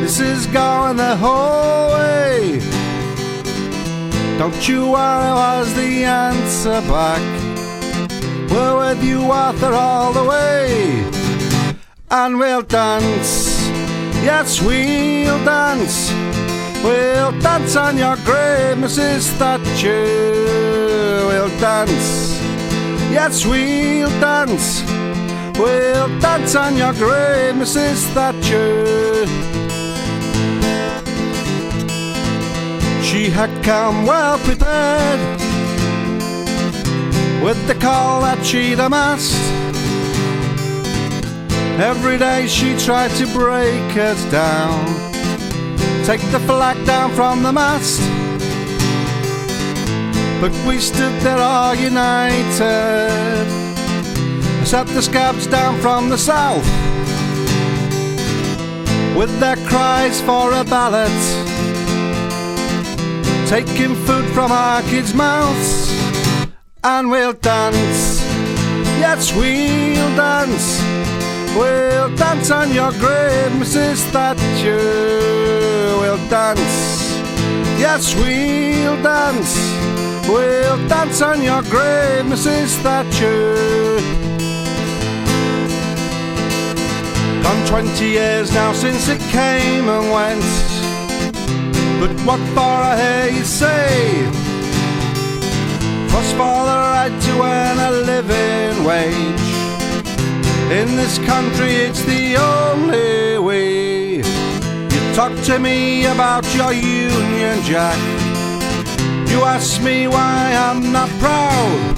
This 0.00 0.20
is 0.20 0.46
going 0.46 0.96
the 0.96 1.16
whole 1.16 1.90
way. 1.94 2.60
Don't 4.38 4.68
you 4.68 4.92
worry, 4.92 5.32
was 5.42 5.74
the 5.74 6.04
answer 6.04 6.80
back. 6.82 7.26
We're 8.48 8.78
with 8.78 9.02
you, 9.02 9.20
Arthur, 9.22 9.72
all 9.72 10.12
the 10.12 10.22
way. 10.22 11.04
And 12.12 12.38
we'll 12.38 12.62
dance, 12.62 13.66
yes, 14.22 14.62
we'll 14.62 15.44
dance. 15.44 16.12
We'll 16.84 17.32
dance 17.40 17.74
on 17.74 17.98
your 17.98 18.14
grave, 18.18 18.76
Mrs. 18.76 19.32
Thatcher. 19.36 20.47
We'll 21.48 21.60
dance, 21.60 22.38
yes, 23.10 23.46
we'll 23.46 24.10
dance. 24.20 24.82
We'll 25.58 26.08
dance 26.20 26.54
on 26.54 26.76
your 26.76 26.92
grave, 26.92 27.54
Mrs. 27.54 28.04
Thatcher. 28.12 29.24
She 33.02 33.30
had 33.30 33.50
come 33.64 34.04
well 34.04 34.38
prepared 34.40 35.40
with 37.42 37.66
the 37.66 37.76
call 37.80 38.20
that 38.20 38.44
she'd 38.44 38.78
amassed. 38.78 39.34
Every 41.80 42.18
day 42.18 42.46
she 42.46 42.76
tried 42.76 43.12
to 43.12 43.26
break 43.32 43.96
us 43.96 44.22
down, 44.30 44.84
take 46.04 46.20
the 46.30 46.40
flag 46.40 46.76
down 46.84 47.10
from 47.12 47.42
the 47.42 47.52
mast. 47.52 48.17
But 50.40 50.52
we 50.66 50.78
stood 50.78 51.20
there 51.20 51.38
all 51.38 51.74
united, 51.74 52.58
set 54.64 54.86
the 54.86 55.02
scabs 55.02 55.46
down 55.46 55.80
from 55.80 56.08
the 56.08 56.18
south 56.18 56.66
with 59.16 59.40
their 59.40 59.56
cries 59.66 60.20
for 60.20 60.52
a 60.52 60.64
ballot 60.64 61.48
taking 63.48 63.94
food 64.04 64.26
from 64.26 64.52
our 64.52 64.82
kids' 64.82 65.14
mouths. 65.14 65.90
And 66.84 67.10
we'll 67.10 67.32
dance, 67.32 68.20
yes, 69.00 69.34
we'll 69.34 70.14
dance. 70.16 70.82
We'll 71.56 72.14
dance 72.14 72.50
on 72.50 72.74
your 72.74 72.92
grave, 72.92 73.52
Mrs. 73.52 74.04
Thatcher. 74.12 74.76
We'll 75.98 76.28
dance, 76.28 77.18
yes, 77.80 78.14
we'll 78.14 79.02
dance. 79.02 79.97
We'll 80.28 80.76
dance 80.88 81.22
on 81.22 81.42
your 81.42 81.62
grave, 81.62 82.26
Mrs. 82.26 82.76
Thatcher. 82.82 83.56
Gone 87.42 87.66
20 87.66 88.04
years 88.04 88.52
now 88.52 88.74
since 88.74 89.08
it 89.08 89.20
came 89.30 89.88
and 89.88 90.12
went. 90.12 90.68
But 92.00 92.12
what 92.26 92.40
for 92.54 92.60
I 92.60 92.96
hear 92.96 93.38
you 93.38 93.44
say 93.44 94.24
Was 96.14 96.30
for 96.32 96.58
the 96.70 96.78
right 96.94 97.16
to 97.26 97.42
earn 97.42 97.78
a 97.78 97.90
living 97.90 98.84
wage 98.84 99.48
In 100.70 100.94
this 100.94 101.18
country 101.18 101.72
it's 101.72 102.04
the 102.04 102.36
only 102.36 103.38
way 103.38 104.16
You 104.18 105.14
talk 105.14 105.34
to 105.46 105.58
me 105.58 106.06
about 106.06 106.44
your 106.54 106.72
union 106.72 107.62
jack 107.64 108.27
You 109.30 109.44
ask 109.44 109.82
me 109.82 110.08
why 110.08 110.52
I'm 110.66 110.92
not 110.92 111.10
proud 111.20 111.96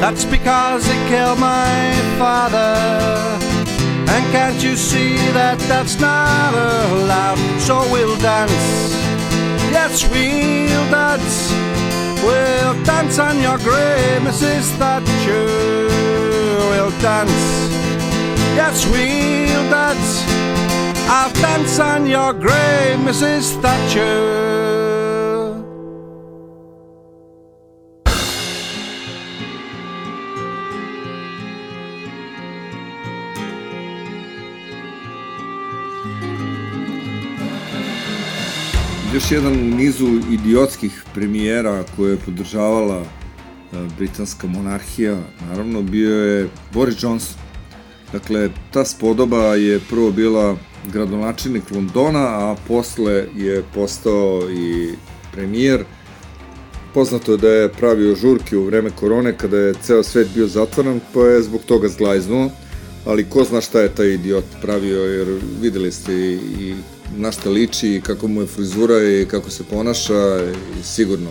That's 0.00 0.24
because 0.24 0.88
it 0.88 1.08
killed 1.08 1.38
my 1.38 1.92
father 2.18 3.44
and 4.14 4.24
can't 4.30 4.62
you 4.62 4.76
see 4.76 5.16
that 5.32 5.58
that's 5.66 5.98
not 5.98 6.54
allowed? 6.54 7.38
So 7.58 7.82
we'll 7.90 8.16
dance, 8.18 8.52
yes, 9.74 10.06
we'll 10.06 10.86
dance. 10.90 11.50
We'll 12.22 12.74
dance 12.84 13.18
on 13.18 13.40
your 13.40 13.58
grave, 13.58 14.22
Mrs. 14.22 14.70
Thatcher. 14.78 15.90
We'll 16.70 16.94
dance, 17.00 17.44
yes, 18.54 18.86
we'll 18.86 19.66
dance. 19.70 20.22
I'll 21.10 21.32
dance 21.32 21.80
on 21.80 22.06
your 22.06 22.32
grave, 22.34 22.98
Mrs. 23.08 23.60
Thatcher. 23.60 25.13
Još 39.14 39.30
jedan 39.30 39.52
u 39.52 39.76
nizu 39.76 40.06
idiotskih 40.30 41.04
premijera 41.14 41.84
koje 41.96 42.10
je 42.10 42.18
podržavala 42.24 43.02
e, 43.02 43.06
britanska 43.98 44.46
monarhija, 44.46 45.18
naravno, 45.48 45.82
bio 45.82 46.24
je 46.24 46.48
Boris 46.72 47.02
Johnson. 47.02 47.36
Dakle, 48.12 48.50
ta 48.70 48.84
spodoba 48.84 49.54
je 49.54 49.80
prvo 49.90 50.10
bila 50.10 50.56
gradonačelnik 50.92 51.70
Londona, 51.70 52.18
a 52.18 52.56
posle 52.68 53.26
je 53.36 53.64
postao 53.74 54.50
i 54.50 54.94
premijer. 55.32 55.84
Poznato 56.94 57.32
je 57.32 57.38
da 57.38 57.48
je 57.48 57.72
pravio 57.72 58.16
žurke 58.16 58.56
u 58.56 58.64
vreme 58.64 58.90
korone 58.90 59.38
kada 59.38 59.58
je 59.58 59.74
ceo 59.82 60.02
svet 60.02 60.28
bio 60.34 60.46
zatvoren, 60.46 61.00
pa 61.12 61.20
je 61.20 61.42
zbog 61.42 61.60
toga 61.66 61.88
zglajznuo. 61.88 62.50
Ali 63.06 63.30
ko 63.30 63.44
zna 63.44 63.60
šta 63.60 63.80
je 63.80 63.94
taj 63.94 64.08
idiot 64.08 64.44
pravio, 64.62 65.02
jer 65.02 65.38
videli 65.60 65.92
ste 65.92 66.12
i, 66.12 66.38
i 66.60 66.74
na 67.16 67.32
šta 67.32 67.50
liči, 67.50 68.00
kako 68.04 68.28
mu 68.28 68.40
je 68.40 68.46
frizura 68.46 69.02
i 69.02 69.26
kako 69.30 69.50
se 69.50 69.64
ponaša 69.64 70.38
i 70.80 70.82
sigurno 70.82 71.30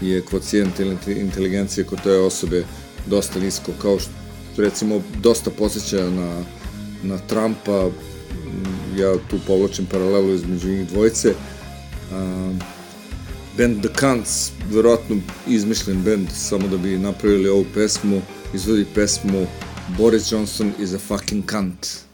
je 0.00 0.22
kvocijent 0.22 0.80
inteligencije 1.08 1.84
kod 1.84 2.02
te 2.02 2.12
osobe 2.12 2.64
dosta 3.06 3.40
nisko, 3.40 3.72
kao 3.82 3.98
što 3.98 4.10
recimo 4.56 5.02
dosta 5.22 5.50
posjeća 5.50 6.10
na, 6.10 6.42
na 7.02 7.18
Trumpa, 7.18 7.90
ja 8.98 9.14
tu 9.30 9.36
povlačim 9.46 9.86
paralelu 9.86 10.34
između 10.34 10.68
njih 10.68 10.86
dvojice. 10.86 11.30
Uh, 11.30 12.56
band 13.58 13.80
The 13.80 13.90
Cunts, 14.00 14.50
verovatno 14.70 15.16
izmišljen 15.46 16.02
band 16.02 16.28
samo 16.34 16.68
da 16.68 16.76
bi 16.76 16.98
napravili 16.98 17.48
ovu 17.48 17.64
pesmu, 17.74 18.22
izvodi 18.54 18.86
pesmu 18.94 19.46
Boris 19.98 20.32
Johnson 20.32 20.72
is 20.80 20.94
a 20.94 20.98
fucking 20.98 21.50
cunt. 21.50 22.05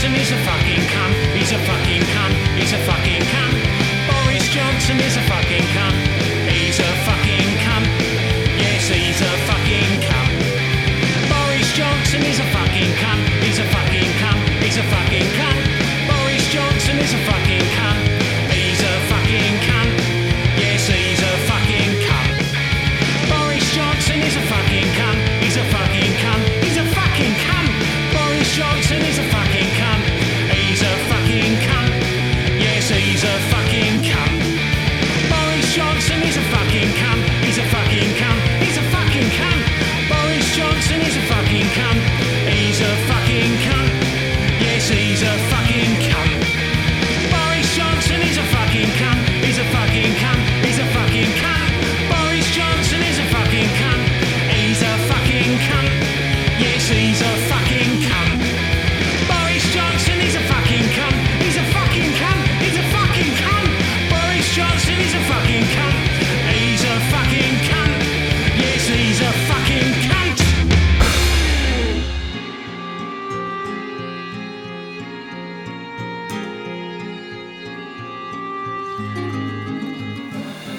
Johnson 0.00 0.18
is 0.18 0.30
a 0.32 0.38
fucking 0.46 0.80
cunt. 0.88 1.36
He's 1.36 1.52
a 1.52 1.58
fucking 1.58 2.00
cunt. 2.00 2.58
He's 2.58 2.72
a 2.72 2.78
fucking 2.88 3.20
cunt. 3.20 3.60
Boris 4.08 4.48
Johnson 4.48 4.98
is 4.98 5.14
a 5.18 5.22
fucking 5.28 5.60
cunt. 5.76 5.99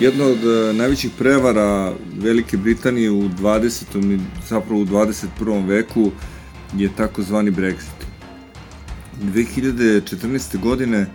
Jedna 0.01 0.25
od 0.25 0.45
e, 0.45 0.73
najvećih 0.73 1.11
prevara 1.17 1.93
Velike 2.17 2.57
Britanije 2.57 3.11
u 3.11 3.29
20. 3.29 4.15
i 4.15 4.19
zapravo 4.49 4.81
u 4.81 4.85
21. 4.85 5.67
veku 5.67 6.11
je 6.77 6.89
takozvani 6.95 7.51
Brexit. 7.51 8.01
2014. 9.23 10.59
godine 10.59 11.05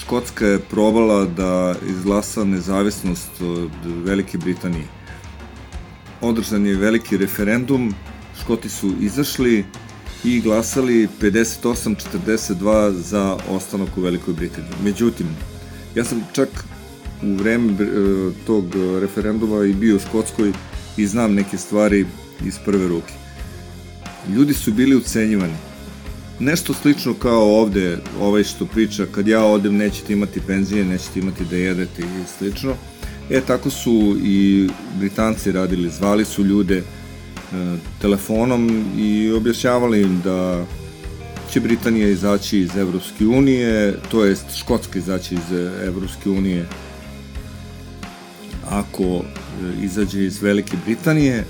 Škotska 0.00 0.46
je 0.46 0.58
probala 0.58 1.24
da 1.24 1.74
izglasa 1.88 2.44
nezavisnost 2.44 3.40
od 3.40 3.70
Velike 4.04 4.38
Britanije. 4.38 4.86
Održan 6.20 6.66
je 6.66 6.74
veliki 6.74 7.16
referendum, 7.16 7.94
Škoti 8.42 8.68
su 8.68 8.92
izašli 9.00 9.64
i 10.24 10.40
glasali 10.40 11.08
58-42 11.20 12.90
za 12.90 13.36
ostanak 13.48 13.88
u 13.96 14.00
Velikoj 14.00 14.34
Britaniji. 14.34 14.74
Međutim, 14.84 15.26
ja 15.94 16.04
sam 16.04 16.24
čak 16.32 16.48
u 17.26 17.36
vreme 17.36 17.72
e, 17.72 17.86
tog 18.46 18.64
referenduma 19.00 19.64
i 19.64 19.72
bio 19.72 19.96
u 19.96 19.98
Škotskoj 19.98 20.52
i 20.96 21.06
znam 21.06 21.34
neke 21.34 21.58
stvari 21.58 22.06
iz 22.46 22.58
prve 22.64 22.88
ruke. 22.88 23.12
Ljudi 24.34 24.54
su 24.54 24.72
bili 24.72 24.96
ucenjivani. 24.96 25.54
Nešto 26.40 26.74
slično 26.74 27.14
kao 27.14 27.60
ovde, 27.60 27.98
ovaj 28.20 28.44
što 28.44 28.66
priča, 28.66 29.06
kad 29.12 29.28
ja 29.28 29.44
odem 29.44 29.76
nećete 29.76 30.12
imati 30.12 30.40
penzije, 30.46 30.84
nećete 30.84 31.20
imati 31.20 31.44
da 31.44 31.56
jedete 31.56 32.02
i 32.02 32.26
slično. 32.38 32.74
E, 33.30 33.40
tako 33.40 33.70
su 33.70 34.16
i 34.22 34.68
Britanci 34.98 35.52
radili, 35.52 35.90
zvali 35.90 36.24
su 36.24 36.44
ljude 36.44 36.76
e, 36.76 36.82
telefonom 38.00 38.84
i 38.98 39.32
objašnjavali 39.32 40.02
im 40.02 40.20
da 40.24 40.64
će 41.52 41.60
Britanija 41.60 42.08
izaći 42.08 42.58
iz 42.58 42.76
Evropske 42.76 43.26
unije, 43.26 43.98
to 44.10 44.24
jest 44.24 44.44
Škotska 44.56 44.98
izaći 44.98 45.34
iz 45.34 45.58
Evropske 45.86 46.30
unije 46.30 46.66
ako 48.68 49.02
e, 49.02 49.22
izađe 49.82 50.24
iz 50.24 50.42
Velike 50.42 50.76
Britanije 50.86 51.44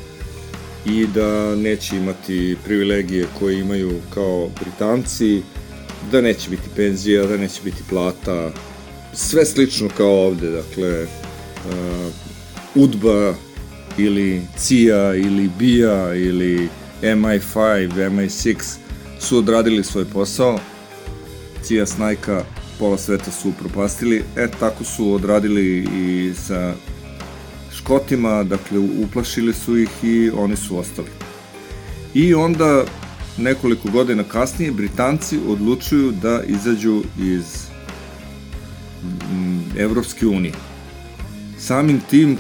i 0.86 1.06
da 1.06 1.56
neće 1.56 1.96
imati 1.96 2.56
privilegije 2.64 3.26
koje 3.38 3.60
imaju 3.60 3.92
kao 4.14 4.48
Britanci, 4.60 5.42
da 6.12 6.20
neće 6.20 6.50
biti 6.50 6.68
penzija, 6.76 7.26
da 7.26 7.36
neće 7.36 7.60
biti 7.64 7.82
plata, 7.88 8.50
sve 9.12 9.46
slično 9.46 9.88
kao 9.96 10.26
ovde, 10.26 10.50
dakle, 10.50 11.02
uh, 11.02 12.12
UDBA 12.74 13.34
ili 13.98 14.42
CIA 14.56 15.14
ili 15.14 15.50
BIA 15.58 16.14
ili 16.14 16.68
MI5, 17.02 17.90
MI6 18.10 18.76
su 19.20 19.38
odradili 19.38 19.84
svoj 19.84 20.04
posao, 20.04 20.58
CIA 21.62 21.86
Snajka 21.86 22.44
pola 22.78 22.98
sveta 22.98 23.30
su 23.30 23.48
upropastili, 23.48 24.22
e 24.36 24.48
tako 24.60 24.84
su 24.84 25.12
odradili 25.12 25.88
i 25.96 26.32
sa 26.34 26.74
Škotima, 27.86 28.42
dakle 28.44 28.78
uplašili 28.78 29.54
su 29.54 29.78
ih 29.78 29.88
i 30.02 30.30
oni 30.30 30.56
su 30.56 30.78
ostali. 30.78 31.08
I 32.14 32.34
onda 32.34 32.84
nekoliko 33.38 33.88
godina 33.90 34.24
kasnije 34.24 34.72
Britanci 34.72 35.38
odlučuju 35.48 36.12
da 36.22 36.42
izađu 36.46 37.02
iz 37.20 37.44
mm, 39.02 39.78
Evropske 39.78 40.26
unije. 40.26 40.54
Samim 41.58 42.00
tim 42.10 42.36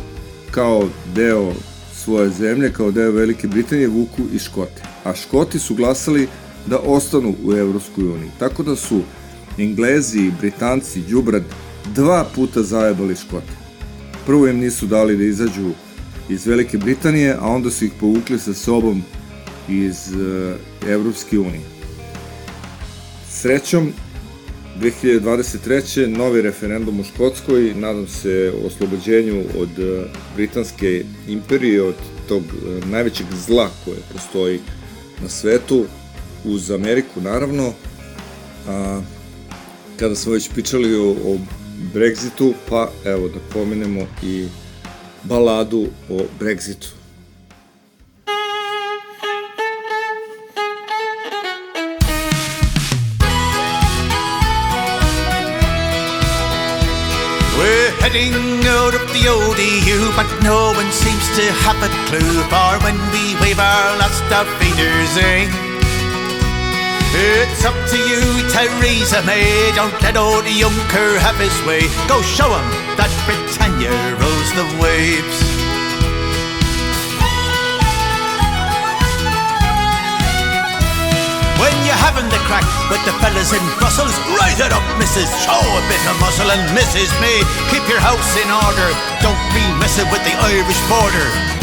kao 0.50 0.88
deo 1.14 1.52
svoje 1.94 2.30
zemlje, 2.30 2.72
kao 2.72 2.90
deo 2.90 3.10
Velike 3.10 3.48
Britanije 3.48 3.88
vuku 3.88 4.22
i 4.34 4.38
Škote. 4.38 4.82
A 5.04 5.14
Škoti 5.14 5.58
su 5.58 5.74
glasali 5.74 6.28
da 6.66 6.78
ostanu 6.78 7.34
u 7.44 7.52
Evropskoj 7.52 8.04
uniji. 8.04 8.30
Tako 8.38 8.62
da 8.62 8.76
su 8.76 9.00
Englezi 9.58 10.18
i 10.18 10.32
Britanci, 10.40 11.02
Đubrad, 11.02 11.42
dva 11.94 12.24
puta 12.34 12.62
zajebali 12.62 13.16
Škote 13.16 13.65
prvo 14.26 14.48
im 14.48 14.58
nisu 14.58 14.86
dali 14.86 15.16
da 15.16 15.24
izađu 15.24 15.70
iz 16.28 16.46
Velike 16.46 16.78
Britanije, 16.78 17.36
a 17.40 17.46
onda 17.46 17.70
su 17.70 17.84
ih 17.84 17.92
povukli 18.00 18.38
sa 18.38 18.54
sobom 18.54 19.02
iz 19.68 19.96
uh, 20.14 20.54
Evropske 20.88 21.38
unije. 21.38 21.60
Srećom, 23.30 23.92
2023. 24.80 26.06
novi 26.06 26.42
referendum 26.42 27.00
u 27.00 27.04
Škotskoj, 27.04 27.74
nadam 27.74 28.08
se 28.08 28.52
oslobođenju 28.66 29.42
od 29.58 29.78
uh, 29.78 30.10
Britanske 30.36 31.04
imperije, 31.28 31.82
od 31.82 31.94
tog 32.28 32.42
uh, 32.42 32.88
najvećeg 32.88 33.26
zla 33.46 33.70
koje 33.84 33.98
postoji 34.12 34.60
na 35.22 35.28
svetu, 35.28 35.84
uz 36.44 36.70
Ameriku 36.70 37.20
naravno, 37.20 37.72
a, 38.68 39.00
kada 39.96 40.14
smo 40.14 40.32
već 40.32 40.50
pričali 40.50 40.94
o, 40.94 41.10
o 41.10 41.38
Brexitu, 41.76 42.54
pa 42.68 42.88
evo 43.04 43.28
da 43.28 43.40
pomenemo 43.52 44.06
i 44.22 44.48
baladu 45.24 45.92
o 46.10 46.26
Brexitu. 46.38 46.88
We're 57.58 57.90
heading 58.00 58.32
out 58.68 58.94
of 58.94 59.04
the 59.12 59.28
ODU, 59.28 60.12
but 60.16 60.28
no 60.42 60.72
one 60.72 60.90
seems 60.92 61.26
to 61.36 61.44
have 61.64 61.76
a 61.82 61.90
clue. 62.08 62.42
For 62.48 62.72
when 62.84 62.96
we 63.12 63.36
wave 63.40 63.58
our 63.60 63.98
last 63.98 64.24
our 64.32 64.46
fingers 64.60 65.16
in, 65.16 65.65
It's 67.18 67.64
up 67.64 67.72
to 67.72 67.96
you, 67.96 68.20
Theresa 68.52 69.24
May. 69.24 69.72
Don't 69.72 69.96
let 70.04 70.20
old 70.20 70.44
Juncker 70.44 71.16
have 71.16 71.40
his 71.40 71.56
way. 71.64 71.80
Go 72.12 72.20
show 72.20 72.52
him 72.52 72.68
that 73.00 73.08
Britannia 73.24 73.88
rules 74.20 74.50
the 74.52 74.68
waves. 74.76 75.40
When 81.56 81.72
you're 81.88 81.96
having 82.04 82.28
the 82.28 82.36
crack 82.44 82.68
with 82.92 83.00
the 83.08 83.16
fellas 83.24 83.48
in 83.56 83.64
Brussels, 83.80 84.12
rise 84.36 84.60
it 84.60 84.76
up, 84.76 84.84
Mrs. 85.00 85.32
Show 85.40 85.56
a 85.56 85.82
bit 85.88 86.04
of 86.04 86.20
muscle 86.20 86.52
and 86.52 86.68
Mrs. 86.76 87.08
May. 87.24 87.40
Keep 87.72 87.88
your 87.88 88.00
house 88.04 88.36
in 88.36 88.52
order. 88.52 88.92
Don't 89.24 89.40
be 89.56 89.64
messing 89.80 90.04
with 90.12 90.20
the 90.20 90.36
Irish 90.52 90.82
border. 90.84 91.55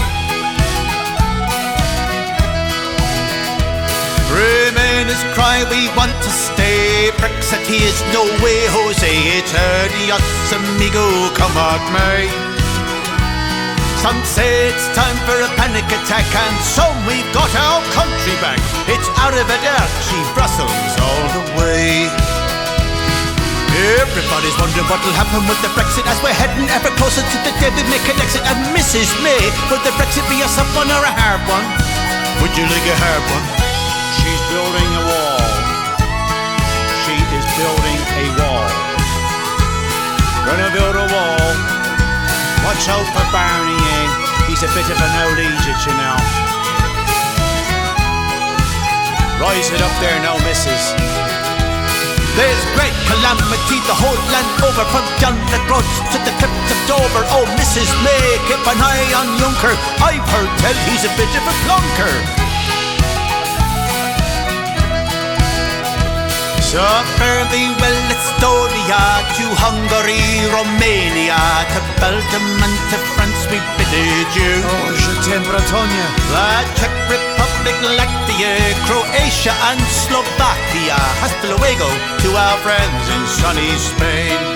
Remainers 5.03 5.35
cry 5.35 5.67
we 5.67 5.91
want 5.99 6.15
to 6.23 6.31
stay. 6.31 7.11
Brexit 7.19 7.67
is 7.67 7.99
no 8.15 8.23
way, 8.39 8.63
Jose. 8.71 9.03
It's 9.03 9.51
adios, 9.51 10.23
amigo, 10.55 11.03
come 11.35 11.51
out, 11.59 11.83
May. 11.91 12.31
Some 13.99 14.15
say 14.23 14.71
it's 14.71 14.87
time 14.95 15.19
for 15.27 15.35
a 15.35 15.51
panic 15.59 15.83
attack, 15.91 16.23
and 16.23 16.55
some 16.63 16.95
we've 17.03 17.27
got 17.35 17.51
our 17.51 17.83
country 17.91 18.31
back. 18.39 18.63
It's 18.87 19.11
out 19.19 19.35
of 19.35 19.43
Adelchi, 19.43 20.23
Brussels, 20.31 20.71
all 21.03 21.27
the 21.35 21.43
way. 21.59 22.07
Everybody's 23.99 24.55
wondering 24.55 24.87
what'll 24.87 25.19
happen 25.19 25.43
with 25.51 25.59
the 25.59 25.71
Brexit 25.75 26.07
as 26.07 26.15
we're 26.23 26.31
heading 26.31 26.71
ever 26.71 26.95
closer 26.95 27.27
to 27.27 27.37
the 27.43 27.51
day 27.59 27.75
we 27.75 27.83
make 27.91 28.07
an 28.07 28.15
exit. 28.23 28.47
And 28.47 28.71
Mrs. 28.71 29.11
May, 29.19 29.51
would 29.67 29.83
the 29.83 29.91
Brexit 29.99 30.23
be 30.31 30.39
a 30.39 30.47
soft 30.47 30.71
one 30.79 30.87
or 30.87 31.03
a 31.03 31.11
hard 31.11 31.43
one? 31.51 31.67
Would 32.39 32.55
you 32.55 32.63
like 32.71 32.87
a 32.87 32.95
hard 32.95 33.27
one? 33.27 33.62
She's 34.23 34.43
building 34.47 34.89
a 34.95 35.03
wall. 35.03 35.43
She 37.03 37.15
is 37.35 37.45
building 37.59 37.99
a 38.23 38.25
wall. 38.39 38.71
Gonna 40.47 40.71
build 40.71 40.95
a 40.95 41.07
wall. 41.11 41.47
Watch 42.63 42.87
out 42.87 43.03
for 43.11 43.25
Barney, 43.35 43.75
eh? 43.75 44.07
He's 44.47 44.63
a 44.63 44.71
bit 44.71 44.87
of 44.87 44.95
an 44.95 45.13
old 45.27 45.39
Egypt, 45.43 45.81
you 45.83 45.95
know. 45.99 46.15
Rise 49.43 49.67
it 49.75 49.81
up 49.83 49.91
there 49.99 50.19
now, 50.23 50.39
missus. 50.47 50.95
There's 52.39 52.63
great 52.79 52.95
calamity 53.11 53.77
the 53.85 53.93
whole 53.93 54.17
land 54.33 54.49
over 54.65 54.85
From 54.89 55.05
down 55.21 55.37
the 55.53 55.61
grudge 55.69 55.93
to 56.09 56.17
the 56.25 56.33
crypt 56.41 56.65
of 56.71 56.79
Dover 56.89 57.23
Oh, 57.29 57.45
Mrs. 57.59 57.91
May, 58.01 58.25
keep 58.49 58.63
an 58.65 58.81
eye 58.81 59.13
on 59.13 59.37
Juncker 59.37 59.75
I've 60.01 60.25
heard 60.33 60.49
tell 60.57 60.77
he's 60.89 61.05
a 61.05 61.13
bit 61.13 61.29
of 61.29 61.45
a 61.45 61.55
clunker 61.61 62.42
So 66.73 66.81
fare 67.21 67.45
thee 67.53 67.69
well 67.77 67.99
Estonia 68.09 69.21
To 69.37 69.45
Hungary, 69.61 70.25
Romania 70.49 71.37
To 71.69 71.79
Belgium 72.01 72.47
and 72.65 72.77
to 72.89 72.97
France 73.13 73.45
we 73.45 73.61
bid 73.77 73.93
you. 74.33 74.57
Oh, 74.65 74.89
je 74.97 75.13
t'aime, 75.21 75.45
Bretonia 75.45 76.07
The 76.33 76.65
Czech 76.73 76.95
Republic, 77.13 77.77
Latvia, 77.93 78.57
Croatia 78.89 79.53
and 79.69 79.81
Slovakia. 79.85 80.97
Hasta 81.21 81.53
luego 81.53 81.85
to 82.25 82.29
our 82.33 82.57
friends 82.65 83.05
in 83.05 83.21
sunny 83.29 83.69
Spain 83.77 84.52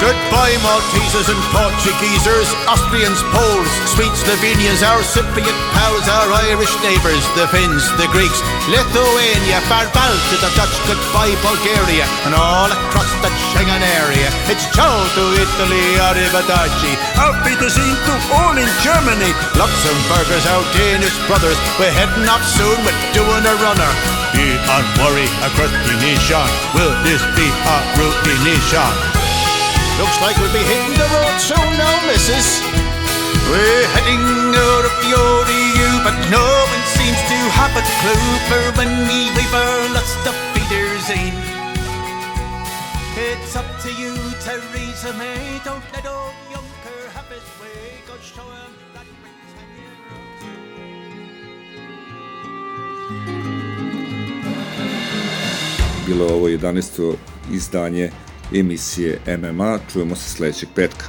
Goodbye, 0.00 0.56
Maltesers 0.64 1.28
and 1.28 1.42
Portuguesers, 1.52 2.48
Austrians, 2.64 3.20
Poles, 3.36 3.68
Swedes, 3.92 4.24
Slovenians, 4.24 4.80
our 4.80 5.04
Cypriot 5.04 5.52
pals, 5.76 6.08
our 6.08 6.32
Irish 6.48 6.72
neighbours, 6.80 7.20
the 7.36 7.44
Finns, 7.52 7.84
the 8.00 8.08
Greeks, 8.08 8.40
Lithuania, 8.72 9.60
farewell 9.68 10.16
to 10.32 10.36
the 10.40 10.48
Dutch, 10.56 10.72
goodbye, 10.88 11.36
Bulgaria, 11.44 12.08
and 12.24 12.32
all 12.32 12.72
across 12.72 13.12
the 13.20 13.28
Schengen 13.52 13.84
area. 14.00 14.32
It's 14.48 14.64
ciao 14.72 15.04
to 15.04 15.22
Italy, 15.36 15.84
arrivederci. 16.00 16.96
Auf 17.20 17.36
Wiedersehen 17.44 17.92
to 18.08 18.14
all 18.32 18.56
in 18.56 18.72
Germany. 18.80 19.36
Luxembourgers, 19.60 20.48
our 20.48 20.64
Danish 20.72 21.12
brothers, 21.28 21.60
we're 21.76 21.92
heading 21.92 22.24
off 22.24 22.40
soon, 22.56 22.72
we're 22.88 22.96
doing 23.12 23.44
a 23.44 23.54
runner. 23.60 23.92
Be 24.32 24.48
on 24.64 24.84
worry 24.96 25.28
across 25.44 25.76
the 25.84 25.92
nation. 26.00 26.48
Will 26.72 26.96
this 27.04 27.20
be 27.36 27.44
a 27.52 27.76
routine 28.00 28.40
nation? 28.48 29.20
Looks 30.00 30.18
like 30.22 30.36
we'll 30.40 30.52
be 30.52 30.64
hitting 30.64 30.96
the 30.96 31.04
road 31.12 31.36
soon 31.36 31.70
now, 31.76 31.94
missus. 32.08 32.64
We're 33.52 33.84
heading 33.92 34.24
out 34.56 34.84
of 34.88 34.94
the 35.04 35.12
ODU, 35.12 35.88
but 36.00 36.16
no 36.32 36.40
one 36.40 36.84
seems 36.96 37.20
to 37.28 37.38
have 37.60 37.76
a 37.76 37.84
clue 38.00 38.30
for 38.48 38.62
when 38.78 38.88
we 39.04 39.28
waver, 39.36 39.92
let's 39.92 40.16
defeat 40.24 40.68
their 40.72 40.88
Zane. 41.04 41.36
It's 43.12 43.54
up 43.54 43.68
to 43.84 43.92
you, 43.92 44.16
Theresa 44.40 45.12
May. 45.18 45.60
Don't 45.64 45.84
let 45.92 46.06
old 46.06 46.32
Juncker 46.48 47.00
have 47.12 47.28
his 47.28 47.44
way. 47.60 48.00
Go 48.08 48.14
show 48.24 48.48
him 48.56 48.72
that 48.94 49.04
Bilo 56.06 56.24
ovo 56.24 56.48
11. 56.48 56.82
izdanje 57.50 58.29
emisije 58.54 59.18
MMA. 59.26 59.78
Čujemo 59.92 60.16
se 60.16 60.30
sledećeg 60.30 60.68
petka. 60.74 61.04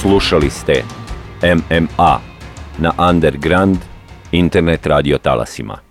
Slušali 0.00 0.50
ste 0.50 0.82
MMA 1.42 2.20
na 2.78 2.92
Underground 3.10 3.78
internet 4.32 4.86
radio 4.86 5.18
talasima. 5.18 5.85